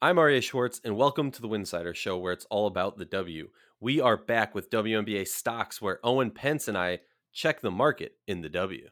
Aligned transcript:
I'm 0.00 0.16
Arya 0.16 0.40
Schwartz, 0.42 0.80
and 0.84 0.96
welcome 0.96 1.32
to 1.32 1.42
the 1.42 1.48
Winsider 1.48 1.92
Show, 1.92 2.16
where 2.18 2.32
it's 2.32 2.46
all 2.50 2.68
about 2.68 2.98
the 2.98 3.04
W. 3.04 3.48
We 3.80 4.00
are 4.00 4.16
back 4.16 4.54
with 4.54 4.70
WNBA 4.70 5.26
stocks, 5.26 5.82
where 5.82 5.98
Owen 6.04 6.30
Pence 6.30 6.68
and 6.68 6.78
I 6.78 7.00
check 7.32 7.60
the 7.60 7.72
market 7.72 8.12
in 8.28 8.40
the 8.40 8.48
W. 8.48 8.90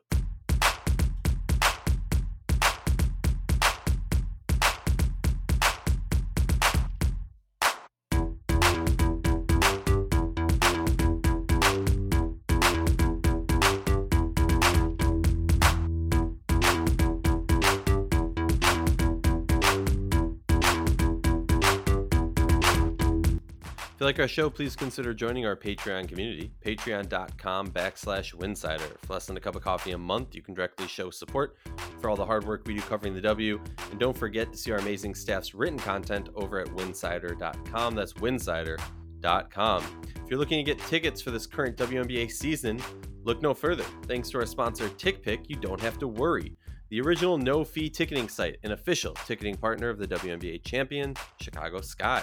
like 24.07 24.21
our 24.21 24.29
show, 24.29 24.49
please 24.49 24.77
consider 24.77 25.13
joining 25.13 25.47
our 25.47 25.57
Patreon 25.57 26.07
community, 26.07 26.53
patreon.com 26.65 27.73
backslash 27.73 28.33
winsider. 28.37 28.97
For 29.03 29.15
less 29.15 29.27
than 29.27 29.37
a 29.37 29.41
cup 29.41 29.57
of 29.57 29.63
coffee 29.63 29.91
a 29.91 29.99
month, 29.99 30.33
you 30.33 30.43
can 30.43 30.55
directly 30.55 30.87
show 30.87 31.11
support 31.11 31.57
for 32.01 32.09
all 32.09 32.15
the 32.15 32.25
hard 32.25 32.47
work 32.47 32.63
we 32.67 32.75
do 32.75 32.81
covering 32.83 33.15
the 33.15 33.21
W. 33.21 33.61
And 33.91 33.99
don't 33.99 34.17
forget 34.17 34.53
to 34.53 34.59
see 34.59 34.71
our 34.71 34.79
amazing 34.79 35.17
staff's 35.17 35.55
written 35.55 35.77
content 35.77 36.29
over 36.37 36.61
at 36.61 36.69
winsider.com. 36.69 37.97
That's 37.97 38.13
winsider.com. 38.13 39.85
If 40.23 40.31
you're 40.31 40.39
looking 40.39 40.65
to 40.65 40.75
get 40.75 40.79
tickets 40.87 41.21
for 41.21 41.33
this 41.33 41.45
current 41.45 41.77
WNBA 41.77 42.31
season, 42.31 42.81
look 43.25 43.43
no 43.43 43.55
further. 43.55 43.85
Thanks 44.07 44.31
to 44.31 44.39
our 44.39 44.47
sponsor, 44.47 44.89
TickPick, 44.89 45.47
you 45.49 45.57
don't 45.57 45.81
have 45.81 45.99
to 45.99 46.07
worry 46.07 46.57
the 46.89 47.01
original 47.01 47.39
no 47.39 47.65
fee 47.65 47.91
ticketing 47.91 48.29
site, 48.29 48.59
an 48.63 48.71
official 48.73 49.15
ticketing 49.27 49.57
partner 49.57 49.89
of 49.89 49.99
the 49.99 50.07
WNBA 50.07 50.63
champion, 50.65 51.15
Chicago 51.41 51.81
Sky. 51.81 52.23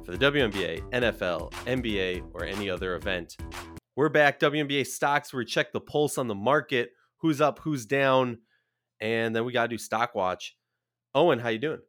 for 0.04 0.16
the 0.16 0.18
WNBA, 0.18 0.90
NFL, 0.90 1.52
NBA, 1.66 2.24
or 2.34 2.44
any 2.44 2.68
other 2.68 2.96
event. 2.96 3.36
We're 3.94 4.08
back, 4.08 4.40
WNBA 4.40 4.86
stocks, 4.86 5.32
where 5.32 5.38
we 5.38 5.44
check 5.44 5.72
the 5.72 5.80
pulse 5.80 6.18
on 6.18 6.26
the 6.26 6.34
market, 6.34 6.90
who's 7.18 7.40
up, 7.40 7.60
who's 7.60 7.86
down, 7.86 8.38
and 9.00 9.36
then 9.36 9.44
we 9.44 9.52
got 9.52 9.64
to 9.64 9.68
do 9.68 9.78
stock 9.78 10.14
watch. 10.14 10.56
Owen, 11.14 11.38
how 11.38 11.50
you 11.50 11.58
doing? 11.58 11.80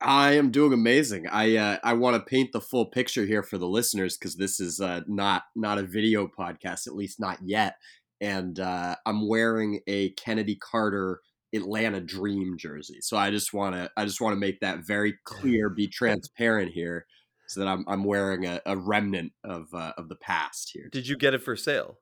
I 0.00 0.32
am 0.34 0.50
doing 0.50 0.72
amazing. 0.72 1.26
I 1.26 1.56
uh, 1.56 1.78
I 1.82 1.94
want 1.94 2.16
to 2.16 2.22
paint 2.22 2.52
the 2.52 2.60
full 2.60 2.86
picture 2.86 3.24
here 3.24 3.42
for 3.42 3.58
the 3.58 3.66
listeners 3.68 4.16
because 4.16 4.36
this 4.36 4.60
is 4.60 4.80
uh, 4.80 5.00
not 5.08 5.44
not 5.56 5.78
a 5.78 5.82
video 5.82 6.28
podcast, 6.28 6.86
at 6.86 6.94
least 6.94 7.18
not 7.18 7.38
yet. 7.42 7.76
And 8.20 8.58
uh, 8.60 8.96
I'm 9.06 9.28
wearing 9.28 9.80
a 9.86 10.10
Chennedy 10.12 10.56
Carter 10.56 11.20
Atlanta 11.52 12.00
Dream 12.00 12.56
jersey, 12.58 12.98
so 13.00 13.16
I 13.16 13.30
just 13.30 13.52
want 13.52 13.74
to 13.74 13.90
I 13.96 14.04
just 14.04 14.20
want 14.20 14.34
to 14.34 14.40
make 14.40 14.60
that 14.60 14.86
very 14.86 15.14
clear, 15.24 15.68
be 15.68 15.88
transparent 15.88 16.72
here, 16.72 17.06
so 17.48 17.60
that 17.60 17.68
I'm 17.68 17.84
I'm 17.88 18.04
wearing 18.04 18.46
a, 18.46 18.60
a 18.66 18.76
remnant 18.76 19.32
of 19.42 19.66
uh, 19.74 19.94
of 19.98 20.08
the 20.08 20.16
past 20.16 20.70
here. 20.72 20.88
Did 20.92 21.08
you 21.08 21.16
get 21.16 21.34
it 21.34 21.42
for 21.42 21.56
sale? 21.56 21.98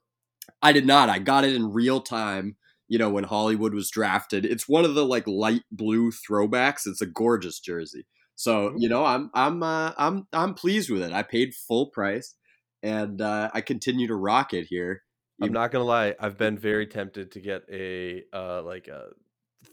I 0.60 0.72
did 0.72 0.86
not. 0.86 1.08
I 1.08 1.18
got 1.18 1.44
it 1.44 1.54
in 1.54 1.72
real 1.72 2.00
time 2.00 2.56
you 2.88 2.98
know, 2.98 3.10
when 3.10 3.24
Hollywood 3.24 3.74
was 3.74 3.90
drafted. 3.90 4.44
It's 4.44 4.68
one 4.68 4.84
of 4.84 4.94
the 4.94 5.04
like 5.04 5.26
light 5.26 5.62
blue 5.70 6.10
throwbacks. 6.10 6.86
It's 6.86 7.00
a 7.00 7.06
gorgeous 7.06 7.58
jersey. 7.60 8.06
So, 8.36 8.74
you 8.76 8.88
know, 8.88 9.04
I'm 9.04 9.30
I'm 9.34 9.62
uh, 9.62 9.92
I'm 9.96 10.26
I'm 10.32 10.54
pleased 10.54 10.90
with 10.90 11.02
it. 11.02 11.12
I 11.12 11.22
paid 11.22 11.54
full 11.54 11.86
price 11.86 12.34
and 12.82 13.20
uh, 13.20 13.50
I 13.52 13.60
continue 13.62 14.06
to 14.08 14.14
rock 14.14 14.52
it 14.52 14.66
here. 14.68 15.02
I'm 15.40 15.52
not 15.52 15.70
gonna 15.70 15.84
lie, 15.84 16.14
I've 16.18 16.38
been 16.38 16.56
very 16.56 16.86
tempted 16.86 17.32
to 17.32 17.40
get 17.40 17.62
a 17.70 18.22
uh 18.32 18.62
like 18.62 18.88
a 18.88 19.08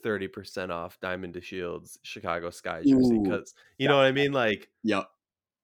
30% 0.03 0.71
off 0.71 0.99
Diamond 1.01 1.35
DeShields 1.35 1.97
Chicago 2.03 2.49
Sky 2.49 2.81
jersey 2.85 3.19
because 3.23 3.53
you 3.77 3.85
yeah. 3.85 3.89
know 3.89 3.97
what 3.97 4.05
I 4.05 4.11
mean? 4.11 4.33
Like 4.33 4.69
yeah, 4.83 5.03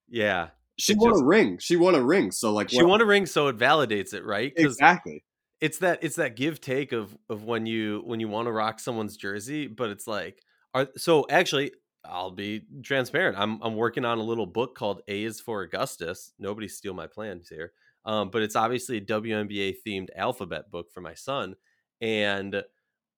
Yeah. 0.07 0.49
She 0.77 0.93
won 0.93 1.11
just, 1.11 1.23
a 1.23 1.25
ring. 1.25 1.57
She 1.57 1.75
won 1.75 1.95
a 1.95 2.01
ring. 2.01 2.31
So 2.31 2.53
like 2.53 2.69
she 2.69 2.81
won 2.81 3.01
a 3.01 3.05
ring, 3.05 3.25
so 3.25 3.47
it 3.47 3.57
validates 3.57 4.13
it, 4.13 4.23
right? 4.23 4.53
Exactly 4.55 5.25
it's 5.61 5.79
that 5.79 5.99
it's 6.03 6.15
that 6.15 6.35
give 6.35 6.61
take 6.61 6.91
of 6.91 7.17
of 7.29 7.43
when 7.43 7.65
you 7.65 8.01
when 8.05 8.19
you 8.19 8.27
want 8.27 8.47
to 8.47 8.51
rock 8.51 8.79
someone's 8.79 9.17
jersey, 9.17 9.67
but 9.67 9.89
it's 9.89 10.07
like 10.07 10.41
are 10.73 10.87
so 10.97 11.25
actually 11.29 11.71
I'll 12.05 12.31
be 12.31 12.63
transparent. 12.83 13.37
I'm 13.37 13.61
I'm 13.61 13.75
working 13.75 14.05
on 14.05 14.17
a 14.17 14.23
little 14.23 14.45
book 14.45 14.75
called 14.75 15.01
A 15.07 15.23
is 15.23 15.39
for 15.39 15.61
Augustus. 15.61 16.33
Nobody 16.39 16.67
steal 16.67 16.93
my 16.93 17.07
plans 17.07 17.49
here. 17.49 17.73
Um, 18.05 18.29
but 18.29 18.41
it's 18.41 18.55
obviously 18.55 18.97
a 18.97 19.01
WNBA 19.01 19.75
themed 19.85 20.07
alphabet 20.15 20.71
book 20.71 20.91
for 20.91 21.01
my 21.01 21.13
son. 21.13 21.55
And 22.01 22.63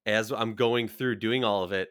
as 0.06 0.32
I'm 0.32 0.56
going 0.56 0.88
through 0.88 1.18
doing 1.18 1.44
all 1.44 1.64
of 1.64 1.72
it, 1.72 1.90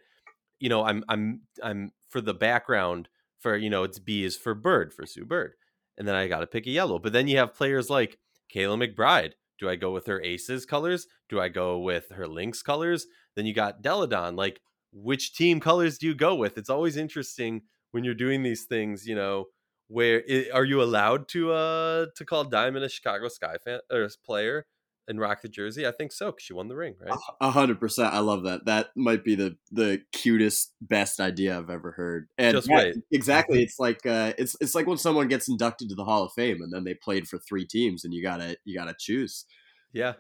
you 0.59 0.69
know, 0.69 0.85
I'm 0.85 1.05
I'm 1.09 1.43
I'm 1.63 1.93
for 2.09 2.21
the 2.21 2.35
background 2.35 3.09
for 3.39 3.57
you 3.57 3.71
know 3.71 3.85
it's 3.85 3.99
B 3.99 4.25
is 4.25 4.37
for 4.37 4.55
bird 4.55 4.93
for 4.93 5.07
Sue 5.07 5.25
Bird, 5.25 5.55
and 5.97 6.07
then 6.07 6.15
I 6.15 6.29
got 6.29 6.41
to 6.41 6.47
pick 6.47 6.67
a 6.67 6.71
yellow. 6.71 6.99
But 6.99 7.13
then 7.13 7.29
you 7.29 7.39
have 7.39 7.55
players 7.55 7.89
like 7.89 8.19
Kayla 8.55 8.95
McBride, 8.95 9.33
do 9.61 9.69
I 9.69 9.77
go 9.77 9.93
with 9.93 10.07
her 10.07 10.21
aces 10.23 10.67
colors? 10.67 11.07
Do 11.29 11.39
I 11.39 11.49
go 11.49 11.79
with 11.79 12.11
her 12.11 12.27
Lynx 12.27 12.63
colors? 12.63 13.07
Then 13.37 13.47
you 13.47 13.55
got 13.55 13.83
Delle 13.83 14.07
Donne. 14.07 14.35
Like, 14.35 14.61
which 14.93 15.35
team 15.35 15.61
colors 15.61 15.99
do 15.99 16.07
you 16.07 16.15
go 16.15 16.35
with? 16.35 16.59
It's 16.59 16.71
always 16.71 16.97
interesting 16.97 17.63
when 17.93 18.03
you're 18.03 18.15
doing 18.15 18.43
these 18.43 18.65
things, 18.65 19.07
you 19.07 19.15
know, 19.15 19.47
where 19.89 20.23
are 20.55 20.65
you 20.65 20.83
allowed 20.83 21.29
to 21.29 21.53
uh 21.53 22.07
to 22.17 22.25
call 22.25 22.45
Diamond 22.45 22.85
a 22.85 22.89
Chicago 22.89 23.29
Sky 23.29 23.57
fan 23.65 23.81
or 23.91 24.09
player? 24.25 24.67
And 25.11 25.21
rock 25.21 25.43
the 25.43 25.49
jersey? 25.49 25.87
I 25.87 25.91
think 25.91 26.13
so 26.13 26.27
because 26.27 26.45
she 26.45 26.55
won 26.55 26.69
the 26.69 26.77
ring, 26.77 26.95
right? 27.01 27.19
A 27.41 27.51
hundred 27.51 27.79
percent. 27.79 28.15
I 28.15 28.21
love 28.21 28.45
that. 28.45 28.65
That 28.65 28.89
might 28.97 29.25
be 29.25 29.35
the 29.35 29.57
the 29.71 30.01
cutest, 30.13 30.73
best 30.81 31.21
idea 31.21 31.59
I've 31.59 31.69
ever 31.69 31.93
heard. 31.93 32.29
And 32.39 32.57
just 32.57 32.69
wait, 32.71 32.97
exactly. 33.13 33.63
It's 33.63 33.79
like 33.79 34.07
uh, 34.07 34.33
it's 34.39 34.57
it's 34.61 34.75
like 34.75 34.87
when 34.87 34.99
someone 34.99 35.29
gets 35.29 35.49
inducted 35.49 35.91
to 35.91 35.95
the 35.95 36.05
Hall 36.05 36.25
of 36.25 36.33
Fame 36.33 36.63
and 36.63 36.73
then 36.73 36.85
they 36.85 36.95
played 36.95 37.29
for 37.29 37.39
three 37.39 37.67
teams 37.67 38.05
and 38.05 38.15
you 38.15 38.23
gotta 38.23 38.57
you 38.65 38.75
gotta 38.75 38.95
choose. 38.99 39.45
Yeah, 39.93 40.15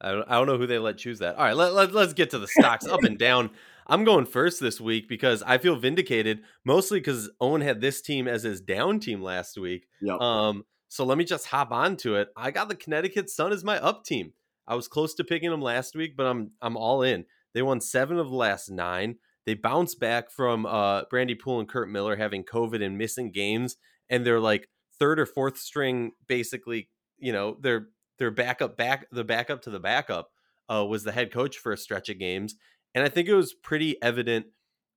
I 0.00 0.12
don't 0.12 0.30
I 0.30 0.34
don't 0.34 0.46
know 0.46 0.58
who 0.58 0.66
they 0.66 0.78
let 0.78 0.96
choose 0.96 1.18
that. 1.18 1.36
All 1.36 1.44
right, 1.44 1.56
let, 1.56 1.74
let 1.74 1.92
let's 1.92 2.14
get 2.14 2.30
to 2.30 2.38
the 2.38 2.48
stocks 2.48 2.86
up 2.86 3.02
and 3.02 3.18
down. 3.18 3.50
I'm 3.86 4.04
going 4.04 4.24
first 4.24 4.60
this 4.60 4.80
week 4.80 5.08
because 5.08 5.42
I 5.42 5.58
feel 5.58 5.74
vindicated, 5.74 6.42
mostly 6.64 7.00
because 7.00 7.28
Owen 7.40 7.60
had 7.60 7.80
this 7.80 8.00
team 8.00 8.28
as 8.28 8.44
his 8.44 8.60
down 8.60 9.00
team 9.00 9.20
last 9.20 9.58
week. 9.58 9.88
Yep. 10.00 10.20
Um, 10.20 10.64
so 10.90 11.04
let 11.04 11.16
me 11.16 11.24
just 11.24 11.46
hop 11.46 11.70
on 11.70 11.96
to 11.98 12.16
it. 12.16 12.30
I 12.36 12.50
got 12.50 12.68
the 12.68 12.74
Connecticut 12.74 13.30
Sun 13.30 13.52
as 13.52 13.62
my 13.62 13.78
up 13.78 14.04
team. 14.04 14.32
I 14.66 14.74
was 14.74 14.88
close 14.88 15.14
to 15.14 15.24
picking 15.24 15.50
them 15.50 15.62
last 15.62 15.94
week, 15.94 16.16
but 16.16 16.26
I'm 16.26 16.50
I'm 16.60 16.76
all 16.76 17.02
in. 17.02 17.26
They 17.54 17.62
won 17.62 17.80
seven 17.80 18.18
of 18.18 18.28
the 18.28 18.36
last 18.36 18.68
nine. 18.68 19.16
They 19.46 19.54
bounced 19.54 20.00
back 20.00 20.32
from 20.32 20.66
uh, 20.66 21.04
Brandi 21.04 21.38
Poole 21.38 21.60
and 21.60 21.68
Curt 21.68 21.88
Miller 21.88 22.16
having 22.16 22.44
COVID 22.44 22.84
and 22.84 22.98
missing 22.98 23.30
games, 23.30 23.76
and 24.08 24.26
they're 24.26 24.40
like 24.40 24.68
third 24.98 25.20
or 25.20 25.26
fourth 25.26 25.58
string, 25.58 26.10
basically. 26.26 26.88
You 27.18 27.32
know, 27.32 27.56
their 27.60 27.86
their 28.18 28.32
backup 28.32 28.76
back 28.76 29.06
the 29.12 29.24
backup 29.24 29.62
to 29.62 29.70
the 29.70 29.80
backup 29.80 30.30
uh, 30.68 30.84
was 30.84 31.04
the 31.04 31.12
head 31.12 31.32
coach 31.32 31.56
for 31.56 31.70
a 31.70 31.76
stretch 31.76 32.08
of 32.08 32.18
games, 32.18 32.56
and 32.96 33.04
I 33.04 33.08
think 33.08 33.28
it 33.28 33.34
was 33.34 33.54
pretty 33.54 33.96
evident 34.02 34.46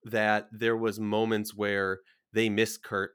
that 0.06 0.48
there 0.52 0.76
was 0.76 1.00
moments 1.00 1.56
where 1.56 2.00
they 2.34 2.50
missed 2.50 2.82
Curt, 2.82 3.12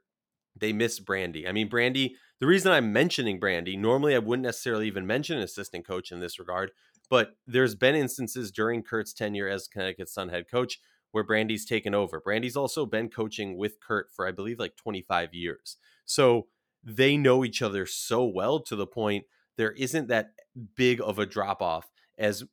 they 0.59 0.73
miss 0.73 0.99
Brandi. 0.99 1.47
I 1.47 1.51
mean, 1.51 1.69
Brandi 1.69 2.11
the 2.39 2.47
reason 2.47 2.71
I'm 2.71 2.93
mentioning 2.93 3.39
Brandi, 3.39 3.77
normally 3.77 4.15
I 4.15 4.19
wouldn't 4.19 4.45
necessarily 4.45 4.87
even 4.87 5.05
mention 5.05 5.37
an 5.37 5.43
assistant 5.43 5.85
coach 5.85 6.11
in 6.11 6.21
this 6.21 6.39
regard, 6.39 6.71
but 7.09 7.35
there's 7.45 7.75
been 7.75 7.95
instances 7.95 8.49
during 8.49 8.81
Curt's 8.81 9.13
tenure 9.13 9.49
as 9.49 9.67
Connecticut 9.67 10.09
Sun 10.09 10.29
head 10.29 10.45
coach 10.49 10.79
where 11.11 11.25
Brandi's 11.25 11.65
taken 11.65 11.93
over. 11.93 12.21
Brandi's 12.21 12.55
also 12.55 12.85
been 12.85 13.09
coaching 13.09 13.57
with 13.57 13.79
Curt 13.79 14.07
for 14.15 14.27
I 14.27 14.31
believe 14.31 14.59
like 14.59 14.77
25 14.77 15.33
years. 15.33 15.77
So 16.05 16.47
they 16.83 17.17
know 17.17 17.43
each 17.43 17.61
other 17.61 17.85
so 17.85 18.23
well 18.23 18.59
to 18.61 18.75
the 18.75 18.87
point 18.87 19.25
there 19.57 19.71
isn't 19.71 20.07
that 20.07 20.31
big 20.75 21.01
of 21.01 21.19
a 21.19 21.25
drop 21.25 21.61
off 21.61 21.91
as 22.17 22.45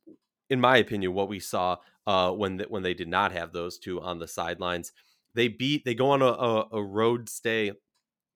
in 0.49 0.59
my 0.59 0.75
opinion 0.77 1.13
what 1.13 1.29
we 1.29 1.39
saw 1.39 1.77
uh, 2.05 2.31
when 2.31 2.59
when 2.67 2.83
they 2.83 2.93
did 2.93 3.07
not 3.07 3.31
have 3.31 3.53
those 3.53 3.77
two 3.77 4.01
on 4.01 4.19
the 4.19 4.27
sidelines. 4.27 4.91
They 5.33 5.47
beat 5.47 5.85
they 5.85 5.95
go 5.95 6.09
on 6.09 6.21
a, 6.21 6.25
a, 6.25 6.67
a 6.73 6.83
road 6.83 7.29
stay 7.29 7.71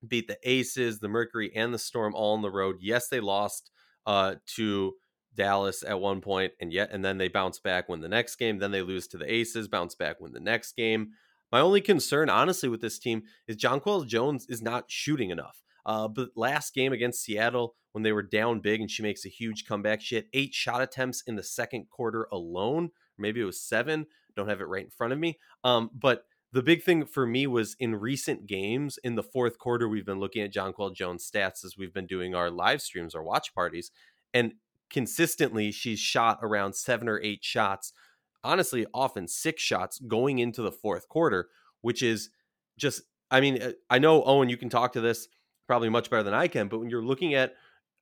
beat 0.07 0.27
the 0.27 0.37
Aces, 0.43 0.99
the 0.99 1.07
Mercury, 1.07 1.51
and 1.55 1.73
the 1.73 1.79
Storm 1.79 2.15
all 2.15 2.33
on 2.33 2.41
the 2.41 2.51
road. 2.51 2.77
Yes, 2.79 3.07
they 3.07 3.19
lost 3.19 3.71
uh, 4.05 4.35
to 4.55 4.93
Dallas 5.33 5.83
at 5.83 5.99
one 5.99 6.21
point, 6.21 6.53
and 6.59 6.73
yet 6.73 6.89
and 6.91 7.03
then 7.05 7.17
they 7.17 7.27
bounce 7.27 7.59
back, 7.59 7.87
win 7.87 8.01
the 8.01 8.09
next 8.09 8.35
game. 8.35 8.59
Then 8.59 8.71
they 8.71 8.81
lose 8.81 9.07
to 9.09 9.17
the 9.17 9.31
Aces, 9.31 9.67
bounce 9.67 9.95
back, 9.95 10.19
win 10.19 10.33
the 10.33 10.39
next 10.39 10.75
game. 10.75 11.11
My 11.51 11.59
only 11.59 11.81
concern, 11.81 12.29
honestly, 12.29 12.69
with 12.69 12.81
this 12.81 12.99
team 12.99 13.23
is 13.47 13.57
Jonquel 13.57 14.07
Jones 14.07 14.45
is 14.47 14.61
not 14.61 14.85
shooting 14.87 15.29
enough. 15.29 15.61
Uh, 15.85 16.07
but 16.07 16.29
last 16.35 16.73
game 16.73 16.93
against 16.93 17.23
Seattle, 17.23 17.75
when 17.91 18.03
they 18.03 18.11
were 18.11 18.23
down 18.23 18.59
big 18.59 18.79
and 18.79 18.89
she 18.89 19.03
makes 19.03 19.25
a 19.25 19.29
huge 19.29 19.65
comeback, 19.65 19.99
she 19.99 20.15
had 20.15 20.25
eight 20.33 20.53
shot 20.53 20.81
attempts 20.81 21.23
in 21.27 21.35
the 21.35 21.43
second 21.43 21.89
quarter 21.89 22.27
alone. 22.31 22.91
Maybe 23.17 23.41
it 23.41 23.45
was 23.45 23.59
seven. 23.59 24.05
Don't 24.35 24.47
have 24.47 24.61
it 24.61 24.67
right 24.67 24.85
in 24.85 24.91
front 24.91 25.11
of 25.11 25.19
me. 25.19 25.39
Um, 25.63 25.89
but 25.93 26.23
the 26.53 26.63
big 26.63 26.83
thing 26.83 27.05
for 27.05 27.25
me 27.25 27.47
was 27.47 27.75
in 27.79 27.95
recent 27.95 28.45
games 28.45 28.99
in 29.03 29.15
the 29.15 29.23
fourth 29.23 29.57
quarter, 29.57 29.87
we've 29.87 30.05
been 30.05 30.19
looking 30.19 30.41
at 30.41 30.53
Jonquel 30.53 30.93
Jones 30.93 31.29
stats 31.29 31.63
as 31.63 31.77
we've 31.77 31.93
been 31.93 32.07
doing 32.07 32.35
our 32.35 32.49
live 32.49 32.81
streams, 32.81 33.15
our 33.15 33.23
watch 33.23 33.55
parties, 33.55 33.91
and 34.33 34.53
consistently 34.89 35.71
she's 35.71 35.99
shot 35.99 36.39
around 36.41 36.75
seven 36.75 37.07
or 37.07 37.21
eight 37.21 37.43
shots, 37.43 37.93
honestly, 38.43 38.85
often 38.93 39.27
six 39.27 39.63
shots 39.63 39.99
going 39.99 40.39
into 40.39 40.61
the 40.61 40.71
fourth 40.71 41.07
quarter, 41.07 41.47
which 41.79 42.03
is 42.03 42.29
just, 42.77 43.03
I 43.29 43.39
mean, 43.39 43.61
uh, 43.61 43.71
I 43.89 43.99
know, 43.99 44.23
Owen, 44.23 44.49
you 44.49 44.57
can 44.57 44.69
talk 44.69 44.91
to 44.93 45.01
this 45.01 45.29
probably 45.67 45.89
much 45.89 46.09
better 46.09 46.23
than 46.23 46.33
I 46.33 46.49
can, 46.49 46.67
but 46.67 46.79
when 46.79 46.89
you're 46.89 47.01
looking 47.01 47.33
at 47.33 47.53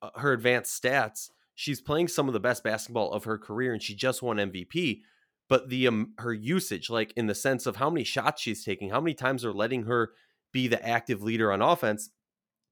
uh, 0.01 0.09
her 0.15 0.33
advanced 0.33 0.81
stats, 0.81 1.29
she's 1.53 1.81
playing 1.81 2.07
some 2.07 2.27
of 2.27 2.33
the 2.33 2.39
best 2.39 2.63
basketball 2.63 3.11
of 3.11 3.25
her 3.25 3.37
career 3.37 3.73
and 3.73 3.83
she 3.83 3.93
just 3.93 4.23
won 4.23 4.37
MVP 4.37 5.01
but 5.49 5.69
the 5.69 5.87
um, 5.87 6.13
her 6.19 6.33
usage, 6.33 6.89
like 6.89 7.11
in 7.17 7.27
the 7.27 7.35
sense 7.35 7.65
of 7.65 7.75
how 7.75 7.89
many 7.89 8.05
shots 8.05 8.41
she's 8.41 8.63
taking, 8.63 8.91
how 8.91 9.01
many 9.01 9.15
times 9.15 9.41
they're 9.41 9.51
letting 9.51 9.83
her 9.83 10.11
be 10.53 10.67
the 10.67 10.87
active 10.87 11.21
leader 11.21 11.51
on 11.51 11.61
offense, 11.61 12.11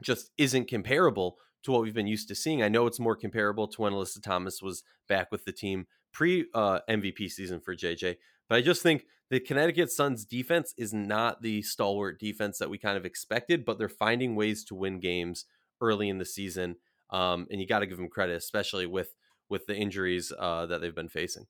just 0.01 0.29
isn't 0.37 0.69
comparable 0.69 1.37
to 1.63 1.71
what 1.71 1.81
we've 1.81 1.93
been 1.93 2.07
used 2.07 2.27
to 2.27 2.35
seeing. 2.35 2.61
I 2.61 2.69
know 2.69 2.85
it's 2.85 2.99
more 2.99 3.15
comparable 3.15 3.67
to 3.67 3.81
when 3.81 3.93
Alyssa 3.93 4.21
Thomas 4.21 4.61
was 4.61 4.83
back 5.09 5.31
with 5.31 5.43
the 5.43 5.51
team 5.51 5.87
pre 6.13 6.45
uh, 6.53 6.79
MVP 6.89 7.29
season 7.29 7.59
for 7.59 7.75
JJ, 7.75 8.17
but 8.47 8.55
I 8.55 8.61
just 8.61 8.83
think 8.83 9.05
the 9.29 9.39
Connecticut 9.39 9.91
Suns 9.91 10.23
defense 10.23 10.73
is 10.77 10.93
not 10.93 11.41
the 11.41 11.61
stalwart 11.63 12.19
defense 12.19 12.59
that 12.59 12.69
we 12.69 12.77
kind 12.77 12.97
of 12.97 13.05
expected, 13.05 13.65
but 13.65 13.77
they're 13.77 13.89
finding 13.89 14.35
ways 14.35 14.63
to 14.65 14.75
win 14.75 14.99
games 14.99 15.45
early 15.81 16.07
in 16.09 16.19
the 16.19 16.25
season, 16.25 16.75
um, 17.09 17.47
and 17.51 17.59
you 17.59 17.67
got 17.67 17.79
to 17.79 17.87
give 17.87 17.97
them 17.97 18.07
credit, 18.07 18.35
especially 18.35 18.85
with 18.85 19.15
with 19.49 19.65
the 19.65 19.75
injuries 19.75 20.31
uh, 20.37 20.65
that 20.67 20.81
they've 20.81 20.95
been 20.95 21.09
facing. 21.09 21.47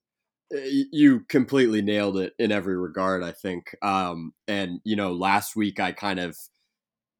You 0.50 1.20
completely 1.28 1.82
nailed 1.82 2.16
it 2.16 2.32
in 2.38 2.50
every 2.52 2.76
regard, 2.76 3.22
I 3.22 3.32
think. 3.32 3.76
Um, 3.82 4.32
and 4.46 4.80
you 4.84 4.96
know, 4.96 5.12
last 5.12 5.54
week 5.54 5.78
I 5.78 5.92
kind 5.92 6.18
of 6.18 6.36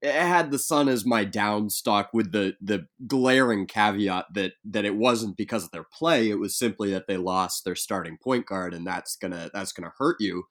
had 0.03 0.51
the 0.51 0.59
Sun 0.59 0.89
as 0.89 1.07
my 1.07 1.25
down 1.25 1.71
stock 1.71 2.11
with 2.15 2.33
the 2.33 2.55
the 2.61 2.87
glaring 3.07 3.67
caveat 3.67 4.27
that 4.35 4.53
that 4.65 4.85
it 4.85 4.97
wasn't 4.97 5.37
because 5.37 5.65
of 5.65 5.73
their 5.73 5.85
play; 5.93 6.31
it 6.31 6.39
was 6.39 6.59
simply 6.59 6.91
that 6.93 7.07
they 7.09 7.17
lost 7.17 7.65
their 7.65 7.77
starting 7.77 8.19
point 8.23 8.47
guard, 8.47 8.75
and 8.75 8.87
that's 8.87 9.17
gonna 9.17 9.51
that's 9.53 9.73
gonna 9.73 9.93
hurt 9.99 10.17
you. 10.21 10.45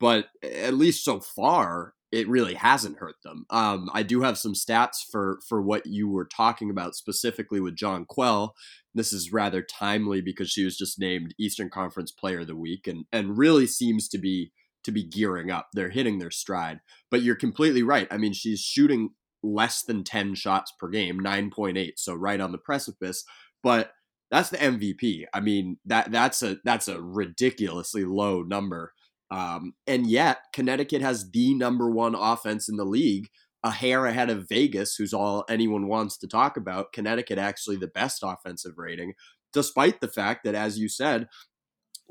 But 0.00 0.28
at 0.42 0.74
least 0.74 1.04
so 1.04 1.20
far, 1.20 1.94
it 2.14 2.28
really 2.28 2.54
hasn't 2.54 2.98
hurt 2.98 3.16
them. 3.24 3.44
Um, 3.50 3.90
I 3.92 4.04
do 4.04 4.22
have 4.22 4.38
some 4.38 4.54
stats 4.54 4.98
for 5.10 5.40
for 5.48 5.60
what 5.60 5.86
you 5.86 6.08
were 6.08 6.26
talking 6.26 6.70
about 6.70 6.94
specifically 6.94 7.60
with 7.60 7.76
Jonquel. 7.76 8.50
This 8.94 9.12
is 9.12 9.32
rather 9.32 9.62
timely 9.62 10.20
because 10.20 10.48
she 10.48 10.64
was 10.64 10.76
just 10.76 11.00
named 11.00 11.34
Eastern 11.38 11.70
Conference 11.70 12.12
Player 12.12 12.40
of 12.40 12.46
the 12.46 12.56
Week 12.56 12.86
and 12.86 13.04
and 13.12 13.36
really 13.36 13.66
seems 13.66 14.08
to 14.08 14.18
be 14.18 14.52
to 14.84 14.92
be 14.92 15.02
gearing 15.02 15.50
up. 15.50 15.68
They're 15.72 15.90
hitting 15.90 16.18
their 16.18 16.30
stride. 16.30 16.80
But 17.10 17.22
you're 17.22 17.34
completely 17.34 17.82
right. 17.82 18.06
I 18.10 18.18
mean, 18.18 18.32
she's 18.32 18.60
shooting 18.60 19.10
less 19.42 19.82
than 19.82 20.04
10 20.04 20.34
shots 20.34 20.72
per 20.78 20.88
game, 20.88 21.20
9.8, 21.20 21.92
so 21.96 22.14
right 22.14 22.40
on 22.40 22.52
the 22.52 22.58
precipice, 22.58 23.24
but 23.62 23.92
that's 24.30 24.50
the 24.50 24.56
MVP. 24.56 25.24
I 25.34 25.40
mean, 25.40 25.78
that 25.84 26.10
that's 26.10 26.42
a 26.42 26.58
that's 26.64 26.88
a 26.88 27.00
ridiculously 27.00 28.04
low 28.04 28.42
number. 28.42 28.92
Um, 29.34 29.74
and 29.88 30.06
yet, 30.06 30.38
Connecticut 30.52 31.02
has 31.02 31.28
the 31.32 31.54
number 31.54 31.90
one 31.90 32.14
offense 32.14 32.68
in 32.68 32.76
the 32.76 32.84
league, 32.84 33.30
a 33.64 33.72
hair 33.72 34.06
ahead 34.06 34.30
of 34.30 34.48
Vegas, 34.48 34.94
who's 34.94 35.12
all 35.12 35.44
anyone 35.48 35.88
wants 35.88 36.16
to 36.18 36.28
talk 36.28 36.56
about. 36.56 36.92
Connecticut 36.92 37.36
actually 37.36 37.76
the 37.76 37.88
best 37.88 38.22
offensive 38.22 38.74
rating, 38.76 39.14
despite 39.52 40.00
the 40.00 40.06
fact 40.06 40.44
that, 40.44 40.54
as 40.54 40.78
you 40.78 40.88
said, 40.88 41.26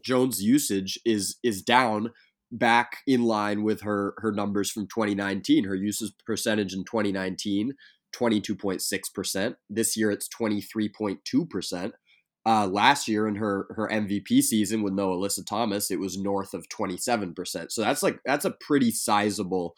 Jones' 0.04 0.44
usage 0.44 1.00
is 1.06 1.38
is 1.44 1.62
down 1.62 2.12
back 2.52 2.98
in 3.08 3.24
line 3.24 3.64
with 3.64 3.84
her 3.84 4.16
her 4.18 4.34
numbers 4.34 4.70
from 4.70 4.88
2019. 4.88 5.64
Her 5.64 5.76
usage 5.76 6.12
percentage 6.26 6.74
in 6.74 6.84
2019, 6.84 7.72
22.6%. 8.14 9.56
This 9.70 9.96
year 9.96 10.12
it's 10.12 10.28
23.2%. 10.28 11.92
Uh, 12.46 12.68
last 12.68 13.08
year 13.08 13.26
in 13.28 13.36
her 13.36 13.68
her 13.70 13.88
MVP 13.88 14.42
season 14.42 14.84
with 14.84 14.94
no 14.94 15.12
Alyssa 15.12 15.46
Thomas, 15.46 15.90
it 15.90 16.00
was 16.00 16.18
north 16.18 16.54
of 16.54 16.68
27%. 16.68 17.72
So 17.72 17.82
that's 17.82 18.04
like 18.04 18.20
that's 18.26 18.46
a 18.46 18.56
pretty 18.60 18.92
sizable 18.92 19.76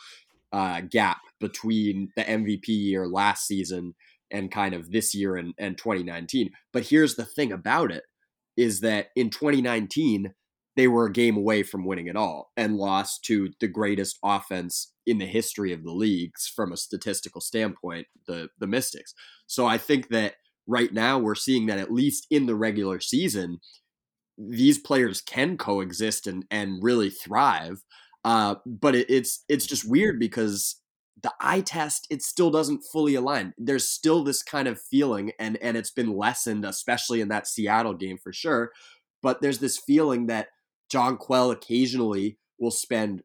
uh, 0.52 0.82
gap 0.82 1.20
between 1.40 2.10
the 2.16 2.24
MVP 2.24 2.68
year 2.68 3.08
last 3.08 3.46
season 3.46 3.94
and 4.32 4.52
kind 4.52 4.74
of 4.74 4.92
this 4.92 5.14
year 5.14 5.36
and, 5.36 5.54
and 5.58 5.78
2019. 5.78 6.50
But 6.74 6.88
here's 6.88 7.16
the 7.16 7.26
thing 7.26 7.52
about 7.52 7.92
it 7.92 8.04
is 8.58 8.80
that 8.80 9.08
in 9.16 9.30
2019, 9.30 10.34
they 10.76 10.88
were 10.88 11.06
a 11.06 11.12
game 11.12 11.38
away 11.38 11.64
from 11.64 11.86
winning 11.86 12.08
it 12.08 12.16
all 12.16 12.52
and 12.58 12.78
lost 12.78 13.24
to 13.26 13.50
the 13.60 13.68
greatest 13.68 14.18
offense 14.24 14.94
in 15.06 15.20
the 15.20 15.26
history 15.26 15.72
of 15.72 15.84
the 15.84 15.92
leagues 15.92 16.52
from 16.54 16.72
a 16.72 16.78
statistical 16.78 17.42
standpoint, 17.42 18.08
the 18.28 18.50
the 18.60 18.68
Mystics. 18.68 19.14
So 19.48 19.66
I 19.66 19.78
think 19.78 20.10
that 20.10 20.36
right 20.68 20.94
now 20.94 21.20
we're 21.20 21.36
seeing 21.36 21.66
that 21.68 21.80
at 21.80 21.92
least 21.92 22.28
in 22.30 22.46
the 22.46 22.56
regular 22.56 23.00
season, 23.00 23.60
these 24.38 24.78
players 24.78 25.22
can 25.22 25.58
coexist 25.58 26.28
and 26.28 26.46
and 26.52 26.84
really 26.84 27.10
thrive. 27.10 27.84
Uh, 28.24 28.56
but 28.66 28.96
it, 28.96 29.10
it's 29.10 29.44
it's 29.48 29.66
just 29.66 29.90
weird 29.90 30.20
because 30.20 30.82
the 31.22 31.34
eye 31.40 31.62
test 31.62 32.08
it 32.10 32.22
still 32.22 32.52
doesn't 32.52 32.84
fully 32.92 33.16
align. 33.16 33.54
There's 33.58 33.90
still 33.90 34.24
this 34.24 34.44
kind 34.44 34.68
of 34.68 34.82
feeling, 34.82 35.32
and 35.40 35.58
and 35.62 35.78
it's 35.78 35.92
been 35.92 36.16
lessened, 36.16 36.66
especially 36.66 37.22
in 37.22 37.30
that 37.30 37.48
Seattle 37.48 37.94
game 37.94 38.18
for 38.22 38.34
sure. 38.34 38.72
But 39.22 39.42
there's 39.42 39.60
this 39.60 39.78
feeling 39.78 40.28
that 40.28 40.50
Jonquel 40.94 41.52
occasionally 41.52 42.38
will 42.60 42.72
spend 42.72 43.24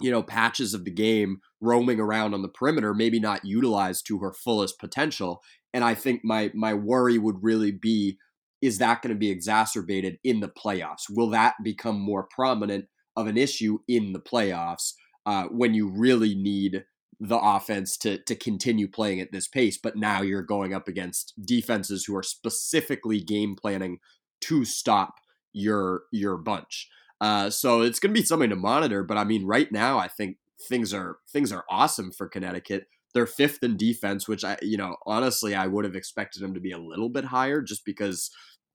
you 0.00 0.10
know 0.10 0.22
patches 0.22 0.74
of 0.74 0.84
the 0.84 0.90
game 0.90 1.40
roaming 1.64 1.98
around 1.98 2.34
on 2.34 2.42
the 2.42 2.48
perimeter 2.48 2.94
maybe 2.94 3.18
not 3.18 3.44
utilized 3.44 4.06
to 4.06 4.18
her 4.18 4.32
fullest 4.32 4.78
potential 4.78 5.42
and 5.74 5.82
I 5.82 5.94
think 5.94 6.20
my 6.24 6.50
my 6.54 6.72
worry 6.72 7.18
would 7.18 7.42
really 7.42 7.72
be 7.72 8.16
is 8.62 8.78
that 8.78 9.02
going 9.02 9.14
to 9.14 9.18
be 9.18 9.28
exacerbated 9.28 10.18
in 10.24 10.40
the 10.40 10.48
playoffs? 10.48 11.02
Will 11.10 11.28
that 11.30 11.56
become 11.62 12.00
more 12.00 12.26
prominent 12.30 12.86
of 13.14 13.26
an 13.26 13.36
issue 13.36 13.80
in 13.86 14.14
the 14.14 14.20
playoffs 14.20 14.94
uh, 15.26 15.44
when 15.50 15.74
you 15.74 15.90
really 15.90 16.34
need 16.34 16.84
the 17.20 17.38
offense 17.38 17.98
to 17.98 18.18
to 18.18 18.34
continue 18.36 18.88
playing 18.88 19.20
at 19.20 19.32
this 19.32 19.48
pace? 19.48 19.76
But 19.76 19.96
now 19.96 20.22
you're 20.22 20.42
going 20.42 20.72
up 20.72 20.86
against 20.88 21.34
defenses 21.44 22.04
who 22.04 22.16
are 22.16 22.22
specifically 22.22 23.20
game 23.20 23.56
planning 23.60 23.98
to 24.42 24.64
stop 24.64 25.16
your 25.52 26.04
your 26.12 26.38
bunch. 26.38 26.88
Uh, 27.20 27.50
so 27.50 27.82
it's 27.82 27.98
going 27.98 28.14
to 28.14 28.20
be 28.20 28.26
something 28.26 28.50
to 28.50 28.56
monitor. 28.56 29.02
But 29.02 29.16
I 29.16 29.24
mean, 29.24 29.44
right 29.44 29.70
now, 29.72 29.98
I 29.98 30.08
think 30.08 30.36
things 30.60 30.94
are 30.94 31.18
things 31.32 31.52
are 31.52 31.64
awesome 31.68 32.10
for 32.12 32.28
Connecticut. 32.28 32.86
They're 33.12 33.26
fifth 33.26 33.62
in 33.62 33.76
defense, 33.76 34.26
which 34.26 34.44
I, 34.44 34.56
you 34.60 34.76
know, 34.76 34.96
honestly, 35.06 35.54
I 35.54 35.66
would 35.68 35.84
have 35.84 35.94
expected 35.94 36.42
them 36.42 36.54
to 36.54 36.60
be 36.60 36.72
a 36.72 36.78
little 36.78 37.08
bit 37.08 37.24
higher 37.24 37.62
just 37.62 37.84
because 37.84 38.30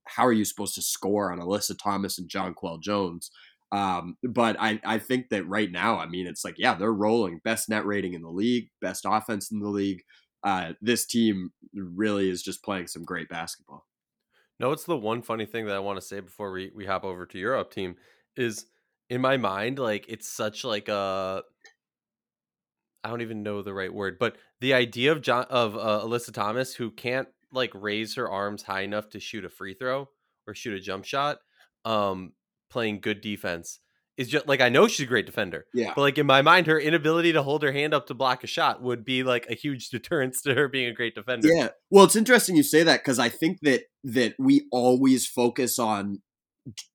how 0.05 0.25
are 0.25 0.33
you 0.33 0.45
supposed 0.45 0.75
to 0.75 0.81
score 0.81 1.31
on 1.31 1.39
Alyssa 1.39 1.77
Thomas 1.77 2.17
and 2.17 2.29
Jonquel 2.29 2.81
Jones? 2.81 3.31
Um, 3.71 4.17
but 4.23 4.55
I, 4.59 4.79
I 4.83 4.97
think 4.97 5.29
that 5.29 5.47
right 5.47 5.71
now, 5.71 5.99
I 5.99 6.07
mean, 6.07 6.25
it's 6.25 6.43
like, 6.43 6.55
yeah, 6.57 6.73
they're 6.73 6.91
rolling. 6.91 7.41
Best 7.43 7.69
net 7.69 7.85
rating 7.85 8.13
in 8.13 8.21
the 8.21 8.29
league, 8.29 8.69
best 8.81 9.05
offense 9.07 9.51
in 9.51 9.59
the 9.59 9.67
league. 9.67 10.03
Uh, 10.43 10.73
this 10.81 11.05
team 11.05 11.51
really 11.73 12.29
is 12.29 12.41
just 12.41 12.63
playing 12.63 12.87
some 12.87 13.03
great 13.03 13.29
basketball. 13.29 13.85
No, 14.59 14.71
it's 14.71 14.85
the 14.85 14.97
one 14.97 15.21
funny 15.21 15.45
thing 15.45 15.65
that 15.67 15.75
I 15.75 15.79
want 15.79 15.99
to 15.99 16.05
say 16.05 16.19
before 16.19 16.51
we, 16.51 16.71
we 16.73 16.85
hop 16.85 17.03
over 17.03 17.25
to 17.25 17.37
Europe 17.37 17.71
team 17.71 17.95
is 18.35 18.65
in 19.09 19.21
my 19.21 19.37
mind, 19.37 19.79
like 19.79 20.05
it's 20.07 20.27
such 20.27 20.63
like 20.63 20.87
a 20.87 21.43
I 23.03 23.09
don't 23.09 23.21
even 23.21 23.43
know 23.43 23.61
the 23.61 23.73
right 23.73 23.93
word, 23.93 24.17
but 24.19 24.37
the 24.59 24.73
idea 24.73 25.11
of 25.11 25.21
John 25.21 25.45
of 25.49 25.75
uh, 25.75 26.01
Alyssa 26.03 26.33
Thomas 26.33 26.75
who 26.75 26.91
can't 26.91 27.27
like 27.51 27.71
raise 27.73 28.15
her 28.15 28.29
arms 28.29 28.63
high 28.63 28.81
enough 28.81 29.09
to 29.11 29.19
shoot 29.19 29.45
a 29.45 29.49
free 29.49 29.73
throw 29.73 30.09
or 30.47 30.53
shoot 30.53 30.73
a 30.73 30.79
jump 30.79 31.05
shot, 31.05 31.39
um, 31.85 32.33
playing 32.69 32.99
good 32.99 33.21
defense 33.21 33.79
is 34.19 34.27
just 34.27 34.49
like 34.49 34.59
I 34.59 34.67
know 34.67 34.89
she's 34.89 35.05
a 35.05 35.09
great 35.09 35.25
defender. 35.25 35.65
Yeah. 35.73 35.93
But 35.95 36.01
like 36.01 36.17
in 36.17 36.25
my 36.25 36.41
mind, 36.41 36.67
her 36.67 36.77
inability 36.77 37.31
to 37.31 37.41
hold 37.41 37.63
her 37.63 37.71
hand 37.71 37.93
up 37.93 38.07
to 38.07 38.13
block 38.13 38.43
a 38.43 38.47
shot 38.47 38.81
would 38.81 39.05
be 39.05 39.23
like 39.23 39.47
a 39.49 39.55
huge 39.55 39.89
deterrence 39.91 40.41
to 40.41 40.53
her 40.55 40.67
being 40.67 40.89
a 40.89 40.93
great 40.93 41.15
defender. 41.15 41.47
Yeah. 41.47 41.69
Well, 41.89 42.03
it's 42.03 42.17
interesting 42.17 42.57
you 42.57 42.63
say 42.63 42.83
that 42.83 42.99
because 42.99 43.17
I 43.17 43.29
think 43.29 43.59
that 43.61 43.83
that 44.03 44.35
we 44.37 44.67
always 44.73 45.25
focus 45.25 45.79
on 45.79 46.21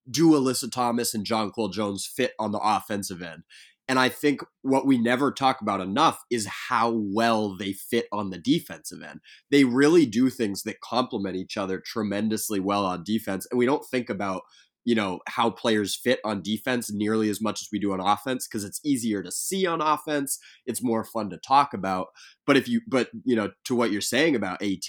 do 0.09 0.33
Alyssa 0.33 0.71
Thomas 0.71 1.15
and 1.15 1.25
Jonquel 1.25 1.73
Jones 1.73 2.07
fit 2.07 2.33
on 2.39 2.53
the 2.53 2.61
offensive 2.63 3.23
end. 3.23 3.45
And 3.89 3.99
I 3.99 4.09
think 4.09 4.41
what 4.63 4.87
we 4.87 4.99
never 4.99 5.31
talk 5.31 5.61
about 5.61 5.81
enough 5.81 6.23
is 6.31 6.47
how 6.69 6.91
well 6.91 7.57
they 7.57 7.73
fit 7.73 8.07
on 8.13 8.31
the 8.31 8.39
defensive 8.39 9.03
end. 9.03 9.21
They 9.51 9.65
really 9.65 10.07
do 10.07 10.31
things 10.31 10.63
that 10.63 10.81
complement 10.81 11.37
each 11.37 11.57
other 11.57 11.83
tremendously 11.85 12.61
well 12.61 12.87
on 12.87 13.05
defense. 13.05 13.47
And 13.51 13.59
we 13.59 13.67
don't 13.67 13.85
think 13.91 14.09
about, 14.09 14.43
you 14.87 14.95
know, 14.95 15.21
how 15.29 15.51
players 15.51 15.95
fit 15.95 16.19
on 16.25 16.43
defense 16.43 16.91
nearly 16.91 17.29
as 17.29 17.43
much 17.43 17.61
as 17.61 17.69
we 17.71 17.79
do 17.79 17.93
on 17.93 18.01
offense 18.01 18.47
because 18.47 18.65
it's 18.65 18.81
easier 18.85 19.23
to 19.23 19.31
see 19.31 19.67
on 19.67 19.83
offense. 19.83 20.39
It's 20.67 20.83
more 20.83 21.05
fun 21.05 21.29
to 21.31 21.37
talk 21.37 21.75
about. 21.75 22.09
But 22.47 22.57
if 22.57 22.69
you, 22.69 22.81
but, 22.89 23.11
you 23.25 23.37
know, 23.37 23.51
to 23.67 23.75
what 23.75 23.93
you're 23.93 24.01
saying 24.01 24.35
about 24.35 24.63
AT, 24.63 24.87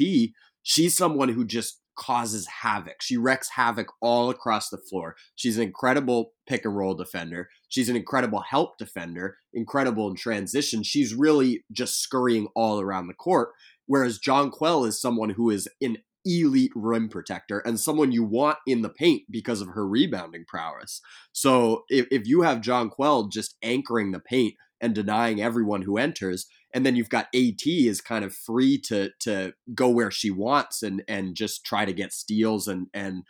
she's 0.64 0.96
someone 0.96 1.30
who 1.30 1.46
just 1.46 1.82
causes 1.96 2.48
havoc. 2.62 3.02
She 3.02 3.18
wrecks 3.18 3.50
havoc 3.50 3.88
all 4.02 4.30
across 4.30 4.70
the 4.70 4.78
floor. 4.78 5.16
She's 5.36 5.58
an 5.58 5.64
incredible 5.64 6.32
pick 6.48 6.66
and 6.66 6.76
roll 6.76 6.94
defender. 6.94 7.50
She's 7.70 7.90
an 7.90 7.96
incredible 7.96 8.42
help 8.42 8.78
defender, 8.78 9.38
incredible 9.54 10.10
in 10.10 10.16
transition. 10.16 10.84
She's 10.84 11.14
really 11.14 11.64
just 11.72 12.02
scurrying 12.02 12.48
all 12.56 12.80
around 12.80 13.08
the 13.08 13.14
court. 13.14 13.50
Whereas 13.88 14.20
Jonquel 14.20 14.88
is 14.88 15.02
someone 15.02 15.32
who 15.32 15.50
is 15.50 15.68
an 15.82 15.98
elite 16.26 16.72
rim 16.76 17.08
protector 17.08 17.60
and 17.60 17.80
someone 17.80 18.12
you 18.12 18.24
want 18.24 18.58
in 18.66 18.82
the 18.82 18.90
paint 18.90 19.24
because 19.30 19.62
of 19.62 19.70
her 19.70 19.88
rebounding 19.88 20.44
prowess. 20.48 21.02
So 21.32 21.84
if, 21.88 22.08
if 22.12 22.28
you 22.28 22.42
have 22.42 22.62
Jonquel 22.62 23.32
just 23.32 23.56
anchoring 23.62 24.12
the 24.12 24.20
paint 24.20 24.56
and 24.82 24.96
denying 24.96 25.42
everyone 25.42 25.84
who 25.84 25.98
enters, 25.98 26.48
and 26.74 26.86
then 26.86 26.96
you've 26.96 27.10
got 27.10 27.28
AT 27.34 27.66
is 27.66 28.02
kind 28.02 28.26
of 28.26 28.34
free 28.34 28.78
to 28.82 29.12
to 29.22 29.54
go 29.74 29.90
where 29.90 30.12
she 30.12 30.32
wants 30.32 30.84
and 30.84 31.04
and 31.08 31.36
just 31.36 31.66
try 31.66 31.86
to 31.86 31.94
get 31.94 32.14
steals 32.14 32.68
and 32.68 32.88
and 32.94 33.24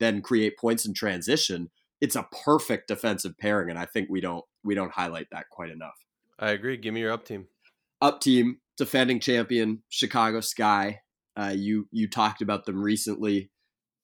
then 0.00 0.20
create 0.20 0.58
points 0.58 0.84
in 0.84 0.94
transition. 0.94 1.70
It's 2.00 2.16
a 2.16 2.26
perfect 2.44 2.88
defensive 2.88 3.38
pairing, 3.38 3.70
and 3.70 3.78
I 3.78 3.86
think 3.86 4.08
we 4.10 4.20
don't 4.20 4.44
we 4.64 4.74
don't 4.74 4.92
highlight 4.92 5.28
that 5.32 5.48
quite 5.50 5.70
enough. 5.70 5.94
I 6.38 6.50
agree. 6.50 6.76
Give 6.76 6.94
me 6.94 7.00
your 7.00 7.12
up 7.12 7.24
team. 7.24 7.46
Up 8.00 8.20
team, 8.20 8.58
defending 8.76 9.20
champion 9.20 9.82
Chicago 9.88 10.40
Sky. 10.40 11.00
Uh, 11.36 11.54
you 11.56 11.88
you 11.92 12.08
talked 12.08 12.42
about 12.42 12.66
them 12.66 12.82
recently. 12.82 13.50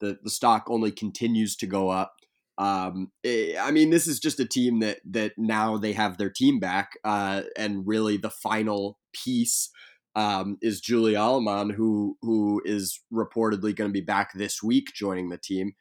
The 0.00 0.18
the 0.22 0.30
stock 0.30 0.66
only 0.68 0.92
continues 0.92 1.56
to 1.56 1.66
go 1.66 1.88
up. 1.88 2.14
Um, 2.58 3.12
eh, 3.24 3.54
I 3.58 3.70
mean, 3.70 3.90
this 3.90 4.06
is 4.06 4.18
just 4.18 4.40
a 4.40 4.44
team 4.44 4.80
that 4.80 4.98
that 5.08 5.32
now 5.38 5.78
they 5.78 5.92
have 5.92 6.18
their 6.18 6.30
team 6.30 6.58
back, 6.58 6.98
uh, 7.04 7.42
and 7.56 7.86
really 7.86 8.16
the 8.16 8.30
final 8.30 8.98
piece 9.12 9.70
um, 10.16 10.58
is 10.60 10.80
Julie 10.80 11.16
Allemand, 11.16 11.72
who 11.72 12.18
who 12.20 12.60
is 12.64 13.00
reportedly 13.12 13.74
going 13.74 13.88
to 13.88 13.92
be 13.92 14.00
back 14.00 14.32
this 14.34 14.62
week, 14.62 14.92
joining 14.92 15.28
the 15.28 15.38
team. 15.38 15.74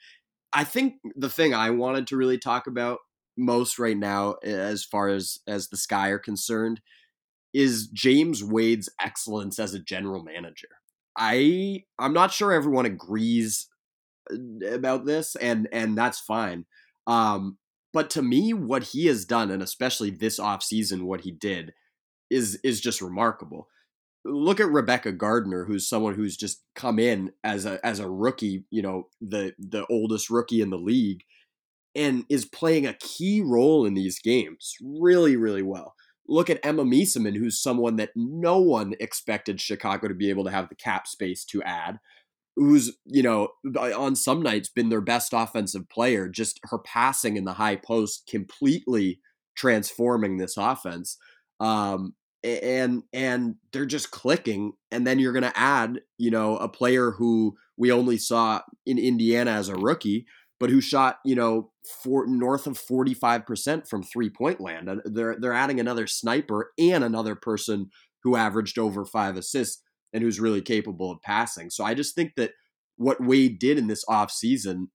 I 0.54 0.64
think 0.64 0.96
the 1.16 1.30
thing 1.30 1.54
I 1.54 1.72
wanted 1.72 2.08
to 2.08 2.18
really 2.18 2.38
talk 2.38 2.68
about 2.68 3.00
most 3.36 3.80
right 3.80 3.98
now, 3.98 4.36
as 4.44 4.84
far 4.84 5.10
as 5.10 5.40
as 5.48 5.70
the 5.70 5.78
Sky 5.78 6.10
are 6.10 6.20
concerned, 6.20 6.82
is 7.54 7.88
James 7.88 8.44
Wade's 8.44 8.90
excellence 9.02 9.58
as 9.58 9.74
a 9.74 9.80
general 9.80 10.24
manager. 10.24 10.70
I 11.18 11.86
I'm 11.98 12.14
not 12.14 12.32
sure 12.32 12.54
everyone 12.54 12.86
agrees 12.86 13.68
about 14.66 15.06
this, 15.06 15.36
and 15.36 15.68
and 15.72 15.98
that's 15.98 16.20
fine. 16.20 16.66
Um, 17.06 17.58
but 17.94 18.10
to 18.12 18.22
me, 18.22 18.54
what 18.54 18.84
he 18.84 19.08
has 19.08 19.26
done, 19.26 19.50
and 19.50 19.64
especially 19.64 20.10
this 20.10 20.40
offseason, 20.40 21.04
what 21.04 21.22
he 21.22 21.32
did, 21.32 21.74
is 22.30 22.60
is 22.64 22.82
just 22.82 23.02
remarkable. 23.02 23.68
Look 24.26 24.60
at 24.60 24.70
Rebekah 24.70 25.14
Gardner, 25.14 25.66
who's 25.66 25.88
someone 25.88 26.14
who's 26.16 26.36
just 26.36 26.64
come 26.76 27.00
in 27.00 27.32
as 27.44 27.66
a 27.66 27.84
as 27.86 28.00
a 28.00 28.10
rookie, 28.10 28.66
you 28.70 28.82
know, 28.82 29.08
the 29.22 29.54
the 29.58 29.86
oldest 29.90 30.30
rookie 30.30 30.62
in 30.62 30.70
the 30.70 30.78
league, 30.78 31.24
and 31.96 32.26
is 32.30 32.46
playing 32.46 32.86
a 32.86 32.94
key 32.94 33.42
role 33.42 33.86
in 33.86 33.94
these 33.94 34.20
games 34.20 34.76
really, 34.82 35.36
really 35.36 35.64
well. 35.64 35.96
Look 36.28 36.50
at 36.50 36.60
Emma 36.64 36.84
Meesseman, 36.84 37.38
who's 37.38 37.62
someone 37.62 37.96
that 37.96 38.10
no 38.16 38.60
one 38.60 38.96
expected 39.00 39.62
Chicago 39.62 40.10
to 40.10 40.14
be 40.14 40.30
able 40.30 40.44
to 40.44 40.52
have 40.52 40.68
the 40.68 40.76
cap 40.76 41.08
space 41.08 41.46
to 41.46 41.64
add 41.64 42.00
who's 42.58 42.98
you 43.06 43.22
know 43.22 43.50
on 43.78 44.16
some 44.16 44.42
nights 44.42 44.68
been 44.68 44.90
their 44.90 45.00
best 45.00 45.32
offensive 45.32 45.88
player 45.90 46.28
just 46.28 46.60
her 46.64 46.80
passing 46.80 47.38
in 47.38 47.46
the 47.46 47.54
high 47.54 47.76
post 47.76 48.28
completely 48.28 49.20
transforming 49.56 50.38
this 50.38 50.58
offense 50.58 51.18
um, 51.60 52.14
and 52.44 53.04
and 53.14 53.56
they're 53.72 53.86
just 53.86 54.12
clicking 54.12 54.74
and 54.92 55.06
then 55.06 55.20
you're 55.20 55.34
going 55.34 55.44
to 55.44 55.58
add 55.58 56.02
you 56.18 56.32
know 56.32 56.58
a 56.58 56.68
player 56.68 57.12
who 57.12 57.56
we 57.78 57.92
only 57.92 58.18
saw 58.18 58.62
in 58.86 58.98
Indiana 58.98 59.52
as 59.52 59.70
a 59.70 59.76
rookie 59.76 60.26
but 60.60 60.72
who 60.72 60.82
shot 60.82 61.18
you 61.24 61.36
know 61.36 61.72
for 62.04 62.26
north 62.28 62.66
of 62.66 62.80
45% 62.80 63.88
from 63.88 64.04
three 64.04 64.30
point 64.30 64.60
land 64.60 64.90
they're 65.06 65.36
they're 65.40 65.54
adding 65.54 65.80
another 65.80 66.08
sniper 66.08 66.72
and 66.80 67.04
another 67.04 67.36
person 67.36 67.90
who 68.24 68.36
averaged 68.36 68.80
over 68.80 69.06
5 69.06 69.38
assists 69.38 69.84
and 70.18 70.24
who's 70.24 70.40
really 70.40 70.62
capable 70.62 71.12
of 71.12 71.22
passing. 71.22 71.70
So 71.70 71.84
I 71.84 71.94
just 71.94 72.16
think 72.16 72.34
that 72.38 72.52
what 72.96 73.24
Wade 73.24 73.60
did 73.60 73.78
in 73.78 73.86
this 73.86 74.04
offseason 74.06 74.88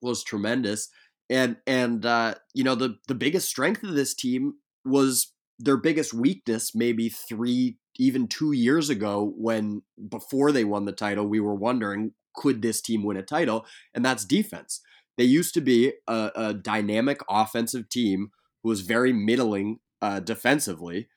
was 0.00 0.22
tremendous. 0.22 0.88
And 1.28 1.56
and 1.66 2.06
uh, 2.06 2.36
you 2.54 2.62
know, 2.62 2.76
the 2.76 2.98
the 3.08 3.16
biggest 3.16 3.48
strength 3.48 3.82
of 3.82 3.94
this 3.94 4.14
team 4.14 4.54
was 4.84 5.32
their 5.58 5.76
biggest 5.76 6.14
weakness 6.14 6.74
maybe 6.74 7.08
three 7.08 7.78
even 7.96 8.26
two 8.26 8.52
years 8.52 8.90
ago 8.90 9.32
when 9.36 9.82
before 10.08 10.52
they 10.52 10.64
won 10.64 10.84
the 10.84 10.92
title 10.92 11.26
we 11.26 11.40
were 11.40 11.54
wondering 11.54 12.12
could 12.34 12.60
this 12.60 12.80
team 12.80 13.04
win 13.04 13.16
a 13.16 13.22
title 13.22 13.64
and 13.94 14.04
that's 14.04 14.24
defense 14.24 14.80
they 15.16 15.24
used 15.24 15.54
to 15.54 15.60
be 15.60 15.92
a, 16.08 16.30
a 16.34 16.54
dynamic 16.54 17.20
offensive 17.30 17.88
team 17.88 18.30
who 18.64 18.68
was 18.68 18.80
very 18.80 19.12
middling 19.12 19.78
uh, 20.02 20.18
defensively 20.18 21.08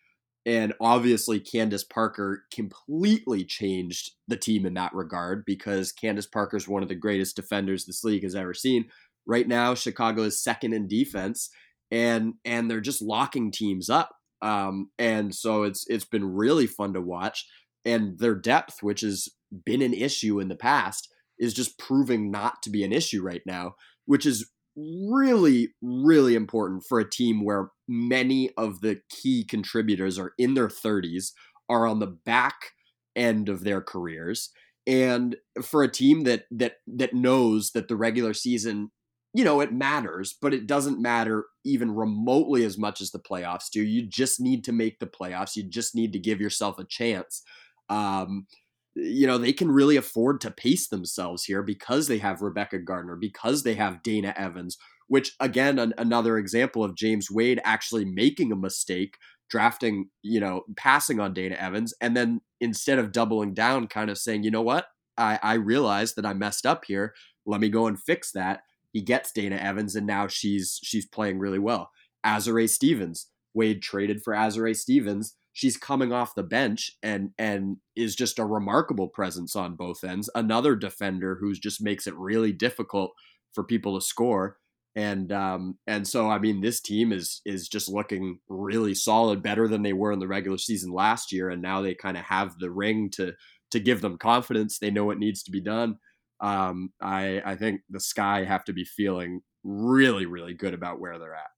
and 0.47 0.73
obviously, 0.79 1.41
Candace 1.41 1.83
Parker 1.83 2.45
completely 2.53 3.43
changed 3.43 4.11
the 4.29 4.37
team 4.37 4.65
in 4.65 4.75
that 4.75 4.93
regard 4.93 5.43
because 5.45 5.91
Candace 5.91 6.25
Parker 6.25 6.55
is 6.55 6.69
one 6.69 6.81
of 6.81 6.87
the 6.87 6.95
greatest 6.95 7.35
defenders 7.35 7.83
this 7.83 8.01
league 8.05 8.23
has 8.23 8.33
ever 8.33 8.53
seen. 8.53 8.85
Right 9.25 9.45
now, 9.45 9.75
Chicago 9.75 10.21
is 10.21 10.41
second 10.41 10.71
in 10.71 10.87
defense, 10.87 11.49
and 11.91 12.35
and 12.45 12.71
they're 12.71 12.79
just 12.79 13.01
locking 13.01 13.51
teams 13.51 13.89
up. 13.89 14.11
Um, 14.41 14.89
and 14.97 15.35
so 15.35 15.63
it's 15.63 15.85
it's 15.89 16.05
been 16.05 16.23
really 16.23 16.65
fun 16.65 16.93
to 16.93 17.01
watch. 17.01 17.45
And 17.83 18.17
their 18.17 18.35
depth, 18.35 18.81
which 18.81 19.01
has 19.01 19.27
been 19.65 19.81
an 19.81 19.93
issue 19.93 20.39
in 20.39 20.47
the 20.47 20.55
past, 20.55 21.09
is 21.37 21.53
just 21.53 21.77
proving 21.77 22.31
not 22.31 22.63
to 22.63 22.69
be 22.69 22.85
an 22.85 22.93
issue 22.93 23.21
right 23.21 23.43
now, 23.45 23.75
which 24.05 24.25
is 24.25 24.49
really, 24.77 25.69
really 25.81 26.35
important 26.35 26.83
for 26.87 26.99
a 26.99 27.09
team 27.09 27.43
where 27.43 27.71
many 27.87 28.51
of 28.57 28.81
the 28.81 29.01
key 29.09 29.43
contributors 29.43 30.19
are 30.19 30.33
in 30.37 30.53
their 30.53 30.69
30s, 30.69 31.33
are 31.69 31.87
on 31.87 31.99
the 31.99 32.07
back 32.07 32.71
end 33.15 33.49
of 33.49 33.63
their 33.63 33.81
careers, 33.81 34.51
and 34.85 35.35
for 35.61 35.83
a 35.83 35.91
team 35.91 36.23
that 36.23 36.45
that 36.51 36.75
that 36.87 37.13
knows 37.13 37.71
that 37.71 37.87
the 37.87 37.95
regular 37.95 38.33
season, 38.33 38.91
you 39.33 39.43
know, 39.43 39.59
it 39.59 39.73
matters, 39.73 40.35
but 40.41 40.53
it 40.53 40.67
doesn't 40.67 41.01
matter 41.01 41.45
even 41.65 41.91
remotely 41.91 42.63
as 42.63 42.77
much 42.77 43.01
as 43.01 43.11
the 43.11 43.19
playoffs 43.19 43.69
do. 43.71 43.81
You 43.81 44.07
just 44.07 44.39
need 44.39 44.63
to 44.65 44.71
make 44.71 44.99
the 44.99 45.07
playoffs. 45.07 45.55
You 45.55 45.63
just 45.63 45.95
need 45.95 46.13
to 46.13 46.19
give 46.19 46.39
yourself 46.39 46.79
a 46.79 46.85
chance. 46.85 47.43
Um, 47.89 48.47
you 48.97 49.27
know, 49.27 49.37
they 49.37 49.53
can 49.53 49.71
really 49.71 49.95
afford 49.95 50.41
to 50.41 50.51
pace 50.51 50.87
themselves 50.87 51.43
here 51.43 51.61
because 51.61 52.07
they 52.07 52.17
have 52.17 52.41
Rebekah 52.41 52.79
Gardner, 52.79 53.15
because 53.15 53.63
they 53.63 53.75
have 53.75 54.03
Dana 54.03 54.33
Evans, 54.35 54.77
which 55.07 55.33
again, 55.39 55.77
an, 55.79 55.93
another 55.97 56.37
example 56.37 56.83
of 56.83 56.95
James 56.95 57.29
Wade 57.29 57.61
actually 57.63 58.05
making 58.05 58.51
a 58.51 58.55
mistake, 58.55 59.17
drafting, 59.49 60.09
you 60.23 60.39
know, 60.39 60.63
passing 60.75 61.19
on 61.19 61.33
Dana 61.33 61.55
Evans, 61.55 61.93
and 62.01 62.17
then 62.17 62.41
instead 62.59 62.99
of 62.99 63.11
doubling 63.11 63.53
down, 63.53 63.87
kind 63.87 64.09
of 64.09 64.17
saying, 64.17 64.43
you 64.43 64.51
know 64.51 64.61
what, 64.61 64.87
I, 65.17 65.39
I 65.43 65.53
realized 65.53 66.15
that 66.15 66.25
I 66.25 66.33
messed 66.33 66.65
up 66.65 66.85
here. 66.85 67.13
Let 67.45 67.61
me 67.61 67.69
go 67.69 67.87
and 67.87 68.01
fix 68.01 68.31
that. 68.31 68.61
He 68.91 69.01
gets 69.01 69.31
Dana 69.31 69.57
Evans, 69.57 69.95
and 69.95 70.07
now 70.07 70.27
she's 70.27 70.79
she's 70.83 71.05
playing 71.05 71.39
really 71.39 71.59
well. 71.59 71.91
Azurá 72.25 72.67
Stevens, 72.67 73.27
Wade 73.53 73.81
traded 73.81 74.21
for 74.23 74.33
Azurá 74.33 74.75
Stevens 74.75 75.35
she's 75.57 75.75
coming 75.75 76.13
off 76.13 76.35
the 76.35 76.43
bench 76.43 76.91
and 77.01 77.31
and 77.39 77.77
is 77.95 78.15
just 78.15 78.37
a 78.37 78.45
remarkable 78.45 79.07
presence 79.07 79.55
on 79.55 79.75
both 79.75 80.03
ends. 80.03 80.29
Another 80.35 80.75
defender 80.75 81.35
who 81.41 81.51
just 81.55 81.81
makes 81.81 82.05
it 82.05 82.15
really 82.15 82.51
difficult 82.51 83.13
for 83.53 83.63
people 83.63 83.99
to 83.99 84.05
score. 84.05 84.57
And 84.95 85.31
um, 85.31 85.79
and 85.87 86.07
so 86.07 86.29
I 86.29 86.37
mean 86.37 86.61
this 86.61 86.79
team 86.79 87.11
is 87.11 87.41
is 87.43 87.67
just 87.67 87.89
looking 87.89 88.39
really 88.47 88.93
solid, 88.93 89.41
better 89.41 89.67
than 89.67 89.81
they 89.81 89.93
were 89.93 90.11
in 90.11 90.19
the 90.19 90.27
regular 90.27 90.59
season 90.59 90.91
last 90.91 91.31
year, 91.31 91.49
and 91.49 91.59
now 91.61 91.81
they 91.81 91.95
kind 91.95 92.17
of 92.17 92.23
have 92.25 92.59
the 92.59 92.69
ring 92.69 93.09
to 93.13 93.33
to 93.71 93.79
give 93.79 94.01
them 94.01 94.19
confidence. 94.19 94.77
They 94.77 94.91
know 94.91 95.05
what 95.05 95.17
needs 95.17 95.41
to 95.43 95.51
be 95.51 95.61
done. 95.61 95.97
Um, 96.39 96.93
I 97.01 97.41
I 97.43 97.55
think 97.55 97.81
the 97.89 97.99
Sky 97.99 98.43
have 98.43 98.63
to 98.65 98.73
be 98.73 98.85
feeling 98.85 99.41
really 99.63 100.27
really 100.27 100.53
good 100.53 100.75
about 100.75 100.99
where 100.99 101.17
they're 101.17 101.33
at. 101.35 101.56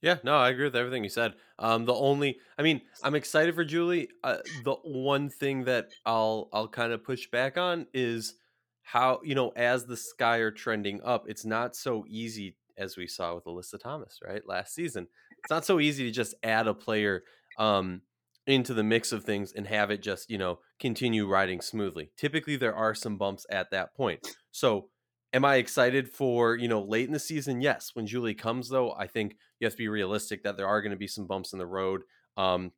Yeah, 0.00 0.18
no, 0.22 0.36
I 0.36 0.50
agree 0.50 0.64
with 0.64 0.76
everything 0.76 1.02
you 1.02 1.10
said. 1.10 1.34
Um, 1.58 1.84
the 1.84 1.94
only, 1.94 2.38
I 2.56 2.62
mean, 2.62 2.82
I'm 3.02 3.16
excited 3.16 3.54
for 3.54 3.64
Julie. 3.64 4.08
Uh, 4.22 4.38
the 4.64 4.74
one 4.74 5.28
thing 5.28 5.64
that 5.64 5.88
I'll 6.06 6.48
I'll 6.52 6.68
kind 6.68 6.92
of 6.92 7.02
push 7.02 7.28
back 7.30 7.58
on 7.58 7.86
is 7.92 8.34
how 8.82 9.20
you 9.24 9.34
know 9.34 9.50
as 9.56 9.86
the 9.86 9.96
sky 9.96 10.36
are 10.38 10.52
trending 10.52 11.02
up, 11.02 11.28
it's 11.28 11.44
not 11.44 11.74
so 11.74 12.04
easy 12.08 12.56
as 12.76 12.96
we 12.96 13.08
saw 13.08 13.34
with 13.34 13.44
Alyssa 13.44 13.78
Thomas, 13.80 14.20
right? 14.24 14.46
Last 14.46 14.72
season, 14.72 15.08
it's 15.42 15.50
not 15.50 15.64
so 15.64 15.80
easy 15.80 16.04
to 16.04 16.12
just 16.12 16.34
add 16.44 16.68
a 16.68 16.74
player 16.74 17.24
um, 17.58 18.02
into 18.46 18.74
the 18.74 18.84
mix 18.84 19.10
of 19.10 19.24
things 19.24 19.52
and 19.52 19.66
have 19.66 19.90
it 19.90 20.00
just 20.00 20.30
you 20.30 20.38
know 20.38 20.60
continue 20.78 21.26
riding 21.26 21.60
smoothly. 21.60 22.12
Typically, 22.16 22.54
there 22.54 22.74
are 22.74 22.94
some 22.94 23.18
bumps 23.18 23.46
at 23.50 23.72
that 23.72 23.94
point. 23.96 24.36
So 24.52 24.90
Am 25.34 25.44
I 25.44 25.56
excited 25.56 26.08
for, 26.08 26.56
you 26.56 26.68
know, 26.68 26.82
late 26.82 27.06
in 27.06 27.12
the 27.12 27.18
season? 27.18 27.60
Yes. 27.60 27.90
When 27.92 28.06
Julie 28.06 28.34
comes, 28.34 28.70
though, 28.70 28.92
I 28.92 29.06
think 29.06 29.36
you 29.60 29.66
have 29.66 29.74
to 29.74 29.78
be 29.78 29.88
realistic 29.88 30.42
that 30.42 30.56
there 30.56 30.66
are 30.66 30.82
going 30.82 30.92
to 30.92 30.96
be 30.96 31.06
some 31.06 31.26
bumps 31.26 31.52
in 31.52 31.58
the 31.58 31.66
road. 31.66 32.02
Um, 32.36 32.72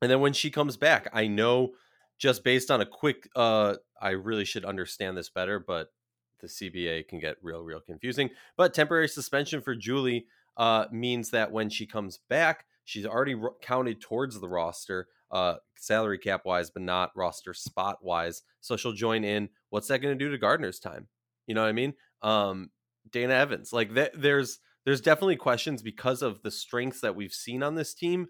and 0.00 0.10
then 0.10 0.20
when 0.20 0.32
she 0.32 0.50
comes 0.50 0.76
back, 0.76 1.08
I 1.12 1.26
know 1.26 1.72
just 2.18 2.44
based 2.44 2.70
on 2.70 2.80
a 2.80 2.86
quick, 2.86 3.28
uh, 3.36 3.74
I 4.00 4.10
really 4.10 4.44
should 4.44 4.64
understand 4.64 5.16
this 5.16 5.28
better, 5.28 5.58
but 5.58 5.92
the 6.40 6.48
CBA 6.48 7.08
can 7.08 7.18
get 7.18 7.36
real, 7.42 7.62
real 7.62 7.80
confusing. 7.80 8.30
But 8.56 8.74
temporary 8.74 9.08
suspension 9.08 9.60
for 9.60 9.74
Julie 9.74 10.26
uh, 10.56 10.86
means 10.90 11.30
that 11.30 11.50
when 11.50 11.70
she 11.70 11.86
comes 11.86 12.18
back, 12.28 12.66
she's 12.84 13.06
already 13.06 13.36
counted 13.60 14.00
towards 14.00 14.40
the 14.40 14.48
roster, 14.48 15.08
uh, 15.30 15.56
salary 15.76 16.18
cap 16.18 16.42
wise, 16.44 16.70
but 16.70 16.82
not 16.82 17.10
roster 17.16 17.54
spot 17.54 17.98
wise. 18.02 18.42
So 18.60 18.76
she'll 18.76 18.92
join 18.92 19.24
in. 19.24 19.48
What's 19.70 19.88
that 19.88 20.00
going 20.00 20.16
to 20.16 20.24
do 20.24 20.30
to 20.30 20.38
Gardner's 20.38 20.78
time? 20.78 21.08
You 21.46 21.54
know 21.54 21.62
what 21.62 21.68
I 21.68 21.72
mean? 21.72 21.94
Um, 22.22 22.70
Dana 23.10 23.34
Evans, 23.34 23.72
like 23.72 23.94
th- 23.94 24.12
there's 24.14 24.58
there's 24.84 25.00
definitely 25.00 25.36
questions 25.36 25.82
because 25.82 26.22
of 26.22 26.42
the 26.42 26.50
strengths 26.50 27.00
that 27.00 27.16
we've 27.16 27.32
seen 27.32 27.62
on 27.62 27.74
this 27.74 27.94
team 27.94 28.28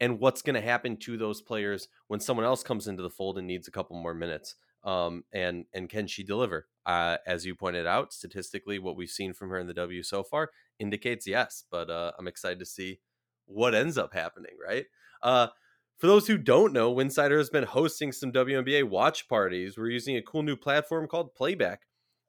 and 0.00 0.18
what's 0.18 0.42
going 0.42 0.54
to 0.54 0.60
happen 0.60 0.96
to 0.98 1.16
those 1.16 1.40
players 1.40 1.88
when 2.08 2.20
someone 2.20 2.44
else 2.44 2.62
comes 2.62 2.88
into 2.88 3.02
the 3.02 3.10
fold 3.10 3.38
and 3.38 3.46
needs 3.46 3.68
a 3.68 3.72
couple 3.72 3.96
more 3.96 4.14
minutes 4.14 4.56
um, 4.84 5.24
and 5.32 5.64
and 5.72 5.88
can 5.88 6.06
she 6.06 6.22
deliver? 6.22 6.66
Uh, 6.86 7.16
as 7.26 7.46
you 7.46 7.54
pointed 7.54 7.86
out, 7.86 8.12
statistically, 8.12 8.78
what 8.78 8.96
we've 8.96 9.10
seen 9.10 9.32
from 9.32 9.48
her 9.48 9.58
in 9.58 9.66
the 9.66 9.74
W 9.74 10.02
so 10.02 10.22
far 10.22 10.50
indicates 10.78 11.26
yes. 11.26 11.64
But 11.70 11.90
uh, 11.90 12.12
I'm 12.18 12.28
excited 12.28 12.58
to 12.58 12.66
see 12.66 13.00
what 13.46 13.74
ends 13.74 13.96
up 13.96 14.12
happening. 14.12 14.52
Right. 14.62 14.86
Uh, 15.22 15.48
for 15.96 16.06
those 16.06 16.26
who 16.26 16.36
don't 16.36 16.72
know, 16.72 16.94
Winsider 16.94 17.38
has 17.38 17.50
been 17.50 17.64
hosting 17.64 18.12
some 18.12 18.32
WNBA 18.32 18.84
watch 18.84 19.28
parties. 19.28 19.78
We're 19.78 19.88
using 19.88 20.16
a 20.16 20.22
cool 20.22 20.42
new 20.42 20.56
platform 20.56 21.06
called 21.06 21.34
Playback. 21.34 21.82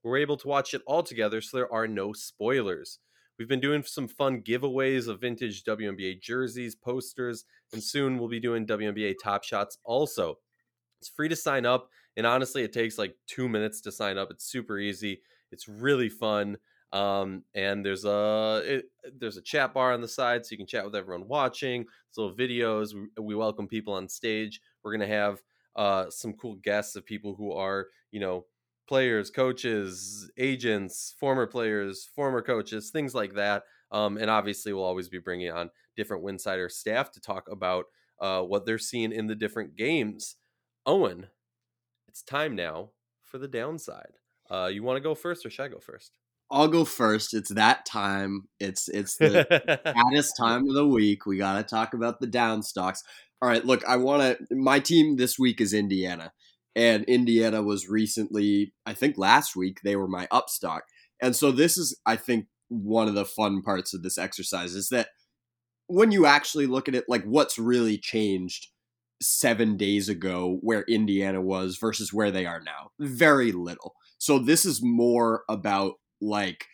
We're 0.03 0.17
able 0.17 0.37
to 0.37 0.47
watch 0.47 0.73
it 0.75 0.83
all 0.85 1.01
together, 1.01 1.41
so 1.41 1.57
there 1.57 1.73
are 1.73 1.87
no 1.87 2.13
spoilers. 2.13 2.99
We've 3.37 3.47
been 3.49 3.59
doing 3.59 3.83
some 3.83 4.07
fun 4.07 4.41
giveaways 4.41 5.07
of 5.07 5.19
vintage 5.19 5.63
WNBA 5.65 6.21
jerseys, 6.21 6.73
posters, 6.73 7.43
and 7.73 7.83
soon 7.83 8.17
we'll 8.17 8.29
be 8.29 8.39
doing 8.39 8.65
WNBA 8.65 9.15
top 9.21 9.43
shots 9.43 9.77
also. 9.83 10.39
It's 11.01 11.09
free 11.09 11.27
to 11.27 11.35
sign 11.35 11.65
up. 11.65 11.89
And 12.15 12.25
honestly, 12.25 12.63
it 12.63 12.71
takes 12.71 12.97
like 12.97 13.15
two 13.27 13.49
minutes 13.49 13.81
to 13.81 13.91
sign 13.91 14.17
up. 14.17 14.31
It's 14.31 14.45
super 14.45 14.79
easy. 14.79 15.21
It's 15.51 15.67
really 15.67 16.07
fun. 16.07 16.57
Um, 16.93 17.43
and 17.53 17.85
there's 17.85 18.05
a 18.05 18.61
it, 18.65 18.85
there's 19.19 19.35
a 19.35 19.41
chat 19.41 19.73
bar 19.73 19.91
on 19.91 19.99
the 19.99 20.07
side, 20.07 20.45
so 20.45 20.53
you 20.53 20.57
can 20.57 20.67
chat 20.67 20.85
with 20.85 20.95
everyone 20.95 21.27
watching. 21.27 21.83
There's 21.83 22.17
little 22.17 22.35
videos. 22.35 22.93
We, 22.93 23.21
we 23.21 23.35
welcome 23.35 23.67
people 23.67 23.93
on 23.93 24.07
stage. 24.07 24.61
We're 24.81 24.93
gonna 24.93 25.07
have 25.07 25.41
uh, 25.75 26.09
some 26.09 26.33
cool 26.33 26.55
guests 26.55 26.95
of 26.95 27.05
people 27.05 27.35
who 27.35 27.51
are 27.51 27.87
you 28.11 28.21
know 28.21 28.45
players, 28.87 29.29
coaches, 29.29 30.29
agents, 30.37 31.15
former 31.19 31.47
players, 31.47 32.09
former 32.15 32.41
coaches, 32.41 32.89
things 32.91 33.15
like 33.15 33.33
that. 33.35 33.63
Um, 33.91 34.17
and 34.17 34.29
obviously, 34.29 34.73
we'll 34.73 34.83
always 34.83 35.09
be 35.09 35.19
bringing 35.19 35.51
on 35.51 35.69
different 35.95 36.23
Winsider 36.23 36.69
staff 36.71 37.11
to 37.11 37.19
talk 37.19 37.49
about 37.49 37.85
uh, 38.19 38.41
what 38.41 38.65
they're 38.65 38.77
seeing 38.77 39.11
in 39.11 39.27
the 39.27 39.35
different 39.35 39.75
games. 39.75 40.35
Owen, 40.85 41.27
it's 42.07 42.21
time 42.21 42.55
now 42.55 42.89
for 43.23 43.37
the 43.37 43.47
downside. 43.47 44.17
Uh, 44.49 44.69
you 44.71 44.83
want 44.83 44.97
to 44.97 45.01
go 45.01 45.15
first, 45.15 45.45
or 45.45 45.49
should 45.49 45.63
I 45.63 45.67
go 45.69 45.79
first? 45.79 46.17
I'll 46.51 46.67
go 46.67 46.85
first. 46.85 47.33
It's 47.33 47.53
that 47.53 47.85
time. 47.85 48.47
It's 48.59 48.87
it's 48.87 49.17
the 49.17 49.81
hottest 49.95 50.37
time 50.37 50.67
of 50.67 50.75
the 50.75 50.87
week. 50.87 51.25
We 51.25 51.37
got 51.37 51.57
to 51.57 51.63
talk 51.63 51.93
about 51.93 52.19
the 52.19 52.27
down 52.27 52.61
stocks. 52.61 53.03
All 53.41 53.49
right, 53.49 53.65
look, 53.65 53.83
I 53.85 53.97
want 53.97 54.37
to. 54.49 54.55
My 54.55 54.79
team 54.79 55.17
this 55.17 55.39
week 55.39 55.59
is 55.59 55.73
Indiana, 55.73 56.31
and 56.75 57.03
Indiana 57.05 57.63
was 57.63 57.87
recently, 57.87 58.73
I 58.85 58.93
think 58.93 59.17
last 59.17 59.55
week, 59.55 59.79
they 59.83 59.95
were 59.95 60.07
my 60.07 60.27
up 60.31 60.49
stock, 60.49 60.83
and 61.21 61.35
so 61.35 61.51
this 61.51 61.77
is, 61.77 61.99
I 62.05 62.15
think, 62.15 62.47
one 62.67 63.07
of 63.07 63.15
the 63.15 63.25
fun 63.25 63.61
parts 63.61 63.93
of 63.93 64.03
this 64.03 64.17
exercise 64.17 64.75
is 64.75 64.89
that 64.89 65.09
when 65.87 66.11
you 66.11 66.25
actually 66.25 66.65
look 66.65 66.87
at 66.87 66.95
it, 66.95 67.05
like 67.07 67.23
what's 67.23 67.59
really 67.59 67.97
changed 67.97 68.67
seven 69.21 69.77
days 69.77 70.09
ago 70.09 70.57
where 70.61 70.83
Indiana 70.83 71.41
was 71.41 71.77
versus 71.77 72.11
where 72.11 72.31
they 72.31 72.45
are 72.45 72.61
now? 72.61 72.91
Very 72.99 73.51
little. 73.51 73.93
So 74.17 74.39
this 74.39 74.65
is 74.65 74.81
more 74.83 75.43
about 75.49 75.93
like 76.19 76.65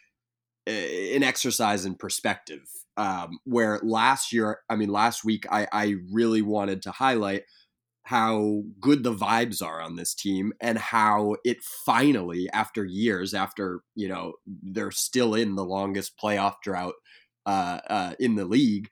an 0.65 1.23
exercise 1.23 1.85
in 1.85 1.95
perspective. 1.95 2.61
Um, 2.97 3.39
where 3.45 3.79
last 3.83 4.33
year, 4.33 4.59
I 4.69 4.75
mean, 4.75 4.89
last 4.89 5.23
week, 5.23 5.45
I, 5.49 5.67
I 5.71 5.95
really 6.11 6.41
wanted 6.41 6.81
to 6.83 6.91
highlight 6.91 7.43
how 8.03 8.63
good 8.79 9.03
the 9.03 9.13
vibes 9.13 9.61
are 9.61 9.79
on 9.81 9.95
this 9.95 10.13
team 10.13 10.53
and 10.59 10.77
how 10.77 11.35
it 11.43 11.57
finally, 11.85 12.49
after 12.51 12.83
years, 12.83 13.33
after, 13.33 13.81
you 13.95 14.07
know, 14.07 14.33
they're 14.45 14.91
still 14.91 15.35
in 15.35 15.55
the 15.55 15.65
longest 15.65 16.13
playoff 16.21 16.55
drought 16.63 16.95
uh, 17.45 17.79
uh, 17.89 18.13
in 18.19 18.35
the 18.35 18.45
league, 18.45 18.89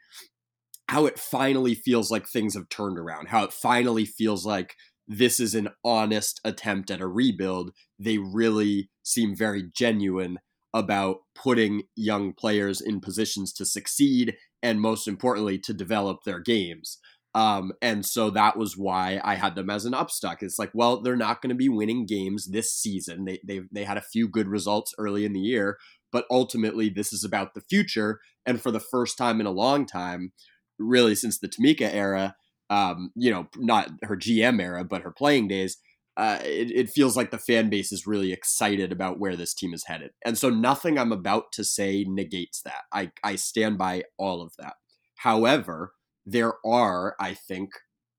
how 0.89 1.05
it 1.05 1.19
finally 1.19 1.75
feels 1.75 2.11
like 2.11 2.27
things 2.27 2.53
have 2.53 2.69
turned 2.69 2.97
around, 2.97 3.27
how 3.27 3.43
it 3.43 3.53
finally 3.53 4.05
feels 4.05 4.45
like 4.45 4.75
this 5.07 5.39
is 5.39 5.55
an 5.55 5.69
honest 5.83 6.39
attempt 6.45 6.91
at 6.91 7.01
a 7.01 7.07
rebuild. 7.07 7.71
They 7.97 8.19
really 8.19 8.89
seem 9.03 9.35
very 9.35 9.63
genuine 9.75 10.37
about 10.71 11.17
putting 11.33 11.83
young 11.95 12.33
players 12.33 12.79
in 12.79 13.01
positions 13.01 13.51
to 13.53 13.65
succeed 13.65 14.35
and 14.61 14.79
most 14.79 15.07
importantly 15.07 15.57
to 15.57 15.73
develop 15.73 16.19
their 16.25 16.39
games. 16.39 16.99
Um, 17.35 17.73
and 17.81 18.05
so 18.05 18.31
that 18.31 18.57
was 18.57 18.75
why 18.75 19.21
I 19.23 19.35
had 19.35 19.55
them 19.55 19.69
as 19.69 19.85
an 19.85 19.93
upstock. 19.93 20.37
It's 20.41 20.57
like, 20.57 20.71
well, 20.73 21.01
they're 21.01 21.15
not 21.15 21.41
going 21.41 21.49
to 21.49 21.55
be 21.55 21.69
winning 21.69 22.05
games 22.05 22.47
this 22.47 22.73
season. 22.73 23.25
They 23.25 23.39
they 23.45 23.61
they 23.71 23.83
had 23.83 23.97
a 23.97 24.01
few 24.01 24.27
good 24.27 24.47
results 24.47 24.93
early 24.97 25.25
in 25.25 25.33
the 25.33 25.39
year, 25.39 25.77
but 26.11 26.25
ultimately 26.31 26.89
this 26.89 27.13
is 27.13 27.23
about 27.23 27.53
the 27.53 27.61
future. 27.69 28.19
And 28.45 28.61
for 28.61 28.71
the 28.71 28.79
first 28.79 29.17
time 29.17 29.39
in 29.39 29.45
a 29.45 29.51
long 29.51 29.85
time, 29.85 30.31
really 30.79 31.13
since 31.13 31.37
the 31.37 31.49
Tamika 31.49 31.93
era, 31.93 32.35
um, 32.69 33.11
you 33.15 33.31
know, 33.31 33.47
not 33.57 33.89
her 34.03 34.15
GM 34.15 34.61
era, 34.61 34.83
but 34.83 35.03
her 35.03 35.11
playing 35.11 35.47
days, 35.47 35.77
uh, 36.17 36.39
it, 36.43 36.71
it, 36.71 36.89
feels 36.89 37.15
like 37.15 37.31
the 37.31 37.37
fan 37.37 37.69
base 37.69 37.91
is 37.91 38.05
really 38.05 38.33
excited 38.33 38.91
about 38.91 39.19
where 39.19 39.35
this 39.35 39.53
team 39.53 39.73
is 39.73 39.85
headed. 39.85 40.11
And 40.25 40.37
so 40.37 40.49
nothing 40.49 40.99
I'm 40.99 41.13
about 41.13 41.51
to 41.53 41.63
say 41.63 42.05
negates 42.07 42.61
that. 42.63 42.81
I, 42.91 43.11
I 43.23 43.35
stand 43.37 43.77
by 43.77 44.03
all 44.17 44.41
of 44.41 44.53
that. 44.59 44.73
However, 45.15 45.93
there 46.31 46.53
are, 46.65 47.15
I 47.19 47.33
think, 47.33 47.71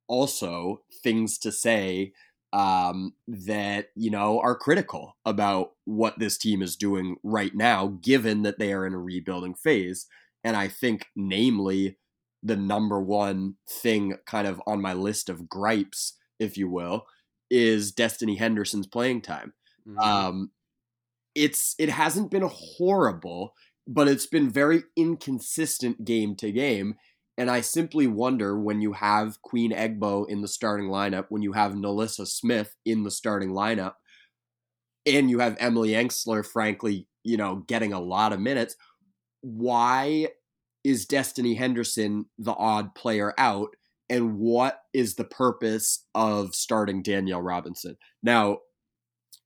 also 0.09 0.83
things 1.03 1.39
to 1.39 1.53
say 1.53 2.13
um, 2.53 3.15
that, 3.29 3.91
you 3.95 4.11
know, 4.11 4.41
are 4.41 4.57
critical 4.57 5.17
about 5.25 5.73
what 5.85 6.19
this 6.19 6.37
team 6.37 6.63
is 6.63 6.77
doing 6.77 7.17
right 7.23 7.55
now, 7.55 7.99
given 8.03 8.43
that 8.43 8.59
they 8.59 8.73
are 8.73 8.87
in 8.87 8.95
a 8.95 8.99
rebuilding 8.99 9.55
phase. 9.55 10.07
And 10.43 10.57
I 10.57 10.69
think, 10.69 11.07
namely, 11.15 11.99
the 12.43 12.57
number 12.57 13.01
one 13.01 13.57
thing 13.69 14.17
kind 14.27 14.49
of 14.49 14.61
on 14.67 14.81
my 14.81 14.95
list 14.95 15.29
of 15.29 15.49
gripes, 15.49 16.17
if 16.39 16.57
you 16.57 16.69
will, 16.69 17.07
is 17.51 17.93
Destiny 17.93 18.37
Henderson's 18.37 18.87
playing 18.87 19.21
time. 19.23 19.53
Mm-hmm. 19.87 19.99
Um, 19.99 20.51
it's 21.35 21.75
it 21.79 21.91
hasn't 21.91 22.31
been 22.31 22.49
horrible, 22.51 23.55
but 23.87 24.09
it's 24.09 24.27
been 24.27 24.51
very 24.51 24.85
inconsistent 24.97 26.05
game 26.05 26.35
to 26.37 26.51
game. 26.51 26.97
And 27.41 27.51
I 27.51 27.63
simply 27.63 28.07
wonder 28.07 28.59
when 28.61 28.83
you 28.83 28.93
have 28.93 29.41
Queen 29.41 29.73
Egbo 29.73 30.29
in 30.29 30.43
the 30.43 30.47
starting 30.47 30.89
lineup, 30.89 31.25
when 31.31 31.41
you 31.41 31.53
have 31.53 31.73
NaLyssa 31.73 32.27
Smith 32.27 32.77
in 32.85 33.03
the 33.03 33.11
starting 33.11 33.53
lineup, 33.53 33.95
and 35.07 35.31
you 35.31 35.39
have 35.39 35.57
Emily 35.59 35.93
Engstler, 35.93 36.45
frankly, 36.45 37.09
you 37.25 37.39
know, 37.39 37.65
getting 37.67 37.95
a 37.95 37.99
lot 37.99 38.35
of 38.35 38.41
minutes, 38.41 38.77
why 39.41 40.29
is 40.85 41.07
Destiny 41.07 41.55
Henderson 41.55 42.27
the 42.39 42.53
odd 42.53 42.95
player 42.95 43.33
out? 43.39 43.71
And 44.11 44.37
what 44.37 44.83
is 44.93 45.15
the 45.15 45.25
purpose 45.25 46.05
of 46.15 46.55
starting 46.55 47.03
Danielle 47.03 47.41
Robinson? 47.41 47.97
Now, 48.23 48.59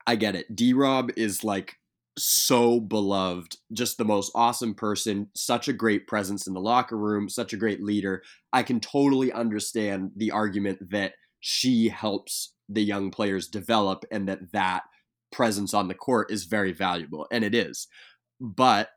I 0.04 0.16
get 0.16 0.34
it. 0.34 0.56
D 0.56 0.72
Rob 0.72 1.12
is 1.16 1.44
like 1.44 1.76
so 2.16 2.80
beloved, 2.80 3.56
just 3.72 3.98
the 3.98 4.04
most 4.04 4.30
awesome 4.34 4.74
person, 4.74 5.28
such 5.34 5.68
a 5.68 5.72
great 5.72 6.06
presence 6.06 6.46
in 6.46 6.54
the 6.54 6.60
locker 6.60 6.96
room, 6.96 7.28
such 7.28 7.52
a 7.52 7.56
great 7.56 7.82
leader. 7.82 8.22
I 8.52 8.62
can 8.62 8.80
totally 8.80 9.32
understand 9.32 10.12
the 10.16 10.30
argument 10.30 10.90
that 10.90 11.14
she 11.40 11.88
helps 11.88 12.54
the 12.68 12.82
young 12.82 13.10
players 13.10 13.48
develop 13.48 14.04
and 14.10 14.28
that 14.28 14.52
that 14.52 14.84
presence 15.32 15.74
on 15.74 15.88
the 15.88 15.94
court 15.94 16.30
is 16.30 16.44
very 16.44 16.72
valuable 16.72 17.26
and 17.30 17.44
it 17.44 17.54
is. 17.54 17.88
But 18.40 18.90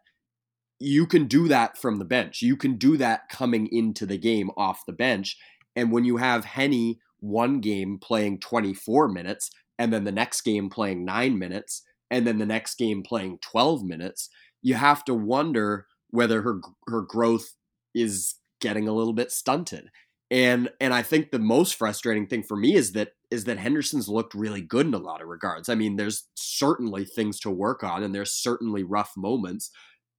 you 0.80 1.08
can 1.08 1.26
do 1.26 1.48
that 1.48 1.78
from 1.78 1.98
the 1.98 2.06
bench. 2.06 2.42
You 2.42 2.56
can 2.56 2.78
do 2.78 2.98
that 2.98 3.30
coming 3.30 3.68
into 3.72 4.06
the 4.06 4.18
game 4.18 4.52
off 4.56 4.86
the 4.86 4.94
bench. 4.94 5.38
And 5.76 5.92
when 5.92 6.06
you 6.06 6.18
have 6.18 6.46
Henny 6.46 7.00
one 7.20 7.62
game 7.62 7.98
playing 8.00 8.40
24 8.40 9.08
minutes, 9.08 9.50
and 9.80 9.92
then 9.92 10.04
the 10.04 10.12
next 10.12 10.42
game 10.42 10.70
playing 10.70 11.04
nine 11.04 11.38
minutes, 11.38 11.84
and 12.10 12.26
then 12.26 12.38
the 12.38 12.46
next 12.46 12.76
game 12.78 13.04
playing 13.04 13.40
12 13.42 13.84
minutes, 13.84 14.30
you 14.62 14.76
have 14.76 15.04
to 15.06 15.14
wonder 15.14 15.88
whether 16.10 16.42
her 16.42 16.62
her 16.88 17.02
growth 17.02 17.54
is 17.94 18.36
getting 18.62 18.88
a 18.88 18.94
little 18.94 19.14
bit 19.14 19.32
stunted. 19.32 19.90
And 20.30 20.70
and 20.82 20.94
I 20.94 21.04
think 21.04 21.32
the 21.32 21.40
most 21.40 21.76
frustrating 21.76 22.28
thing 22.28 22.44
for 22.44 22.58
me 22.58 22.76
is 22.76 22.92
that 22.94 23.12
is 23.32 23.46
that 23.46 23.60
Henderson's 23.60 24.10
looked 24.10 24.34
really 24.34 24.62
good 24.62 24.86
in 24.86 24.94
a 24.94 25.00
lot 25.00 25.22
of 25.22 25.28
regards. 25.28 25.70
I 25.70 25.76
mean, 25.76 25.96
there's 25.96 26.28
certainly 26.36 27.06
things 27.06 27.40
to 27.42 27.52
work 27.52 27.84
on 27.84 28.04
and 28.04 28.14
there's 28.14 28.32
certainly 28.32 28.84
rough 28.84 29.12
moments, 29.18 29.70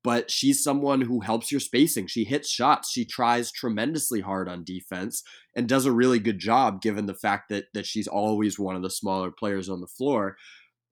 but 0.04 0.30
she's 0.30 0.62
someone 0.62 1.02
who 1.02 1.20
helps 1.20 1.50
your 1.50 1.60
spacing. 1.60 2.06
She 2.06 2.24
hits 2.24 2.50
shots. 2.50 2.90
She 2.90 3.04
tries 3.04 3.52
tremendously 3.52 4.20
hard 4.20 4.48
on 4.48 4.64
defense 4.64 5.22
and 5.56 5.68
does 5.68 5.86
a 5.86 5.92
really 5.92 6.18
good 6.18 6.38
job 6.38 6.80
given 6.80 7.06
the 7.06 7.14
fact 7.14 7.48
that 7.50 7.66
that 7.74 7.86
she's 7.86 8.08
always 8.08 8.58
one 8.58 8.76
of 8.76 8.82
the 8.82 8.90
smaller 8.90 9.30
players 9.30 9.68
on 9.68 9.80
the 9.80 9.86
floor. 9.86 10.36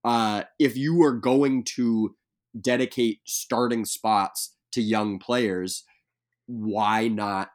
Uh, 0.05 0.45
if 0.59 0.77
you 0.77 1.03
are 1.03 1.15
going 1.15 1.65
to 1.77 2.15
dedicate 2.61 3.21
starting 3.27 3.85
spots 3.85 4.55
to 4.73 4.81
young 4.81 5.19
players, 5.19 5.85
why 6.47 7.09
not 7.09 7.51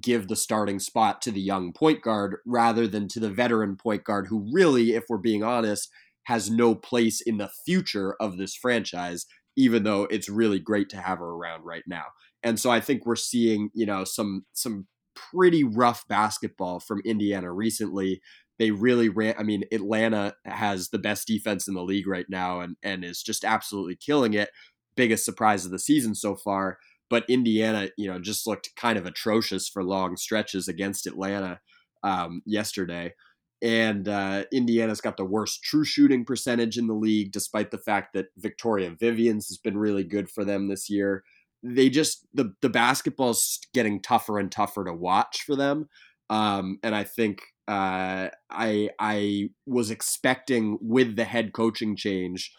give 0.00 0.28
the 0.28 0.36
starting 0.36 0.78
spot 0.78 1.22
to 1.22 1.30
the 1.30 1.40
young 1.40 1.72
point 1.72 2.02
guard 2.02 2.36
rather 2.46 2.86
than 2.86 3.08
to 3.08 3.20
the 3.20 3.30
veteran 3.30 3.76
point 3.76 4.04
guard 4.04 4.26
who 4.28 4.46
really, 4.52 4.94
if 4.94 5.04
we're 5.08 5.16
being 5.18 5.42
honest, 5.42 5.88
has 6.24 6.50
no 6.50 6.74
place 6.74 7.22
in 7.22 7.38
the 7.38 7.50
future 7.64 8.14
of 8.20 8.36
this 8.36 8.54
franchise, 8.54 9.24
even 9.56 9.82
though 9.82 10.04
it's 10.04 10.28
really 10.28 10.58
great 10.58 10.90
to 10.90 10.98
have 10.98 11.18
her 11.18 11.30
around 11.30 11.64
right 11.64 11.84
now. 11.86 12.04
And 12.42 12.60
so 12.60 12.70
I 12.70 12.80
think 12.80 13.06
we're 13.06 13.16
seeing, 13.16 13.70
you 13.74 13.86
know, 13.86 14.04
some 14.04 14.44
some 14.52 14.86
pretty 15.14 15.64
rough 15.64 16.06
basketball 16.06 16.80
from 16.80 17.00
Indiana 17.04 17.52
recently. 17.52 18.20
They 18.58 18.70
really 18.70 19.08
ran 19.08 19.34
I 19.38 19.42
mean, 19.42 19.64
Atlanta 19.72 20.34
has 20.44 20.88
the 20.88 20.98
best 20.98 21.26
defense 21.26 21.68
in 21.68 21.74
the 21.74 21.82
league 21.82 22.06
right 22.06 22.26
now 22.28 22.60
and 22.60 22.76
and 22.82 23.04
is 23.04 23.22
just 23.22 23.44
absolutely 23.44 23.96
killing 23.96 24.34
it. 24.34 24.50
Biggest 24.96 25.24
surprise 25.24 25.64
of 25.64 25.70
the 25.70 25.78
season 25.78 26.14
so 26.14 26.36
far 26.36 26.78
but 27.10 27.24
Indiana, 27.28 27.88
you 27.96 28.10
know, 28.10 28.18
just 28.18 28.46
looked 28.46 28.74
kind 28.76 28.98
of 28.98 29.06
atrocious 29.06 29.68
for 29.68 29.82
long 29.82 30.16
stretches 30.16 30.68
against 30.68 31.06
Atlanta 31.06 31.60
um, 32.02 32.42
yesterday. 32.44 33.14
And 33.60 34.08
uh, 34.08 34.44
Indiana's 34.52 35.00
got 35.00 35.16
the 35.16 35.24
worst 35.24 35.62
true 35.64 35.84
shooting 35.84 36.24
percentage 36.24 36.78
in 36.78 36.86
the 36.86 36.94
league, 36.94 37.32
despite 37.32 37.70
the 37.70 37.78
fact 37.78 38.12
that 38.12 38.26
Victoria 38.36 38.94
Vivians 38.98 39.48
has 39.48 39.58
been 39.58 39.76
really 39.76 40.04
good 40.04 40.30
for 40.30 40.44
them 40.44 40.68
this 40.68 40.88
year. 40.88 41.24
They 41.62 41.88
just 41.88 42.24
the 42.32 42.54
the 42.62 42.68
basketball's 42.68 43.58
getting 43.74 44.00
tougher 44.00 44.38
and 44.38 44.52
tougher 44.52 44.84
to 44.84 44.92
watch 44.92 45.42
for 45.44 45.56
them, 45.56 45.88
um, 46.30 46.78
and 46.84 46.94
I 46.94 47.02
think 47.02 47.40
uh, 47.68 48.30
I 48.50 48.90
I 48.98 49.50
was 49.66 49.90
expecting 49.90 50.78
with 50.80 51.16
the 51.16 51.24
head 51.24 51.52
coaching 51.52 51.96
change 51.96 52.50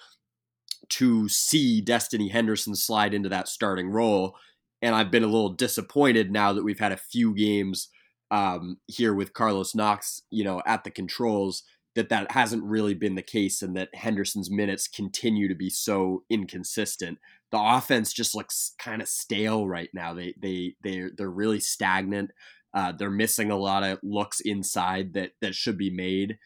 to 0.89 1.27
see 1.27 1.81
Destiny 1.81 2.29
Henderson 2.29 2.75
slide 2.75 3.13
into 3.13 3.29
that 3.29 3.47
starting 3.47 3.89
role. 3.89 4.35
And 4.81 4.95
I've 4.95 5.11
been 5.11 5.23
a 5.23 5.27
little 5.27 5.53
disappointed 5.53 6.31
now 6.31 6.53
that 6.53 6.63
we've 6.63 6.79
had 6.79 6.91
a 6.91 6.97
few 6.97 7.33
games 7.33 7.89
um, 8.31 8.77
here 8.87 9.13
with 9.13 9.33
Carlos 9.33 9.75
Knox, 9.75 10.21
you 10.29 10.43
know, 10.43 10.61
at 10.65 10.83
the 10.83 10.91
controls, 10.91 11.63
that 11.95 12.09
that 12.09 12.31
hasn't 12.31 12.63
really 12.63 12.93
been 12.93 13.15
the 13.15 13.21
case, 13.23 13.63
and 13.63 13.75
that 13.75 13.93
Henderson's 13.95 14.51
minutes 14.51 14.87
continue 14.87 15.47
to 15.47 15.55
be 15.55 15.71
so 15.71 16.23
inconsistent. 16.29 17.17
The 17.51 17.59
offense 17.59 18.13
just 18.13 18.35
looks 18.35 18.73
kind 18.77 19.01
of 19.01 19.07
stale 19.07 19.67
right 19.67 19.89
now. 19.93 20.13
They 20.13 20.35
they 20.39 20.75
they 20.83 21.05
they're 21.17 21.31
really 21.31 21.59
stagnant. 21.59 22.31
Uh, 22.73 22.91
they're 22.91 23.09
missing 23.09 23.51
a 23.51 23.57
lot 23.57 23.83
of 23.83 23.99
looks 24.03 24.39
inside 24.41 25.13
that 25.13 25.31
that 25.41 25.55
should 25.55 25.77
be 25.77 25.89
made, 25.89 26.37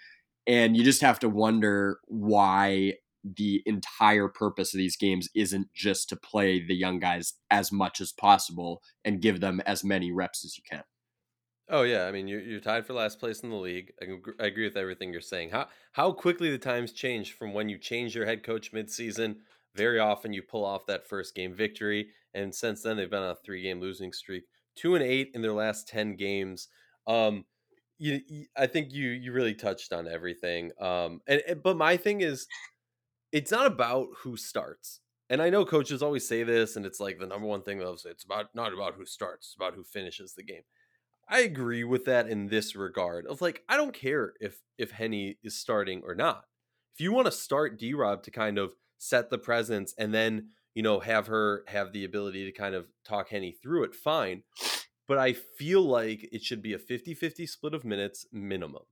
and 0.47 0.77
you 0.77 0.83
just 0.83 1.01
have 1.01 1.19
to 1.19 1.29
wonder 1.29 1.99
why 2.07 2.93
the 3.23 3.61
entire 3.65 4.27
purpose 4.27 4.73
of 4.73 4.77
these 4.77 4.97
games 4.97 5.29
isn't 5.33 5.67
just 5.73 6.09
to 6.09 6.15
play 6.15 6.65
the 6.65 6.75
young 6.75 6.99
guys 6.99 7.33
as 7.49 7.71
much 7.71 8.01
as 8.01 8.11
possible 8.11 8.81
and 9.05 9.21
give 9.21 9.39
them 9.39 9.61
as 9.65 9.83
many 9.83 10.11
reps 10.11 10.43
as 10.43 10.57
you 10.57 10.63
can. 10.69 10.83
Oh 11.69 11.83
yeah, 11.83 12.05
I 12.05 12.11
mean 12.11 12.27
you're, 12.27 12.41
you're 12.41 12.59
tied 12.59 12.85
for 12.85 12.93
last 12.93 13.19
place 13.19 13.39
in 13.39 13.49
the 13.49 13.55
league. 13.55 13.93
I, 14.01 14.45
agree 14.45 14.65
with 14.65 14.75
everything 14.75 15.13
you're 15.13 15.21
saying. 15.21 15.51
How 15.51 15.67
how 15.93 16.11
quickly 16.11 16.51
the 16.51 16.57
times 16.57 16.91
change 16.91 17.33
from 17.33 17.53
when 17.53 17.69
you 17.69 17.77
change 17.77 18.15
your 18.15 18.25
head 18.25 18.43
coach 18.43 18.73
midseason. 18.73 19.37
Very 19.73 19.97
often 19.97 20.33
you 20.33 20.43
pull 20.43 20.65
off 20.65 20.85
that 20.87 21.07
first 21.07 21.33
game 21.33 21.53
victory, 21.53 22.09
and 22.33 22.53
since 22.53 22.83
then 22.83 22.97
they've 22.97 23.09
been 23.09 23.23
on 23.23 23.31
a 23.31 23.35
three 23.35 23.63
game 23.63 23.79
losing 23.79 24.11
streak, 24.11 24.43
two 24.75 24.95
and 24.95 25.03
eight 25.03 25.31
in 25.33 25.41
their 25.41 25.53
last 25.53 25.87
ten 25.87 26.15
games. 26.15 26.67
Um, 27.07 27.45
you, 27.97 28.21
I 28.57 28.67
think 28.67 28.93
you 28.93 29.09
you 29.09 29.31
really 29.31 29.53
touched 29.53 29.93
on 29.93 30.07
everything. 30.07 30.71
Um, 30.79 31.21
and, 31.27 31.41
and 31.47 31.63
but 31.63 31.77
my 31.77 31.97
thing 31.97 32.21
is 32.21 32.47
it's 33.31 33.51
not 33.51 33.65
about 33.65 34.07
who 34.17 34.37
starts. 34.37 34.99
And 35.29 35.41
I 35.41 35.49
know 35.49 35.65
coaches 35.65 36.03
always 36.03 36.27
say 36.27 36.43
this, 36.43 36.75
and 36.75 36.85
it's 36.85 36.99
like 36.99 37.17
the 37.17 37.25
number 37.25 37.47
one 37.47 37.63
thing 37.63 37.79
say 37.97 38.09
it's 38.09 38.25
about 38.25 38.53
not 38.53 38.73
about 38.73 38.95
who 38.95 39.05
starts, 39.05 39.47
it's 39.47 39.55
about 39.55 39.73
who 39.73 39.83
finishes 39.83 40.33
the 40.33 40.43
game. 40.43 40.63
I 41.29 41.39
agree 41.39 41.83
with 41.83 42.05
that 42.05 42.27
in 42.27 42.47
this 42.47 42.75
regard 42.75 43.25
of 43.27 43.41
like 43.41 43.63
I 43.69 43.77
don't 43.77 43.93
care 43.93 44.33
if 44.39 44.59
if 44.77 44.91
Henny 44.91 45.37
is 45.43 45.57
starting 45.57 46.01
or 46.05 46.15
not. 46.15 46.43
If 46.93 47.01
you 47.01 47.11
want 47.11 47.25
to 47.25 47.31
start 47.31 47.79
D 47.79 47.93
Rob 47.93 48.23
to 48.23 48.31
kind 48.31 48.57
of 48.57 48.75
set 48.97 49.29
the 49.29 49.37
presence 49.37 49.93
and 49.97 50.13
then 50.13 50.49
you 50.73 50.83
know 50.83 50.99
have 50.99 51.27
her 51.27 51.63
have 51.67 51.93
the 51.93 52.05
ability 52.05 52.45
to 52.45 52.51
kind 52.51 52.75
of 52.75 52.85
talk 53.05 53.29
Henny 53.29 53.51
through 53.51 53.83
it, 53.83 53.95
fine. 53.95 54.43
But 55.07 55.17
I 55.17 55.33
feel 55.33 55.81
like 55.81 56.29
it 56.31 56.43
should 56.43 56.61
be 56.61 56.73
a 56.73 56.79
50-50 56.79 57.47
split 57.47 57.73
of 57.73 57.83
minutes 57.83 58.25
minimum. 58.31 58.83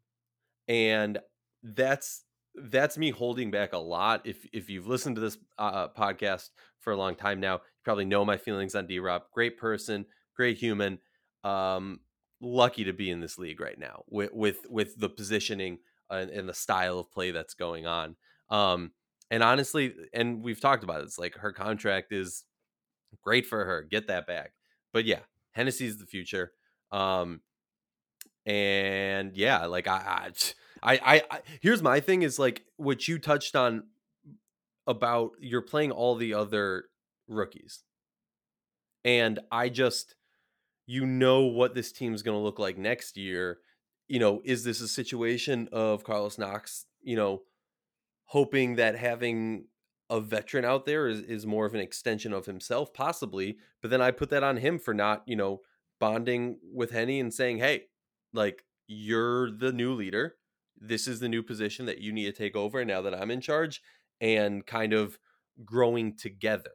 And 0.68 1.20
that's 1.64 2.26
that's 2.54 2.98
me 2.98 3.12
holding 3.12 3.50
back 3.50 3.74
a 3.74 3.78
lot. 3.78 4.22
If 4.26 4.46
if 4.52 4.70
you've 4.70 4.88
listened 4.88 5.16
to 5.16 5.22
this 5.22 5.38
uh, 5.58 5.88
podcast 5.90 6.50
for 6.80 6.92
a 6.92 6.98
long 6.98 7.16
time 7.16 7.40
now, 7.40 7.56
you 7.56 7.84
probably 7.84 8.06
know 8.06 8.26
my 8.26 8.38
feelings 8.38 8.76
on 8.76 8.88
D 8.88 9.00
Rob. 9.00 9.24
Great 9.34 9.58
person, 9.58 10.06
great 10.36 10.58
human. 10.58 11.00
Um, 11.44 12.02
lucky 12.42 12.84
to 12.84 12.94
be 12.94 13.10
in 13.10 13.20
this 13.20 13.38
league 13.38 13.60
right 13.60 13.78
now 13.78 14.04
with 14.10 14.34
with 14.34 14.66
with 14.70 15.00
the 15.00 15.10
positioning 15.10 15.78
and, 16.10 16.30
and 16.30 16.50
the 16.50 16.54
style 16.54 17.00
of 17.00 17.12
play 17.12 17.32
that's 17.32 17.54
going 17.54 17.86
on. 17.86 18.16
Um, 18.50 18.92
and 19.32 19.42
honestly, 19.42 19.96
and 20.14 20.44
we've 20.44 20.60
talked 20.60 20.84
about 20.84 21.02
it's 21.02 21.18
like 21.18 21.36
her 21.38 21.54
contract 21.54 22.12
is 22.12 22.44
great 23.24 23.48
for 23.48 23.64
her. 23.64 23.82
Get 23.82 24.08
that 24.08 24.28
back. 24.28 24.52
But 24.92 25.06
yeah, 25.06 25.22
Hennessy's 25.54 25.98
the 25.98 26.06
future. 26.06 26.52
Um, 26.92 27.40
and 28.46 29.36
yeah, 29.36 29.66
like 29.66 29.88
I, 29.88 30.32
I 30.84 30.94
I, 30.94 31.00
I, 31.16 31.24
I 31.32 31.40
here's 31.62 31.82
my 31.82 32.02
thing 32.02 32.24
is 32.24 32.38
like 32.38 32.66
what 32.76 33.08
you 33.08 33.20
touched 33.20 33.56
on 33.56 33.84
about 34.86 35.32
you're 35.40 35.62
playing 35.62 35.92
all 35.92 36.16
the 36.16 36.34
other 36.34 36.86
rookies. 37.30 37.84
And 39.06 39.40
I 39.50 39.70
just 39.70 40.16
you 40.88 41.06
know 41.06 41.44
what 41.44 41.74
this 41.74 41.94
team's 41.94 42.22
going 42.22 42.38
to 42.38 42.44
look 42.44 42.60
like 42.60 42.78
next 42.78 43.16
year. 43.16 43.60
You 44.10 44.20
know, 44.20 44.42
is 44.44 44.66
this 44.66 44.82
a 44.82 44.90
situation 44.90 45.70
of 45.72 46.04
Carlos 46.04 46.38
Knox, 46.38 46.86
you 47.02 47.16
know, 47.16 47.44
hoping 48.32 48.76
that 48.76 48.98
having 48.98 49.66
a 50.10 50.20
veteran 50.20 50.66
out 50.66 50.86
there 50.86 51.08
is, 51.08 51.22
is 51.22 51.46
more 51.46 51.66
of 51.66 51.74
an 51.74 51.80
extension 51.80 52.34
of 52.34 52.46
himself, 52.46 52.94
possibly. 52.94 53.58
But 53.82 53.92
then 53.92 54.02
I 54.02 54.12
put 54.12 54.30
that 54.30 54.44
on 54.44 54.58
him 54.58 54.80
for 54.80 54.94
not, 54.94 55.24
you 55.26 55.36
know, 55.36 55.62
bonding 56.00 56.58
with 56.74 56.92
Henny 56.92 57.20
and 57.20 57.34
saying, 57.34 57.60
hey, 57.60 57.84
like, 58.34 58.64
you're 58.88 59.50
the 59.50 59.72
new 59.72 59.94
leader 59.94 60.36
this 60.82 61.08
is 61.08 61.20
the 61.20 61.30
new 61.30 61.44
position 61.44 61.86
that 61.86 62.02
you 62.02 62.12
need 62.12 62.26
to 62.26 62.32
take 62.32 62.56
over 62.56 62.84
now 62.84 63.02
that 63.02 63.14
I'm 63.14 63.32
in 63.32 63.40
charge 63.40 63.82
and 64.20 64.66
kind 64.66 64.94
of 64.94 65.20
growing 65.64 66.18
together. 66.18 66.72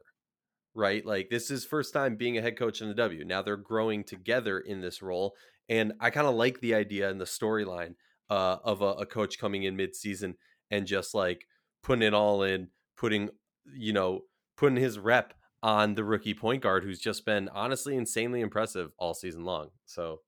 Right? 0.73 1.05
Like 1.05 1.29
this 1.29 1.51
is 1.51 1.65
first 1.65 1.93
time 1.93 2.15
being 2.15 2.37
a 2.37 2.41
head 2.41 2.57
coach 2.57 2.81
in 2.81 2.87
the 2.87 2.93
W. 2.93 3.25
Now 3.25 3.41
they're 3.41 3.57
growing 3.57 4.03
together 4.03 4.59
in 4.59 4.79
this 4.79 5.01
role. 5.01 5.35
And 5.67 5.93
I 5.99 6.11
kind 6.11 6.27
of 6.27 6.35
like 6.35 6.61
the 6.61 6.75
idea 6.75 7.09
and 7.09 7.19
the 7.19 7.25
storyline 7.25 7.95
uh, 8.29 8.57
of 8.63 8.81
a, 8.81 8.93
a 8.93 9.05
coach 9.05 9.37
coming 9.39 9.63
in 9.63 9.75
mid-season 9.75 10.35
and 10.71 10.85
just 10.85 11.13
like 11.13 11.45
putting 11.83 12.03
it 12.03 12.13
all 12.13 12.43
in, 12.43 12.69
putting, 12.97 13.29
you 13.65 13.93
know, 13.93 14.21
putting 14.55 14.77
his 14.77 14.99
rep 14.99 15.33
on 15.63 15.95
the 15.95 16.03
rookie 16.03 16.33
point 16.33 16.61
guard 16.61 16.83
who's 16.83 16.99
just 16.99 17.25
been 17.25 17.49
honestly 17.49 17.95
insanely 17.95 18.41
impressive 18.41 18.91
all 18.97 19.13
season 19.13 19.43
long. 19.43 19.69
So 19.85 20.21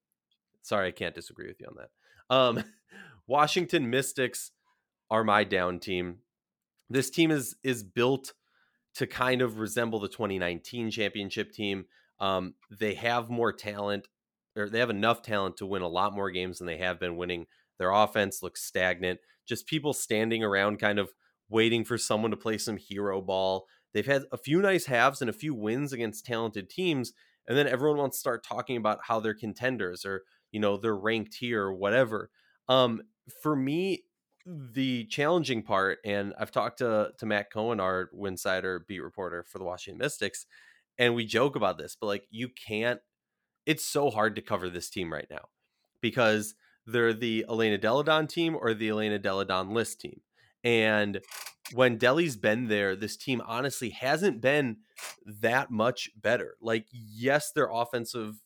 sorry, 0.62 0.88
I 0.88 0.92
can't 0.92 1.16
disagree 1.16 1.48
with 1.48 1.60
you 1.60 1.68
on 1.68 1.76
that. 1.78 2.36
Um, 2.36 2.64
Washington 3.28 3.90
Mystics 3.90 4.52
are 5.10 5.24
my 5.24 5.44
down 5.44 5.80
team. 5.80 6.20
This 6.90 7.10
team 7.10 7.32
is 7.32 7.56
is 7.64 7.84
built 7.84 8.34
to 8.96 9.06
kind 9.06 9.42
of 9.42 9.60
resemble 9.60 10.00
the 10.00 10.08
2019 10.08 10.92
championship 10.92 11.52
team. 11.52 11.86
Um, 12.20 12.56
they 12.72 12.96
have 12.96 13.30
more 13.30 13.54
talent, 13.54 14.08
or 14.56 14.70
they 14.70 14.80
have 14.80 14.90
enough 14.90 15.22
talent 15.22 15.58
to 15.58 15.66
win 15.66 15.84
a 15.84 15.88
lot 15.88 16.14
more 16.14 16.32
games 16.32 16.58
than 16.58 16.68
they 16.68 16.78
have 16.78 17.00
been 17.00 17.16
winning. 17.16 17.46
Their 17.80 17.92
offense 17.92 18.44
looks 18.44 18.64
stagnant. 18.64 19.20
Just 19.48 19.66
people 19.66 19.94
standing 19.94 20.44
around, 20.44 20.78
kind 20.78 21.00
of 21.00 21.10
waiting 21.50 21.84
for 21.84 21.98
someone 21.98 22.32
to 22.32 22.38
play 22.38 22.58
some 22.58 22.78
hero 22.78 23.22
ball. 23.22 23.66
They've 23.94 24.06
had 24.06 24.26
a 24.32 24.38
few 24.38 24.62
nice 24.62 24.86
halves 24.86 25.22
and 25.22 25.30
a 25.30 25.34
few 25.34 25.56
wins 25.56 25.92
against 25.92 26.26
talented 26.26 26.70
teams, 26.70 27.14
and 27.48 27.58
then 27.58 27.68
everyone 27.68 27.98
wants 27.98 28.18
to 28.18 28.22
start 28.22 28.44
talking 28.44 28.78
about 28.78 29.00
how 29.04 29.20
they're 29.20 29.34
contenders 29.34 30.06
or 30.06 30.24
you 30.52 30.60
know 30.60 30.78
they're 30.78 30.96
ranked 30.96 31.36
here 31.36 31.64
or 31.64 31.74
whatever. 31.74 32.30
Um, 32.68 33.02
for 33.42 33.56
me, 33.56 34.04
the 34.46 35.06
challenging 35.06 35.64
part, 35.64 36.00
and 36.06 36.34
I've 36.40 36.52
talked 36.52 36.80
to 36.80 37.12
to 37.18 37.26
Matt 37.26 37.52
Cohen, 37.52 37.80
our 37.80 38.10
Winsider 38.16 38.86
beat 38.88 39.02
reporter 39.02 39.44
for 39.44 39.58
the 39.58 39.66
Washington 39.66 39.98
Mystics, 39.98 40.46
and 40.98 41.16
we 41.16 41.26
joke 41.26 41.56
about 41.56 41.78
this, 41.78 41.98
but 42.00 42.08
like 42.08 42.26
you 42.30 42.50
can't. 42.50 43.00
It's 43.66 43.86
so 43.86 44.10
hard 44.10 44.36
to 44.36 44.42
cover 44.42 44.70
this 44.70 44.90
team 44.90 45.14
right 45.14 45.28
now 45.30 45.50
because 46.02 46.56
they're 46.92 47.14
the 47.14 47.46
Elena 47.50 47.78
Delle 47.78 48.04
Donne 48.04 48.28
team 48.28 48.56
or 48.60 48.74
the 48.74 48.90
Elena 48.90 49.20
Delle 49.20 49.46
Donne 49.46 49.74
list 49.74 50.02
team. 50.02 50.22
And 50.64 51.22
when 51.74 51.98
Delly's 51.98 52.36
been 52.36 52.68
there, 52.68 52.96
this 52.96 53.16
team 53.16 53.42
honestly 53.46 53.90
hasn't 53.90 54.42
been 54.42 54.78
that 55.26 55.72
much 55.72 56.10
better. 56.16 56.56
Like, 56.62 56.88
yes, 56.92 57.52
their 57.52 57.70
offensive 57.72 58.42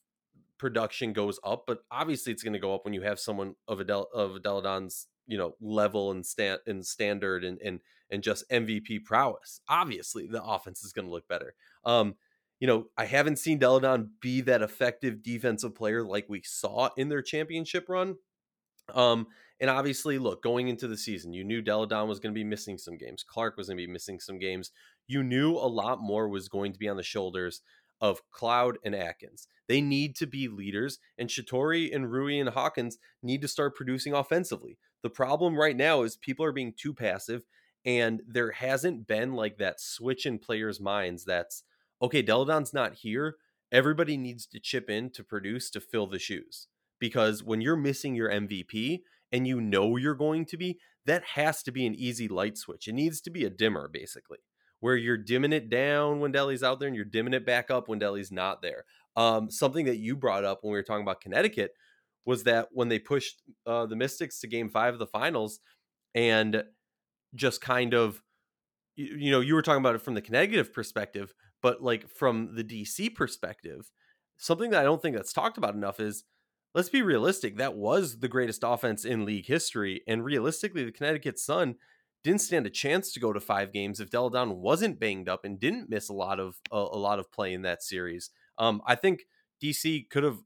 production 0.57 1.13
goes 1.13 1.39
up, 1.43 1.63
but 1.65 1.79
obviously 1.91 2.31
it's 2.31 2.43
going 2.43 2.53
to 2.53 2.59
go 2.59 2.73
up 2.73 2.85
when 2.85 2.93
you 2.93 3.01
have 3.01 3.19
someone 3.19 3.55
of 3.67 3.79
Adele 3.79 4.07
of 4.13 4.41
Delle 4.43 4.61
Donne's 4.61 5.07
you 5.27 5.37
know 5.37 5.55
level 5.61 6.11
and 6.11 6.25
stand 6.25 6.59
and 6.67 6.85
standard 6.85 7.43
and 7.43 7.59
and 7.63 7.79
and 8.09 8.21
just 8.21 8.49
MVP 8.49 9.03
prowess, 9.05 9.61
obviously 9.67 10.27
the 10.27 10.43
offense 10.43 10.83
is 10.83 10.93
going 10.93 11.05
to 11.05 11.11
look 11.11 11.27
better. 11.27 11.55
Um, 11.83 12.15
you 12.59 12.67
know, 12.67 12.85
I 12.97 13.05
haven't 13.05 13.39
seen 13.39 13.57
Delle 13.57 13.79
Donne 13.79 14.11
be 14.21 14.41
that 14.41 14.61
effective 14.61 15.23
defensive 15.23 15.75
player 15.75 16.03
like 16.03 16.27
we 16.29 16.43
saw 16.43 16.89
in 16.95 17.09
their 17.09 17.21
championship 17.21 17.89
run. 17.89 18.15
Um, 18.93 19.27
and 19.59 19.69
obviously, 19.69 20.17
look, 20.17 20.43
going 20.43 20.67
into 20.67 20.87
the 20.87 20.97
season, 20.97 21.33
you 21.33 21.43
knew 21.43 21.61
Delle 21.61 21.85
Donne 21.85 22.09
was 22.09 22.19
going 22.19 22.33
to 22.33 22.37
be 22.37 22.43
missing 22.43 22.77
some 22.77 22.97
games. 22.97 23.23
Clark 23.23 23.57
was 23.57 23.67
going 23.67 23.77
to 23.77 23.85
be 23.85 23.91
missing 23.91 24.19
some 24.19 24.39
games. 24.39 24.71
You 25.07 25.23
knew 25.23 25.53
a 25.53 25.67
lot 25.67 26.01
more 26.01 26.27
was 26.27 26.49
going 26.49 26.73
to 26.73 26.79
be 26.79 26.89
on 26.89 26.97
the 26.97 27.03
shoulders 27.03 27.61
of 28.01 28.21
Cloud 28.31 28.77
and 28.83 28.93
Atkins. 28.93 29.47
They 29.67 29.79
need 29.79 30.15
to 30.17 30.27
be 30.27 30.47
leaders, 30.49 30.99
and 31.17 31.29
Shatori 31.29 31.95
and 31.95 32.11
Rui 32.11 32.39
and 32.39 32.49
Hawkins 32.49 32.97
need 33.21 33.41
to 33.41 33.47
start 33.47 33.75
producing 33.75 34.13
offensively. 34.13 34.77
The 35.01 35.09
problem 35.09 35.55
right 35.55 35.77
now 35.77 36.01
is 36.01 36.17
people 36.17 36.45
are 36.45 36.51
being 36.51 36.73
too 36.77 36.93
passive, 36.93 37.43
and 37.85 38.21
there 38.27 38.51
hasn't 38.51 39.07
been 39.07 39.33
like 39.33 39.57
that 39.57 39.79
switch 39.79 40.25
in 40.25 40.39
players' 40.39 40.81
minds 40.81 41.23
that's 41.23 41.63
okay, 42.01 42.21
Delle 42.21 42.45
Donne's 42.45 42.73
not 42.73 42.95
here. 42.95 43.37
Everybody 43.71 44.17
needs 44.17 44.45
to 44.47 44.59
chip 44.59 44.89
in 44.89 45.09
to 45.11 45.23
produce 45.23 45.69
to 45.71 45.79
fill 45.79 46.07
the 46.07 46.19
shoes. 46.19 46.67
Because 47.03 47.43
when 47.43 47.59
you're 47.59 47.75
missing 47.75 48.15
your 48.15 48.29
MVP 48.29 49.01
and 49.29 49.45
you 49.45 49.59
know 49.59 49.97
you're 49.97 50.15
going 50.15 50.45
to 50.45 50.55
be, 50.55 50.79
that 51.05 51.23
has 51.35 51.61
to 51.63 51.71
be 51.73 51.85
an 51.85 51.95
easy 51.95 52.29
light 52.29 52.57
switch. 52.57 52.87
It 52.87 52.93
needs 52.93 53.19
to 53.19 53.29
be 53.29 53.43
a 53.43 53.49
dimmer, 53.49 53.89
basically 53.91 54.37
where 54.83 54.97
you're 54.97 55.15
dimming 55.15 55.53
it 55.53 55.69
down 55.69 56.19
when 56.19 56.33
Delly's 56.33 56.61
out 56.61 56.77
there 56.77 56.87
and 56.89 56.95
you're 56.95 57.05
dimming 57.05 57.33
it 57.33 57.45
back 57.45 57.71
up 57.71 57.87
when 57.87 57.99
Delly's 57.99 58.33
not 58.33 58.61
there. 58.61 58.83
Um, 59.15 59.49
something 59.49 59.85
that 59.85 59.99
you 59.99 60.13
brought 60.13 60.43
up 60.43 60.59
when 60.61 60.73
we 60.73 60.77
were 60.77 60.83
talking 60.83 61.03
about 61.03 61.21
Connecticut 61.21 61.71
was 62.25 62.43
that 62.43 62.67
when 62.73 62.89
they 62.89 62.99
pushed 62.99 63.41
uh, 63.65 63.85
the 63.85 63.95
Mystics 63.95 64.41
to 64.41 64.47
game 64.47 64.67
five 64.67 64.91
of 64.93 64.99
the 64.99 65.07
finals 65.07 65.59
and 66.13 66.65
just 67.33 67.61
kind 67.61 67.93
of, 67.93 68.21
you, 68.97 69.15
you 69.17 69.31
know, 69.31 69.39
you 69.39 69.55
were 69.55 69.61
talking 69.61 69.79
about 69.79 69.95
it 69.95 70.01
from 70.01 70.15
the 70.15 70.21
Connecticut 70.21 70.73
perspective, 70.73 71.33
but 71.61 71.81
like 71.81 72.09
from 72.09 72.53
the 72.53 72.63
DC 72.65 73.15
perspective, 73.15 73.89
something 74.37 74.71
that 74.71 74.81
I 74.81 74.83
don't 74.83 75.01
think 75.01 75.15
that's 75.15 75.31
talked 75.31 75.57
about 75.57 75.75
enough 75.75 76.01
is 76.01 76.25
let's 76.73 76.89
be 76.89 77.01
realistic. 77.01 77.57
That 77.57 77.75
was 77.75 78.19
the 78.19 78.27
greatest 78.27 78.63
offense 78.65 79.05
in 79.05 79.25
league 79.25 79.45
history. 79.47 80.01
And 80.07 80.23
realistically, 80.23 80.83
the 80.83 80.91
Connecticut 80.91 81.39
Sun 81.39 81.75
didn't 82.23 82.41
stand 82.41 82.65
a 82.65 82.69
chance 82.69 83.11
to 83.13 83.19
go 83.19 83.33
to 83.33 83.39
five 83.39 83.71
games 83.73 83.99
if 83.99 84.09
Delle 84.09 84.29
Donne 84.29 84.61
wasn't 84.61 84.99
banged 84.99 85.27
up 85.27 85.43
and 85.43 85.59
didn't 85.59 85.89
miss 85.89 86.09
a 86.09 86.13
lot 86.13 86.39
of 86.39 86.55
a, 86.71 86.77
a 86.77 86.97
lot 86.97 87.19
of 87.19 87.31
play 87.31 87.53
in 87.53 87.63
that 87.63 87.83
series. 87.83 88.29
Um, 88.57 88.81
I 88.87 88.95
think 88.95 89.25
DC 89.61 90.09
could 90.09 90.23
have 90.23 90.39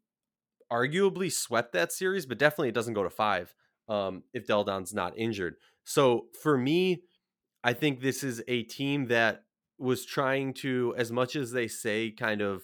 arguably 0.72 1.32
swept 1.32 1.74
that 1.74 1.92
series, 1.92 2.26
but 2.26 2.38
definitely 2.38 2.70
it 2.70 2.76
doesn't 2.76 2.94
go 2.94 3.04
to 3.04 3.10
five 3.10 3.54
um, 3.88 4.24
if 4.34 4.48
Delle 4.48 4.64
Donne's 4.64 4.94
not 4.94 5.18
injured. 5.18 5.56
So 5.84 6.28
for 6.42 6.58
me, 6.58 7.04
I 7.64 7.74
think 7.74 8.02
this 8.02 8.24
is 8.24 8.44
a 8.48 8.64
team 8.64 9.08
that 9.08 9.44
was 9.78 10.06
trying 10.06 10.54
to, 10.54 10.94
as 10.98 11.12
much 11.12 11.36
as 11.36 11.52
they 11.52 11.68
say, 11.68 12.12
kind 12.12 12.42
of, 12.42 12.64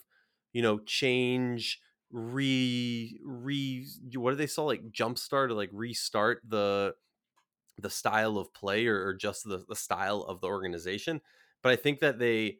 you 0.51 0.61
know, 0.61 0.79
change, 0.79 1.79
re, 2.13 3.19
re, 3.25 3.85
what 4.15 4.31
do 4.31 4.37
they 4.37 4.47
say, 4.47 4.61
like 4.61 4.91
jumpstart 4.91 5.49
or 5.49 5.53
like 5.53 5.71
restart 5.73 6.41
the 6.47 6.93
the 7.79 7.89
style 7.89 8.37
of 8.37 8.53
play 8.53 8.85
or, 8.85 9.07
or 9.07 9.15
just 9.15 9.43
the, 9.43 9.65
the 9.67 9.75
style 9.75 10.21
of 10.21 10.39
the 10.41 10.47
organization. 10.47 11.19
But 11.63 11.71
I 11.71 11.75
think 11.75 11.99
that 12.01 12.19
they 12.19 12.59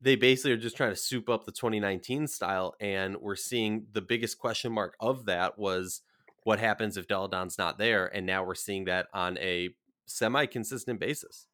they 0.00 0.14
basically 0.14 0.52
are 0.52 0.56
just 0.56 0.76
trying 0.76 0.90
to 0.90 0.96
soup 0.96 1.28
up 1.28 1.44
the 1.44 1.50
2019 1.52 2.28
style, 2.28 2.74
and 2.80 3.16
we're 3.16 3.34
seeing 3.34 3.86
the 3.92 4.00
biggest 4.00 4.38
question 4.38 4.72
mark 4.72 4.94
of 5.00 5.24
that 5.24 5.58
was 5.58 6.02
what 6.44 6.60
happens 6.60 6.96
if 6.96 7.08
Delle 7.08 7.26
Donne's 7.26 7.58
not 7.58 7.78
there, 7.78 8.06
and 8.06 8.24
now 8.24 8.44
we're 8.44 8.54
seeing 8.54 8.84
that 8.84 9.08
on 9.12 9.36
a 9.38 9.70
semi 10.06 10.46
consistent 10.46 11.00
basis. 11.00 11.47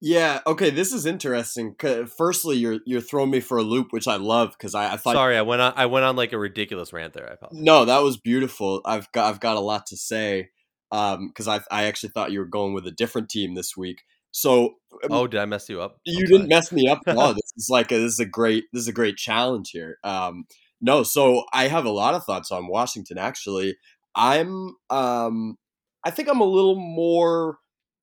Yeah. 0.00 0.40
Okay. 0.46 0.70
This 0.70 0.92
is 0.92 1.06
interesting. 1.06 1.76
Firstly, 2.16 2.56
you're 2.56 2.78
you're 2.86 3.00
throwing 3.00 3.30
me 3.30 3.40
for 3.40 3.58
a 3.58 3.62
loop, 3.62 3.88
which 3.92 4.08
I 4.08 4.16
love 4.16 4.52
because 4.52 4.74
I, 4.74 4.94
I, 4.94 4.96
thought. 4.96 5.14
Sorry, 5.14 5.36
I 5.36 5.42
went 5.42 5.60
on. 5.60 5.74
I 5.76 5.86
went 5.86 6.04
on 6.04 6.16
like 6.16 6.32
a 6.32 6.38
ridiculous 6.38 6.92
rant 6.92 7.12
there. 7.12 7.28
I 7.28 7.34
apologize. 7.34 7.62
No, 7.62 7.84
that 7.84 8.02
was 8.02 8.16
beautiful. 8.16 8.80
I've 8.84 9.10
got 9.12 9.32
I've 9.32 9.40
got 9.40 9.56
a 9.56 9.60
lot 9.60 9.86
to 9.86 9.96
say 9.96 10.50
because 10.90 11.48
um, 11.48 11.48
I 11.48 11.60
I 11.70 11.84
actually 11.84 12.10
thought 12.10 12.32
you 12.32 12.38
were 12.38 12.46
going 12.46 12.72
with 12.72 12.86
a 12.86 12.92
different 12.92 13.28
team 13.28 13.54
this 13.54 13.76
week. 13.76 14.02
So 14.32 14.74
um, 15.04 15.10
oh, 15.10 15.26
did 15.26 15.40
I 15.40 15.44
mess 15.44 15.68
you 15.68 15.80
up? 15.80 15.98
You 16.04 16.26
didn't 16.26 16.48
mess 16.48 16.72
me 16.72 16.88
up. 16.88 17.00
No, 17.06 17.32
this 17.32 17.52
is 17.56 17.68
like 17.70 17.92
a, 17.92 17.98
this 17.98 18.12
is 18.14 18.20
a 18.20 18.26
great 18.26 18.64
this 18.72 18.82
is 18.82 18.88
a 18.88 18.92
great 18.92 19.16
challenge 19.16 19.70
here. 19.70 19.98
Um, 20.04 20.44
no, 20.80 21.02
so 21.02 21.44
I 21.52 21.68
have 21.68 21.84
a 21.84 21.90
lot 21.90 22.14
of 22.14 22.24
thoughts 22.24 22.50
on 22.50 22.68
Washington. 22.68 23.18
Actually, 23.18 23.76
I'm 24.14 24.74
um, 24.88 25.56
I 26.04 26.10
think 26.10 26.28
I'm 26.28 26.40
a 26.40 26.44
little 26.44 26.76
more 26.76 27.58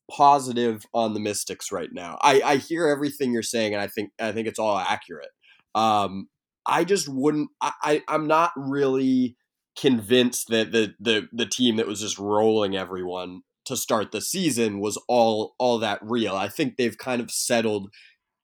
positive 0.09 0.85
on 0.93 1.13
the 1.13 1.19
Mystics 1.19 1.71
right 1.71 1.89
now. 1.91 2.17
I 2.21 2.41
I 2.43 2.55
hear 2.57 2.87
everything 2.87 3.31
you're 3.31 3.43
saying, 3.43 3.73
and 3.73 3.81
I 3.81 3.87
think 3.87 4.11
I 4.19 4.31
think 4.31 4.47
it's 4.47 4.59
all 4.59 4.77
accurate. 4.77 5.29
Um, 5.75 6.27
I 6.65 6.83
just 6.83 7.07
wouldn't. 7.07 7.49
I, 7.61 7.71
I 7.83 8.03
I'm 8.07 8.27
not 8.27 8.51
really 8.55 9.37
convinced 9.77 10.47
that 10.49 10.71
the 10.71 10.93
the 10.99 11.27
the 11.31 11.45
team 11.45 11.77
that 11.77 11.87
was 11.87 12.01
just 12.01 12.17
rolling 12.17 12.75
everyone 12.75 13.41
to 13.65 13.75
start 13.77 14.11
the 14.11 14.21
season 14.21 14.79
was 14.79 15.01
all 15.07 15.55
all 15.59 15.77
that 15.79 15.99
real. 16.01 16.35
I 16.35 16.49
think 16.49 16.77
they've 16.77 16.97
kind 16.97 17.21
of 17.21 17.31
settled 17.31 17.89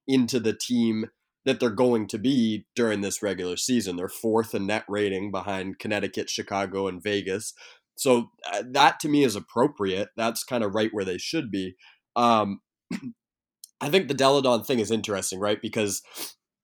into 0.06 0.38
the 0.38 0.52
team 0.54 1.06
that 1.44 1.60
they're 1.60 1.70
going 1.70 2.06
to 2.08 2.18
be 2.18 2.66
during 2.74 3.00
this 3.00 3.22
regular 3.22 3.56
season. 3.56 3.96
They're 3.96 4.08
fourth 4.08 4.54
in 4.54 4.66
net 4.66 4.84
rating 4.88 5.30
behind 5.30 5.78
Connecticut, 5.78 6.30
Chicago, 6.30 6.88
and 6.88 7.02
Vegas. 7.02 7.52
So 7.96 8.30
uh, 8.52 8.62
that 8.72 9.00
to 9.00 9.08
me 9.08 9.24
is 9.24 9.36
appropriate. 9.36 10.08
That's 10.16 10.44
kind 10.44 10.64
of 10.64 10.74
right 10.74 10.92
where 10.92 11.04
they 11.04 11.18
should 11.18 11.50
be. 11.50 11.76
Um, 12.16 12.60
I 13.80 13.88
think 13.90 14.08
the 14.08 14.14
Delle 14.14 14.40
Donne 14.40 14.64
thing 14.64 14.78
is 14.78 14.90
interesting, 14.90 15.38
right? 15.38 15.60
Because 15.60 16.02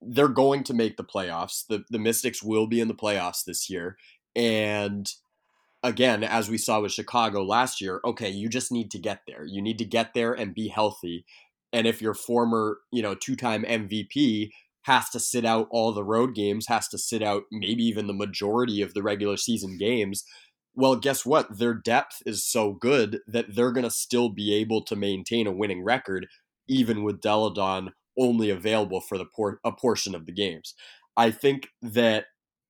they're 0.00 0.28
going 0.28 0.64
to 0.64 0.74
make 0.74 0.96
the 0.96 1.04
playoffs. 1.04 1.64
The 1.68 1.84
the 1.90 1.98
Mystics 1.98 2.42
will 2.42 2.66
be 2.66 2.80
in 2.80 2.88
the 2.88 2.94
playoffs 2.94 3.44
this 3.44 3.68
year. 3.68 3.96
And 4.34 5.10
again, 5.82 6.24
as 6.24 6.48
we 6.48 6.58
saw 6.58 6.80
with 6.80 6.92
Chicago 6.92 7.42
last 7.42 7.80
year, 7.80 8.00
okay, 8.04 8.30
you 8.30 8.48
just 8.48 8.72
need 8.72 8.90
to 8.92 8.98
get 8.98 9.22
there. 9.26 9.44
You 9.44 9.60
need 9.62 9.78
to 9.78 9.84
get 9.84 10.14
there 10.14 10.32
and 10.32 10.54
be 10.54 10.68
healthy. 10.68 11.24
And 11.72 11.86
if 11.86 12.02
your 12.02 12.14
former, 12.14 12.78
you 12.90 13.02
know, 13.02 13.14
two-time 13.14 13.64
MVP 13.64 14.50
has 14.82 15.10
to 15.10 15.20
sit 15.20 15.44
out 15.44 15.68
all 15.70 15.92
the 15.92 16.04
road 16.04 16.34
games, 16.34 16.66
has 16.68 16.88
to 16.88 16.98
sit 16.98 17.22
out 17.22 17.44
maybe 17.52 17.84
even 17.84 18.06
the 18.06 18.12
majority 18.12 18.82
of 18.82 18.94
the 18.94 19.02
regular 19.02 19.36
season 19.36 19.76
games, 19.78 20.24
well, 20.74 20.96
guess 20.96 21.26
what? 21.26 21.58
Their 21.58 21.74
depth 21.74 22.22
is 22.26 22.44
so 22.44 22.72
good 22.72 23.20
that 23.26 23.54
they're 23.54 23.72
going 23.72 23.84
to 23.84 23.90
still 23.90 24.28
be 24.28 24.54
able 24.54 24.82
to 24.84 24.96
maintain 24.96 25.46
a 25.46 25.52
winning 25.52 25.82
record, 25.82 26.26
even 26.68 27.02
with 27.02 27.20
Delle 27.20 27.50
Donne 27.50 27.92
only 28.18 28.50
available 28.50 29.00
for 29.00 29.18
the 29.18 29.24
por- 29.24 29.60
a 29.64 29.72
portion 29.72 30.14
of 30.14 30.26
the 30.26 30.32
games. 30.32 30.74
I 31.16 31.30
think 31.30 31.68
that 31.82 32.26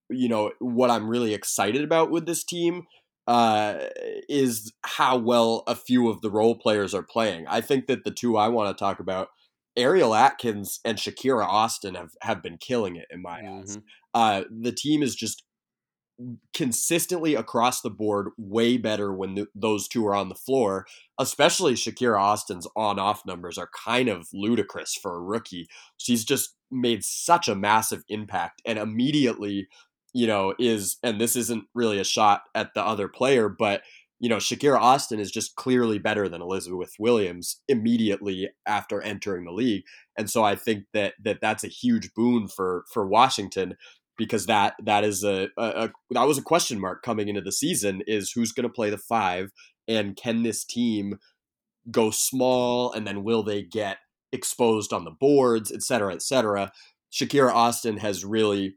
you 0.08 0.28
know 0.28 0.52
what 0.58 0.90
I'm 0.90 1.08
really 1.08 1.34
excited 1.34 1.84
about 1.84 2.10
with 2.10 2.26
this 2.26 2.44
team 2.44 2.84
uh, 3.26 3.86
is 4.28 4.72
how 4.84 5.16
well 5.16 5.62
a 5.66 5.76
few 5.76 6.08
of 6.08 6.20
the 6.20 6.30
role 6.30 6.56
players 6.56 6.94
are 6.94 7.02
playing. 7.02 7.46
I 7.46 7.60
think 7.60 7.86
that 7.86 8.04
the 8.04 8.10
two 8.10 8.36
I 8.36 8.48
want 8.48 8.76
to 8.76 8.80
talk 8.82 8.98
about, 8.98 9.28
Ariel 9.76 10.14
Atkins 10.14 10.80
and 10.84 10.98
Shakira 10.98 11.46
Austin, 11.46 11.94
have 11.94 12.10
have 12.22 12.42
been 12.42 12.58
killing 12.58 12.96
it 12.96 13.06
in 13.10 13.22
my 13.22 13.40
mm-hmm. 13.40 13.60
eyes. 13.60 13.78
Uh, 14.14 14.42
the 14.50 14.72
team 14.72 15.02
is 15.02 15.14
just 15.14 15.44
consistently 16.54 17.34
across 17.34 17.80
the 17.80 17.90
board 17.90 18.28
way 18.36 18.76
better 18.76 19.12
when 19.12 19.46
those 19.54 19.88
two 19.88 20.06
are 20.06 20.14
on 20.14 20.28
the 20.28 20.34
floor. 20.34 20.86
Especially 21.18 21.74
Shakira 21.74 22.20
Austin's 22.20 22.66
on-off 22.76 23.24
numbers 23.26 23.58
are 23.58 23.70
kind 23.84 24.08
of 24.08 24.28
ludicrous 24.32 24.94
for 24.94 25.16
a 25.16 25.22
rookie. 25.22 25.68
She's 25.98 26.24
just 26.24 26.56
made 26.70 27.04
such 27.04 27.48
a 27.48 27.54
massive 27.54 28.04
impact, 28.08 28.62
and 28.64 28.78
immediately 28.78 29.68
you 30.12 30.26
know, 30.26 30.54
is, 30.58 30.96
and 31.04 31.20
this 31.20 31.36
isn't 31.36 31.64
really 31.72 32.00
a 32.00 32.04
shot 32.04 32.42
at 32.54 32.74
the 32.74 32.84
other 32.84 33.06
player, 33.06 33.48
but, 33.48 33.82
you 34.18 34.28
know, 34.28 34.38
Shakira 34.38 34.76
Austin 34.76 35.20
is 35.20 35.30
just 35.30 35.54
clearly 35.54 36.00
better 36.00 36.28
than 36.28 36.42
Elizabeth 36.42 36.94
Williams 36.98 37.60
immediately 37.68 38.50
after 38.66 39.00
entering 39.00 39.44
the 39.44 39.52
league. 39.52 39.84
And 40.18 40.28
so 40.28 40.42
I 40.42 40.56
think 40.56 40.86
that, 40.94 41.14
that 41.22 41.40
that's 41.40 41.62
a 41.62 41.68
huge 41.68 42.12
boon 42.12 42.48
for, 42.48 42.84
for 42.92 43.06
Washington 43.06 43.76
because 44.20 44.44
that, 44.46 44.74
that 44.84 45.02
is 45.02 45.24
a, 45.24 45.48
a, 45.56 45.64
a 45.64 45.92
that 46.10 46.28
was 46.28 46.36
a 46.36 46.42
question 46.42 46.78
mark 46.78 47.02
coming 47.02 47.26
into 47.26 47.40
the 47.40 47.50
season 47.50 48.02
is 48.06 48.32
who's 48.32 48.52
going 48.52 48.68
to 48.68 48.72
play 48.72 48.90
the 48.90 48.98
five 48.98 49.50
and 49.88 50.14
can 50.14 50.42
this 50.42 50.62
team 50.62 51.18
go 51.90 52.10
small 52.10 52.92
and 52.92 53.06
then 53.06 53.24
will 53.24 53.42
they 53.42 53.62
get 53.62 53.96
exposed 54.30 54.92
on 54.92 55.04
the 55.04 55.10
boards, 55.10 55.72
et 55.72 55.82
cetera, 55.82 56.12
et 56.12 56.22
cetera. 56.22 56.70
Shakira 57.10 57.50
Austin 57.50 57.96
has 57.96 58.24
really 58.24 58.76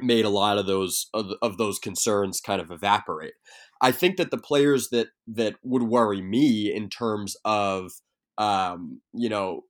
made 0.00 0.26
a 0.26 0.30
lot 0.30 0.58
of 0.58 0.66
those 0.66 1.08
of, 1.14 1.32
of 1.40 1.56
those 1.56 1.78
concerns 1.78 2.40
kind 2.40 2.60
of 2.60 2.70
evaporate. 2.70 3.32
I 3.80 3.90
think 3.90 4.18
that 4.18 4.30
the 4.30 4.38
players 4.38 4.90
that 4.90 5.08
that 5.26 5.54
would 5.64 5.84
worry 5.84 6.20
me 6.20 6.72
in 6.72 6.90
terms 6.90 7.36
of 7.44 7.92
um, 8.38 9.00
you 9.12 9.28
know 9.28 9.62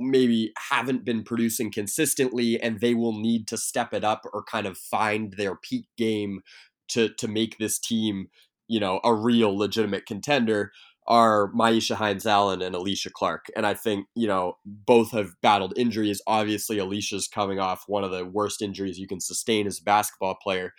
maybe 0.00 0.52
haven't 0.70 1.04
been 1.04 1.22
producing 1.22 1.70
consistently 1.70 2.60
and 2.60 2.80
they 2.80 2.94
will 2.94 3.18
need 3.18 3.46
to 3.46 3.56
step 3.56 3.94
it 3.94 4.04
up 4.04 4.22
or 4.32 4.42
kind 4.42 4.66
of 4.66 4.76
find 4.76 5.34
their 5.34 5.56
peak 5.56 5.86
game 5.96 6.40
to 6.88 7.08
to 7.14 7.28
make 7.28 7.58
this 7.58 7.78
team 7.78 8.28
you 8.68 8.80
know 8.80 9.00
a 9.04 9.14
real 9.14 9.56
legitimate 9.56 10.06
contender 10.06 10.72
are 11.06 11.50
Myisha 11.52 11.96
Hines 11.96 12.24
Allen 12.24 12.62
and 12.62 12.74
Alysha 12.74 13.10
Clark. 13.10 13.46
And 13.56 13.66
I 13.66 13.74
think, 13.74 14.06
you 14.14 14.28
know, 14.28 14.58
both 14.64 15.10
have 15.10 15.30
battled 15.42 15.72
injuries. 15.76 16.22
Obviously, 16.28 16.76
Alysha's 16.76 17.26
coming 17.26 17.58
off 17.58 17.82
one 17.88 18.04
of 18.04 18.12
the 18.12 18.24
worst 18.24 18.62
injuries 18.62 18.96
you 18.96 19.08
can 19.08 19.18
sustain 19.18 19.66
as 19.66 19.80
a 19.80 19.82
basketball 19.82 20.36
player. 20.40 20.72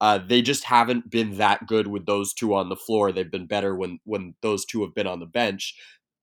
Uh, 0.00 0.18
they 0.18 0.42
just 0.42 0.64
haven't 0.64 1.08
been 1.08 1.36
that 1.36 1.66
good 1.68 1.86
with 1.86 2.04
those 2.04 2.34
two 2.34 2.52
on 2.52 2.68
the 2.68 2.74
floor. 2.76 3.12
They've 3.12 3.30
been 3.30 3.46
better 3.46 3.76
when 3.76 4.00
when 4.04 4.34
those 4.42 4.64
two 4.64 4.82
have 4.82 4.94
been 4.94 5.06
on 5.06 5.20
the 5.20 5.26
bench. 5.26 5.74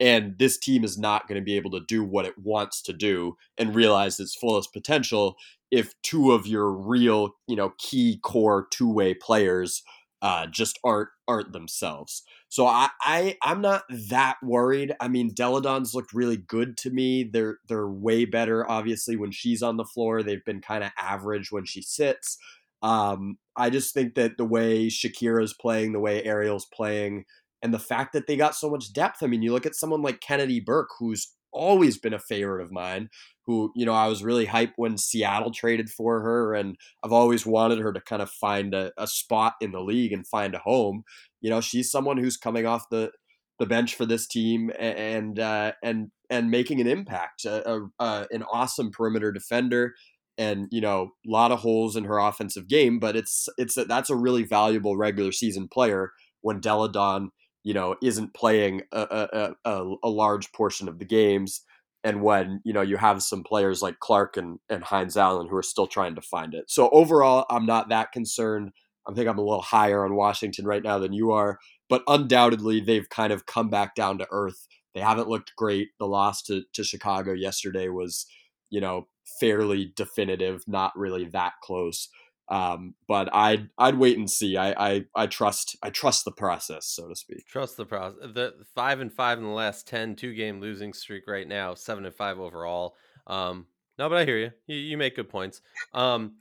And 0.04 0.38
this 0.38 0.58
team 0.58 0.84
is 0.84 0.98
not 0.98 1.30
going 1.30 1.40
to 1.40 1.46
be 1.46 1.56
able 1.56 1.72
to 1.72 1.80
do 1.88 2.04
what 2.04 2.26
it 2.26 2.38
wants 2.38 2.82
to 2.82 2.94
do 2.94 3.38
and 3.58 3.74
realize 3.74 4.20
its 4.20 4.36
fullest 4.36 4.74
potential 4.74 5.38
if 5.72 5.94
two 6.04 6.34
of 6.34 6.46
your 6.46 6.70
real, 6.70 7.32
you 7.48 7.56
know, 7.56 7.74
key 7.78 8.20
core 8.22 8.68
two 8.70 8.92
way 8.92 9.14
players 9.14 9.82
uh, 10.22 10.46
just 10.48 10.78
aren't 10.84 11.08
aren't 11.30 11.54
themselves. 11.54 12.24
So 12.50 12.68
I, 12.68 12.90
I 13.02 13.38
I'm 13.44 13.62
not 13.62 13.84
that 14.10 14.36
worried. 14.44 14.94
I 15.00 15.08
mean, 15.08 15.34
Delle 15.34 15.62
Donne's 15.62 15.96
looked 15.96 16.12
really 16.12 16.38
good 16.38 16.76
to 16.80 16.90
me. 16.90 17.24
They're 17.24 17.60
they're 17.70 17.88
way 17.88 18.26
better, 18.26 18.70
obviously, 18.70 19.16
when 19.16 19.32
she's 19.32 19.64
on 19.64 19.78
the 19.78 19.86
floor. 19.86 20.22
They've 20.22 20.44
been 20.44 20.60
kind 20.60 20.84
of 20.84 20.92
average 21.00 21.50
when 21.50 21.64
she 21.64 21.82
sits. 21.82 22.38
Um, 22.82 23.38
I 23.56 23.70
just 23.70 23.94
think 23.94 24.16
that 24.16 24.36
the 24.38 24.44
way 24.44 24.88
Shakira's 24.88 25.54
playing, 25.54 25.94
the 25.94 26.02
way 26.02 26.22
Ariel's 26.26 26.68
playing, 26.74 27.24
and 27.64 27.74
the 27.74 27.80
fact 27.80 28.12
that 28.14 28.28
they 28.28 28.36
got 28.36 28.56
so 28.56 28.70
much 28.70 28.92
depth. 28.92 29.24
I 29.24 29.28
mean, 29.28 29.42
you 29.42 29.54
look 29.54 29.66
at 29.66 29.74
someone 29.74 30.02
like 30.02 30.20
Kennedy 30.20 30.60
Burke, 30.60 30.90
who's 31.00 31.34
always 31.54 31.98
been 31.98 32.14
a 32.14 32.20
favorite 32.20 32.62
of 32.62 32.72
mine, 32.72 33.10
who, 33.46 33.72
you 33.74 33.86
know, 33.86 33.94
I 33.94 34.08
was 34.08 34.24
really 34.24 34.48
hyped 34.48 34.74
when 34.76 34.98
Seattle 34.98 35.52
traded 35.52 35.90
for 35.90 36.22
her. 36.22 36.54
And 36.54 36.76
I've 37.04 37.14
always 37.14 37.46
wanted 37.46 37.80
her 37.80 37.94
to 37.94 38.02
kind 38.02 38.22
of 38.22 38.30
find 38.30 38.74
a, 38.74 38.92
a 38.98 39.08
spot 39.08 39.54
in 39.62 39.72
the 39.72 39.80
league 39.80 40.12
and 40.12 40.28
find 40.28 40.54
a 40.54 40.60
home. 40.60 41.04
You 41.40 41.50
know, 41.50 41.62
she's 41.62 41.90
someone 41.90 42.18
who's 42.18 42.36
coming 42.36 42.66
off 42.66 42.90
the, 42.92 43.12
the 43.60 43.66
bench 43.66 43.96
for 43.96 44.06
this 44.06 44.28
team 44.28 44.72
and 44.78 45.40
uh, 45.40 45.72
and 45.82 46.10
and 46.30 46.52
making 46.52 46.82
an 46.82 46.88
impact. 46.88 47.46
A, 47.46 47.70
a, 47.72 47.82
a, 48.00 48.28
an 48.32 48.44
awesome 48.52 48.92
perimeter 48.92 49.32
defender, 49.32 49.94
and 50.38 50.68
you 50.72 50.82
know, 50.82 51.12
a 51.26 51.32
lot 51.32 51.52
of 51.52 51.60
holes 51.60 51.96
in 51.96 52.06
her 52.06 52.18
offensive 52.18 52.68
game. 52.68 53.00
But 53.00 53.16
it's 53.16 53.48
it's 53.58 53.76
that's 53.88 54.10
a 54.10 54.16
really 54.16 54.44
valuable 54.44 54.98
regular 54.98 55.32
season 55.32 55.68
player 55.72 56.12
when 56.42 56.60
Delle 56.60 56.90
Donne, 56.90 57.30
you 57.64 57.74
know, 57.74 57.96
isn't 58.02 58.34
playing 58.34 58.82
a, 58.92 59.56
a, 59.66 59.96
a 60.04 60.10
large 60.10 60.52
portion 60.52 60.88
of 60.88 61.00
the 61.00 61.06
games 61.06 61.62
and 62.04 62.22
when 62.22 62.62
you 62.64 62.74
know 62.74 62.82
you 62.82 62.98
have 62.98 63.24
some 63.24 63.44
players 63.44 63.82
like 63.82 64.00
Clark 64.00 64.38
and, 64.38 64.60
and 64.70 64.84
Hines 64.84 65.18
Allen 65.18 65.48
who 65.48 65.56
are 65.56 65.64
still 65.64 65.88
trying 65.88 66.16
to 66.16 66.22
find 66.22 66.54
it. 66.54 66.66
So 66.70 66.90
overall, 66.90 67.46
I'm 67.50 67.66
not 67.66 67.90
that 67.90 68.12
concerned. 68.12 68.72
I 69.08 69.14
think 69.14 69.28
I'm 69.28 69.38
a 69.38 69.44
little 69.44 69.62
higher 69.62 70.06
on 70.06 70.16
Washington 70.16 70.66
right 70.66 70.84
now 70.84 71.00
than 71.00 71.14
you 71.14 71.32
are, 71.32 71.60
but 71.90 72.04
undoubtedly 72.08 72.80
they've 72.80 73.10
kind 73.10 73.34
of 73.34 73.46
come 73.46 73.70
back 73.70 73.96
down 73.96 74.18
to 74.20 74.28
earth. 74.32 74.68
They 74.94 75.02
haven't 75.02 75.30
looked 75.30 75.54
great. 75.58 75.90
The 76.00 76.08
loss 76.08 76.42
to, 76.44 76.64
to 76.74 76.84
Chicago 76.84 77.34
yesterday 77.34 77.90
was, 77.90 78.26
you 78.70 78.80
know, 78.80 79.08
fairly 79.40 79.92
definitive, 79.96 80.64
not 80.68 80.92
really 80.96 81.26
that 81.26 81.54
close. 81.64 82.10
Um, 82.50 82.96
but 83.08 83.34
I'd 83.34 83.70
I'd 83.78 83.98
wait 83.98 84.18
and 84.18 84.30
see. 84.30 84.58
I, 84.58 84.96
I 84.96 85.06
I 85.16 85.28
trust 85.28 85.78
I 85.82 85.90
trust 85.90 86.26
the 86.26 86.32
process, 86.32 86.88
so 86.88 87.08
to 87.08 87.16
speak. 87.16 87.48
Trust 87.48 87.78
the 87.78 87.86
process. 87.86 88.20
The 88.34 88.54
five 88.76 89.00
and 89.00 89.12
five 89.12 89.38
in 89.38 89.46
the 89.46 89.50
last 89.50 89.88
10, 89.88 90.16
two 90.16 90.34
game 90.34 90.60
losing 90.60 90.94
streak 90.94 91.28
right 91.28 91.48
now, 91.48 91.74
seven 91.74 92.06
and 92.06 92.14
five 92.14 92.40
overall. 92.40 92.96
Um, 93.28 93.68
no, 93.98 94.10
but 94.10 94.18
I 94.18 94.26
hear 94.26 94.38
you. 94.38 94.52
You, 94.68 94.76
you 94.76 94.98
make 94.98 95.16
good 95.16 95.30
points. 95.30 95.62
Um, 95.94 96.34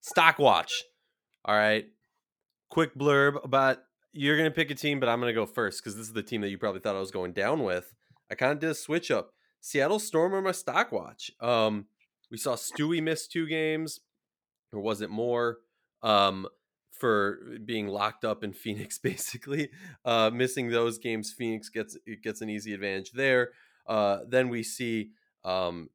stock 0.00 0.38
watch. 0.38 0.84
All 1.44 1.56
right. 1.56 1.86
Quick 2.68 2.94
blurb 2.94 3.42
about 3.42 3.78
you're 4.12 4.36
gonna 4.36 4.50
pick 4.50 4.70
a 4.70 4.74
team, 4.74 5.00
but 5.00 5.08
I'm 5.08 5.20
gonna 5.20 5.32
go 5.32 5.46
first 5.46 5.82
because 5.82 5.96
this 5.96 6.06
is 6.06 6.12
the 6.12 6.22
team 6.22 6.42
that 6.42 6.50
you 6.50 6.58
probably 6.58 6.80
thought 6.80 6.96
I 6.96 7.00
was 7.00 7.10
going 7.10 7.32
down 7.32 7.62
with. 7.62 7.94
I 8.30 8.34
kind 8.34 8.52
of 8.52 8.58
did 8.58 8.70
a 8.70 8.74
switch 8.74 9.10
up. 9.10 9.32
Seattle 9.60 9.98
Storm 9.98 10.34
are 10.34 10.42
my 10.42 10.52
stock 10.52 10.92
watch. 10.92 11.30
Um, 11.40 11.86
we 12.30 12.36
saw 12.36 12.56
Stewie 12.56 13.02
miss 13.02 13.26
two 13.26 13.46
games 13.46 14.00
or 14.72 14.80
was 14.80 15.00
it 15.00 15.10
more 15.10 15.58
um, 16.02 16.46
for 16.90 17.38
being 17.64 17.88
locked 17.88 18.24
up 18.24 18.44
in 18.44 18.52
Phoenix? 18.64 18.98
Basically, 18.98 19.70
uh, 20.04 20.30
missing 20.32 20.70
those 20.70 20.98
games, 20.98 21.32
Phoenix 21.32 21.68
gets 21.68 21.96
gets 22.22 22.40
an 22.40 22.50
easy 22.50 22.74
advantage 22.74 23.12
there. 23.12 23.50
Uh, 23.86 24.20
then 24.28 24.48
we 24.48 24.62
see 24.62 25.10
um, 25.44 25.90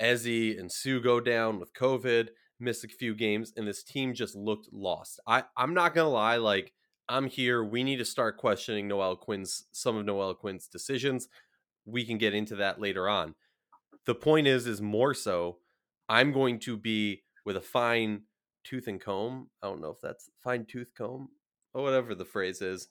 Ezi 0.00 0.58
and 0.58 0.70
Sue 0.70 1.00
go 1.00 1.20
down 1.20 1.58
with 1.58 1.74
COVID, 1.74 2.28
miss 2.60 2.84
a 2.84 2.88
few 2.88 3.14
games, 3.14 3.52
and 3.56 3.66
this 3.66 3.82
team 3.82 4.14
just 4.14 4.34
looked 4.34 4.68
lost. 4.72 5.20
I 5.26 5.44
I'm 5.56 5.74
not 5.74 5.94
gonna 5.94 6.10
lie, 6.10 6.36
like 6.36 6.72
I'm 7.08 7.26
here. 7.26 7.62
We 7.62 7.84
need 7.84 7.96
to 7.96 8.04
start 8.04 8.38
questioning 8.38 8.88
Noelle 8.88 9.16
Quinn's 9.16 9.64
some 9.72 9.96
of 9.96 10.06
Noelle 10.06 10.34
Quinn's 10.34 10.68
decisions. 10.68 11.28
We 11.84 12.04
can 12.04 12.18
get 12.18 12.34
into 12.34 12.56
that 12.56 12.80
later 12.80 13.08
on. 13.08 13.34
The 14.06 14.14
point 14.14 14.46
is, 14.46 14.66
is 14.66 14.80
more 14.80 15.14
so. 15.14 15.58
I'm 16.08 16.32
going 16.32 16.58
to 16.60 16.76
be 16.76 17.22
with 17.44 17.56
a 17.56 17.60
fine 17.60 18.22
tooth 18.64 18.88
and 18.88 19.00
comb. 19.00 19.48
I 19.62 19.66
don't 19.66 19.80
know 19.80 19.90
if 19.90 20.00
that's 20.00 20.30
fine 20.42 20.64
tooth 20.64 20.92
comb 20.96 21.28
or 21.72 21.82
whatever 21.82 22.14
the 22.14 22.24
phrase 22.24 22.62
is. 22.62 22.88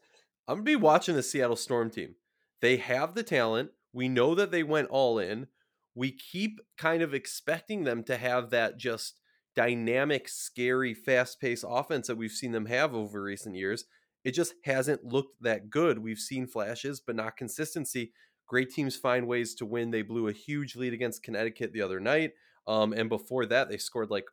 I'm 0.48 0.56
gonna 0.56 0.64
be 0.64 0.76
watching 0.76 1.16
the 1.16 1.24
Seattle 1.24 1.56
Storm 1.56 1.90
team. 1.90 2.16
They 2.62 2.78
have 2.78 3.16
the 3.16 3.24
talent. 3.24 3.72
We 3.92 4.10
know 4.10 4.36
that 4.36 4.52
they 4.52 4.64
went 4.64 4.90
all 4.90 5.20
in. 5.20 5.48
We 5.96 6.12
keep 6.12 6.60
kind 6.78 7.02
of 7.02 7.14
expecting 7.14 7.84
them 7.84 8.04
to 8.04 8.18
have 8.18 8.50
that 8.50 8.78
just 8.78 9.16
dynamic, 9.56 10.28
scary, 10.28 10.94
fast 10.94 11.40
paced 11.40 11.66
offense 11.68 12.08
that 12.08 12.18
we've 12.18 12.32
seen 12.32 12.52
them 12.52 12.66
have 12.66 12.96
over 12.96 13.22
recent 13.22 13.56
years. 13.56 13.86
It 14.24 14.32
just 14.32 14.56
hasn't 14.64 15.04
looked 15.04 15.42
that 15.42 15.70
good. 15.70 16.00
We've 16.00 16.18
seen 16.18 16.48
flashes, 16.48 17.00
but 17.00 17.16
not 17.16 17.38
consistency. 17.38 18.14
Great 18.48 18.72
teams 18.72 18.96
find 18.96 19.28
ways 19.28 19.54
to 19.56 19.66
win. 19.66 19.92
They 19.92 20.02
blew 20.02 20.28
a 20.28 20.34
huge 20.34 20.76
lead 20.76 20.94
against 20.94 21.24
Connecticut 21.24 21.74
the 21.74 21.82
other 21.82 22.00
night. 22.00 22.32
Um, 22.66 22.94
and 22.94 23.10
before 23.10 23.46
that, 23.48 23.70
they 23.70 23.78
scored 23.78 24.10
like 24.10 24.26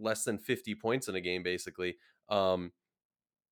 less 0.00 0.24
than 0.24 0.38
50 0.38 0.74
points 0.76 1.08
in 1.08 1.14
a 1.14 1.20
game, 1.20 1.42
basically. 1.42 1.96
Um, 2.28 2.72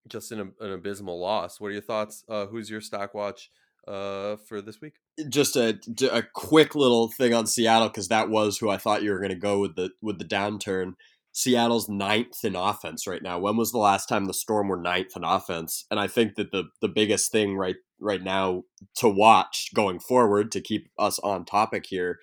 just 0.08 0.32
an, 0.32 0.52
an 0.60 0.72
abysmal 0.72 1.20
loss. 1.20 1.60
What 1.60 1.68
are 1.68 1.72
your 1.72 1.82
thoughts? 1.82 2.24
Uh, 2.28 2.46
who's 2.46 2.70
your 2.70 2.80
stock 2.80 3.14
watch 3.14 3.50
uh, 3.86 4.36
for 4.48 4.60
this 4.60 4.80
week? 4.80 4.94
Just 5.28 5.56
a, 5.56 5.78
a 6.10 6.22
quick 6.22 6.74
little 6.74 7.08
thing 7.08 7.34
on 7.34 7.46
Seattle 7.46 7.88
because 7.88 8.08
that 8.08 8.30
was 8.30 8.58
who 8.58 8.70
I 8.70 8.76
thought 8.76 9.02
you 9.02 9.10
were 9.10 9.18
going 9.18 9.30
to 9.30 9.36
go 9.36 9.60
with 9.60 9.76
the 9.76 9.90
with 10.00 10.18
the 10.18 10.24
downturn. 10.24 10.92
Seattle's 11.32 11.88
ninth 11.88 12.44
in 12.44 12.56
offense 12.56 13.06
right 13.06 13.22
now. 13.22 13.38
When 13.38 13.56
was 13.56 13.70
the 13.70 13.78
last 13.78 14.06
time 14.06 14.24
the 14.24 14.34
Storm 14.34 14.68
were 14.68 14.80
ninth 14.80 15.16
in 15.16 15.24
offense? 15.24 15.84
And 15.90 16.00
I 16.00 16.06
think 16.06 16.36
that 16.36 16.52
the 16.52 16.64
the 16.80 16.88
biggest 16.88 17.30
thing 17.30 17.56
right 17.56 17.76
right 18.00 18.22
now 18.22 18.62
to 18.96 19.08
watch 19.08 19.70
going 19.74 19.98
forward 19.98 20.52
to 20.52 20.60
keep 20.60 20.88
us 20.98 21.18
on 21.20 21.44
topic 21.44 21.86
here 21.88 22.18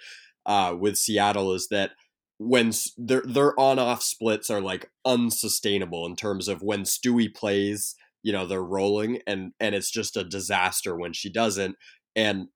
uh, 0.45 0.75
with 0.77 0.97
Seattle 0.97 1.53
is 1.53 1.67
that 1.69 1.91
when 2.37 2.71
their 2.97 3.21
their 3.21 3.59
on 3.59 3.79
off 3.79 4.03
splits 4.03 4.49
are 4.49 4.61
like 4.61 4.91
unsustainable 5.05 6.05
in 6.05 6.15
terms 6.15 6.47
of 6.47 6.61
when 6.61 6.83
Stewie 6.83 7.33
plays, 7.33 7.95
you 8.23 8.33
know, 8.33 8.45
they're 8.45 8.63
rolling 8.63 9.19
and 9.25 9.53
and 9.59 9.75
it's 9.75 9.91
just 9.91 10.17
a 10.17 10.23
disaster 10.23 10.95
when 10.95 11.13
she 11.13 11.31
doesn't. 11.31 11.75
And 12.15 12.47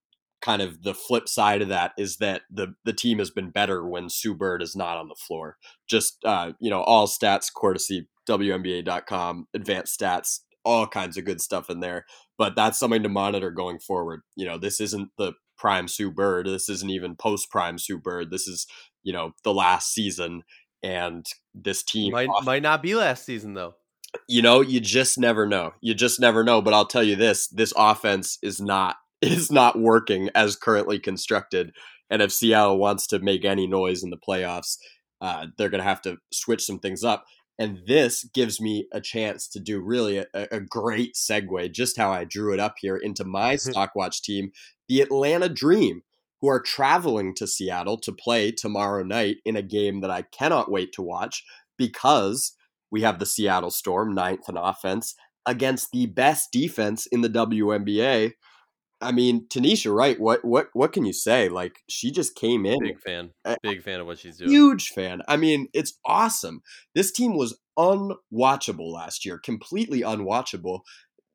kind 0.42 0.62
of 0.62 0.84
the 0.84 0.94
flip 0.94 1.28
side 1.28 1.62
of 1.62 1.70
that 1.70 1.92
is 1.98 2.18
that 2.18 2.42
the 2.50 2.74
the 2.86 2.94
team 2.94 3.20
has 3.20 3.32
been 3.32 3.52
better 3.52 3.86
when 3.88 4.10
Sue 4.10 4.34
Bird 4.34 4.62
is 4.62 4.76
not 4.76 4.98
on 4.98 5.08
the 5.08 5.16
floor. 5.16 5.58
Just 5.88 6.18
uh, 6.26 6.54
you 6.60 6.70
know, 6.70 6.82
all 6.82 7.08
stats 7.08 7.48
courtesy 7.54 8.08
WNBA.com, 8.28 9.48
advanced 9.54 10.00
stats, 10.00 10.40
all 10.64 10.88
kinds 10.88 11.18
of 11.18 11.26
good 11.26 11.42
stuff 11.42 11.70
in 11.70 11.80
there. 11.80 12.06
But 12.38 12.56
that's 12.56 12.80
something 12.80 13.04
to 13.04 13.10
monitor 13.10 13.52
going 13.52 13.80
forward. 13.80 14.22
You 14.36 14.46
know, 14.46 14.58
this 14.58 14.80
isn't 14.80 15.10
the 15.18 15.34
prime 15.58 15.88
Sue 15.88 16.12
Bird. 16.12 16.48
This 16.48 16.70
isn't 16.70 16.90
even 16.90 17.16
post 17.16 17.52
prime 17.52 17.78
Sue 17.78 17.98
Bird. 17.98 18.32
This 18.32 18.48
is 18.48 18.66
you 19.04 19.14
know 19.14 19.34
the 19.44 19.54
last 19.54 19.94
season 19.94 20.44
and 20.84 21.26
this 21.54 21.84
team 21.84 22.12
might 22.12 22.30
off- 22.30 22.46
might 22.46 22.64
not 22.64 22.82
be 22.82 22.96
last 22.96 23.26
season 23.26 23.54
though. 23.54 23.76
You 24.28 24.42
know 24.42 24.62
you 24.62 24.80
just 24.80 25.18
never 25.18 25.46
know. 25.46 25.74
You 25.82 25.94
just 25.94 26.20
never 26.20 26.44
know 26.44 26.62
but 26.62 26.74
i'll 26.74 26.86
tell 26.86 27.04
you 27.04 27.16
this 27.16 27.48
this 27.48 27.74
offense 27.76 28.38
is 28.42 28.60
not 28.60 28.98
is 29.22 29.52
not 29.52 29.80
working 29.80 30.30
as 30.36 30.56
currently 30.56 31.00
constructed 31.00 31.74
and 32.10 32.22
if 32.22 32.32
seattle 32.32 32.78
wants 32.78 33.08
to 33.08 33.20
make 33.20 33.46
any 33.46 33.68
noise 33.68 34.04
in 34.04 34.10
the 34.10 34.18
playoffs 34.18 34.78
uh, 35.22 35.48
they're 35.58 35.70
going 35.70 35.82
to 35.82 35.88
have 35.88 36.02
to 36.02 36.16
switch 36.32 36.64
some 36.64 36.80
things 36.80 37.04
up 37.04 37.26
and 37.58 37.80
this 37.88 38.24
gives 38.34 38.62
me 38.62 38.88
a 38.94 39.02
chance 39.02 39.50
to 39.50 39.60
do 39.60 39.82
really 39.82 40.18
a, 40.20 40.28
a 40.34 40.62
great 40.62 41.16
segue 41.16 41.72
just 41.74 41.98
how 41.98 42.12
i 42.12 42.24
drew 42.24 42.54
it 42.54 42.60
up 42.60 42.76
here 42.80 42.96
into 42.96 43.26
my 43.26 43.56
stock 43.58 43.92
watch 43.96 44.22
team 44.22 44.52
the 44.88 45.02
atlanta 45.02 45.50
dream 45.50 46.02
who 46.42 46.48
are 46.48 46.62
traveling 46.62 47.36
to 47.36 47.48
Seattle 47.48 47.98
to 48.00 48.12
play 48.12 48.52
tomorrow 48.52 49.04
night 49.04 49.38
in 49.46 49.56
a 49.56 49.62
game 49.62 50.02
that 50.02 50.12
I 50.12 50.24
cannot 50.24 50.72
wait 50.72 50.94
to 50.94 51.02
watch 51.02 51.44
because 51.78 52.54
we 52.92 53.02
have 53.02 53.20
the 53.20 53.26
Seattle 53.26 53.72
Storm, 53.72 54.14
ninth 54.14 54.48
in 54.50 54.58
offense, 54.58 55.16
against 55.46 55.92
the 55.92 56.06
best 56.06 56.52
defense 56.52 57.06
in 57.06 57.22
the 57.22 57.30
WNBA. 57.30 58.34
I 59.02 59.12
mean, 59.14 59.48
Tanisha 59.48 59.96
Wright, 59.96 60.20
what 60.20 60.44
what 60.44 60.68
what 60.74 60.92
can 60.92 61.06
you 61.06 61.14
say? 61.14 61.48
Like 61.48 61.80
she 61.88 62.12
just 62.12 62.36
came 62.36 62.66
in. 62.66 62.80
Big 62.82 63.00
fan. 63.00 63.32
Big 63.64 63.82
fan 63.82 64.02
of 64.02 64.08
what 64.08 64.20
she's 64.20 64.38
doing. 64.38 64.52
Huge 64.52 64.90
fan. 64.90 65.22
I 65.28 65.38
mean, 65.38 65.68
it's 65.74 65.98
awesome. 66.06 66.62
This 66.96 67.12
team 67.12 67.38
was 67.38 67.58
unwatchable 67.78 68.92
last 68.92 69.26
year, 69.26 69.38
completely 69.38 70.02
unwatchable 70.02 70.82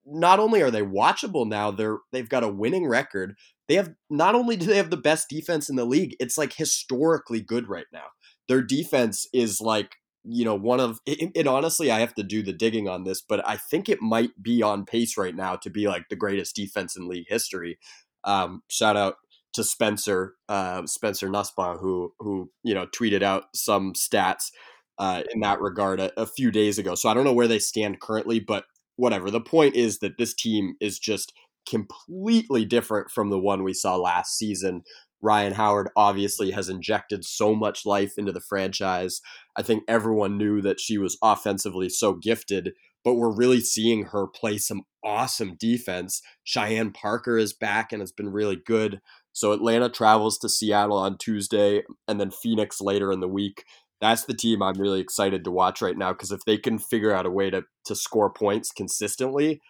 not 0.07 0.39
only 0.39 0.63
are 0.63 0.71
they 0.71 0.83
watchable 0.83 1.47
now, 1.47 1.71
they're 1.71 1.99
they've 2.13 2.29
got 2.29 2.45
a 2.45 2.49
winning 2.49 2.87
record. 2.87 3.37
They 3.69 3.75
have 3.75 3.95
not 4.11 4.35
only 4.35 4.57
do 4.57 4.67
they 4.67 4.77
have 4.77 4.91
the 4.91 4.97
best 4.97 5.29
defense 5.29 5.69
in 5.69 5.77
the 5.77 5.85
league, 5.85 6.17
it's 6.21 6.39
like 6.39 6.55
historically 6.55 7.41
good 7.41 7.69
right 7.69 7.87
now. 7.93 8.07
Their 8.49 8.63
defense 8.63 9.27
is 9.33 9.61
like 9.61 9.97
you 10.25 10.45
know 10.45 10.55
one 10.55 10.81
of 10.81 11.01
it, 11.05 11.47
honestly 11.47 11.91
i 11.91 12.01
have 12.01 12.15
to 12.15 12.23
do 12.23 12.43
the 12.43 12.53
digging 12.53 12.89
on 12.89 13.05
this 13.05 13.21
but 13.21 13.47
i 13.47 13.59
think 13.59 13.91
it 13.91 14.01
might 14.01 14.31
be 14.43 14.63
on 14.63 14.87
pace 14.87 15.19
right 15.19 15.37
now 15.37 15.55
to 15.55 15.69
be 15.69 15.87
like 15.87 16.09
the 16.09 16.17
greatest 16.17 16.57
defense 16.57 16.97
in 16.97 17.07
league 17.07 17.27
history 17.29 17.79
um, 18.25 18.63
shout 18.71 18.97
out 18.97 19.17
to 19.53 19.63
spencer 19.63 20.33
uh, 20.49 20.87
spencer 20.87 21.29
nussbaum 21.29 21.77
who 21.77 22.15
who 22.21 22.51
you 22.63 22.73
know 22.73 22.87
tweeted 22.87 23.23
out 23.23 23.45
some 23.55 23.93
stats 23.93 24.51
uh, 24.97 25.23
in 25.35 25.41
that 25.41 25.61
regard 25.61 26.01
a, 26.01 26.19
a 26.19 26.27
few 26.27 26.51
days 26.51 26.79
ago 26.79 26.95
so 26.95 27.11
i 27.11 27.13
don't 27.13 27.25
know 27.25 27.33
where 27.35 27.49
they 27.49 27.59
stand 27.59 28.01
currently 28.01 28.41
but 28.41 28.65
whatever. 28.97 29.31
The 29.31 29.41
point 29.41 29.75
is 29.75 29.99
that 29.99 30.19
this 30.19 30.35
team 30.35 30.75
is 30.81 30.99
just 30.99 31.33
completely 31.69 32.65
different 32.65 33.11
from 33.11 33.31
the 33.31 33.39
one 33.39 33.63
we 33.63 33.75
saw 33.75 33.97
last 33.97 34.37
season. 34.37 34.83
Rhyne 35.23 35.53
Howard 35.53 35.89
obviously 35.97 36.51
has 36.51 36.69
injected 36.69 37.25
so 37.25 37.55
much 37.55 37.87
life 37.87 38.15
into 38.19 38.33
the 38.33 38.41
franchise. 38.41 39.21
I 39.57 39.63
think 39.63 39.85
everyone 39.89 40.37
knew 40.37 40.61
that 40.61 40.81
she 40.81 40.99
was 40.99 41.17
offensively 41.23 41.89
so 41.89 42.13
gifted, 42.15 42.73
but 43.03 43.15
we're 43.15 43.35
really 43.35 43.61
seeing 43.61 44.05
her 44.07 44.27
play 44.27 44.59
some 44.59 44.83
awesome 45.03 45.57
defense. 45.59 46.21
Cheyenne 46.43 46.93
Parker 46.93 47.39
is 47.39 47.55
back 47.55 47.93
and 47.93 48.01
has 48.03 48.13
been 48.13 48.29
really 48.29 48.57
good. 48.57 49.01
So 49.33 49.53
Atlanta 49.53 49.89
travels 49.89 50.39
to 50.39 50.49
Seattle 50.49 50.99
on 50.99 51.17
Tuesday 51.17 51.83
and 52.07 52.21
then 52.21 52.31
Phoenix 52.31 52.81
later 52.81 53.11
in 53.11 53.21
the 53.21 53.29
week 53.29 53.65
that's 54.05 54.25
the 54.27 54.35
team 54.35 54.63
I'm 54.63 54.79
really 54.79 55.01
excited 55.01 55.45
to 55.45 55.51
watch 55.51 55.81
right 55.81 55.97
now 55.97 56.13
because 56.13 56.31
if 56.31 56.45
they 56.45 56.59
can 56.59 56.79
figure 56.79 57.15
out 57.15 57.25
a 57.25 57.31
way 57.31 57.49
to 57.49 57.63
to 57.87 57.95
score 57.95 58.31
points 58.31 58.71
consistently, 58.71 59.61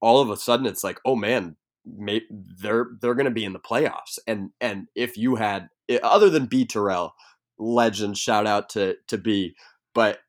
all 0.00 0.20
of 0.20 0.30
a 0.30 0.36
sudden 0.36 0.66
it's 0.66 0.84
like, 0.84 1.00
oh 1.04 1.16
man, 1.16 1.56
may, 1.84 2.22
they're 2.30 2.86
they're 3.00 3.14
going 3.14 3.24
to 3.24 3.30
be 3.30 3.44
in 3.44 3.52
the 3.52 3.58
playoffs. 3.58 4.18
And 4.26 4.50
and 4.60 4.88
if 4.94 5.16
you 5.16 5.36
had 5.36 5.68
eh, 5.88 5.98
other 6.02 6.30
than 6.30 6.46
B 6.46 6.64
Terrell, 6.64 7.14
legend, 7.58 8.18
shout 8.18 8.46
out 8.46 8.68
to 8.70 8.96
to 9.08 9.18
B, 9.18 9.54
but 9.94 10.20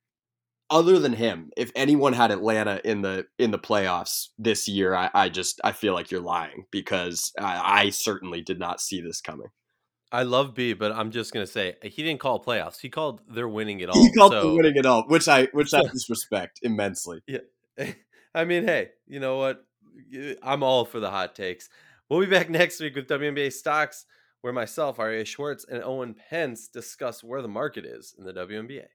other 0.70 1.00
than 1.00 1.14
him, 1.14 1.52
if 1.58 1.72
anyone 1.76 2.14
had 2.14 2.32
Atlanta 2.32 2.80
in 2.84 3.02
the 3.02 3.26
in 3.38 3.52
the 3.52 3.60
playoffs 3.60 4.28
this 4.38 4.68
year, 4.68 4.94
I, 4.94 5.10
I 5.14 5.30
just 5.30 5.60
I 5.64 5.72
feel 5.72 5.94
like 5.94 6.12
you're 6.12 6.22
lying 6.22 6.66
because 6.72 7.32
I, 7.40 7.86
I 7.86 7.90
certainly 7.90 8.42
did 8.42 8.60
not 8.60 8.82
see 8.82 9.02
this 9.02 9.22
coming. 9.22 9.48
I 10.12 10.24
love 10.24 10.56
B, 10.56 10.74
but 10.74 10.92
I'm 10.92 11.12
just 11.12 11.34
gonna 11.34 11.48
say 11.48 11.76
eh, 11.82 11.90
he 11.90 12.04
didn't 12.04 12.20
call 12.20 12.44
playoffs. 12.44 12.80
He 12.80 12.90
called 12.90 13.22
they're 13.28 13.50
winning 13.50 13.80
it 13.80 13.90
all. 13.90 14.02
He 14.02 14.12
called 14.12 14.32
so, 14.32 14.56
winning 14.56 14.76
it 14.76 14.86
all, 14.86 15.06
which 15.08 15.28
I 15.28 15.46
which 15.54 15.74
I 15.74 15.82
disrespect 15.94 16.60
immensely. 16.62 17.22
Yeah, 17.28 17.40
I 18.40 18.46
mean, 18.46 18.64
hey, 18.64 18.92
you 19.06 19.20
know 19.20 19.38
what? 19.38 19.66
I'm 20.42 20.64
all 20.64 20.86
for 20.86 21.02
the 21.02 21.10
hot 21.10 21.36
takes. 21.36 21.70
We'll 22.10 22.22
be 22.22 22.26
back 22.26 22.50
next 22.50 22.80
week 22.80 22.96
with 22.96 23.08
WNBA 23.08 23.52
stocks, 23.52 24.06
where 24.42 24.54
myself, 24.54 24.98
Aria 24.98 25.26
Schwartz, 25.26 25.66
and 25.70 25.84
Owen 25.84 26.16
Pence 26.30 26.70
discuss 26.70 27.22
where 27.22 27.42
the 27.42 27.50
market 27.50 27.86
is 27.86 28.16
in 28.18 28.24
the 28.24 28.32
WNBA. 28.34 28.86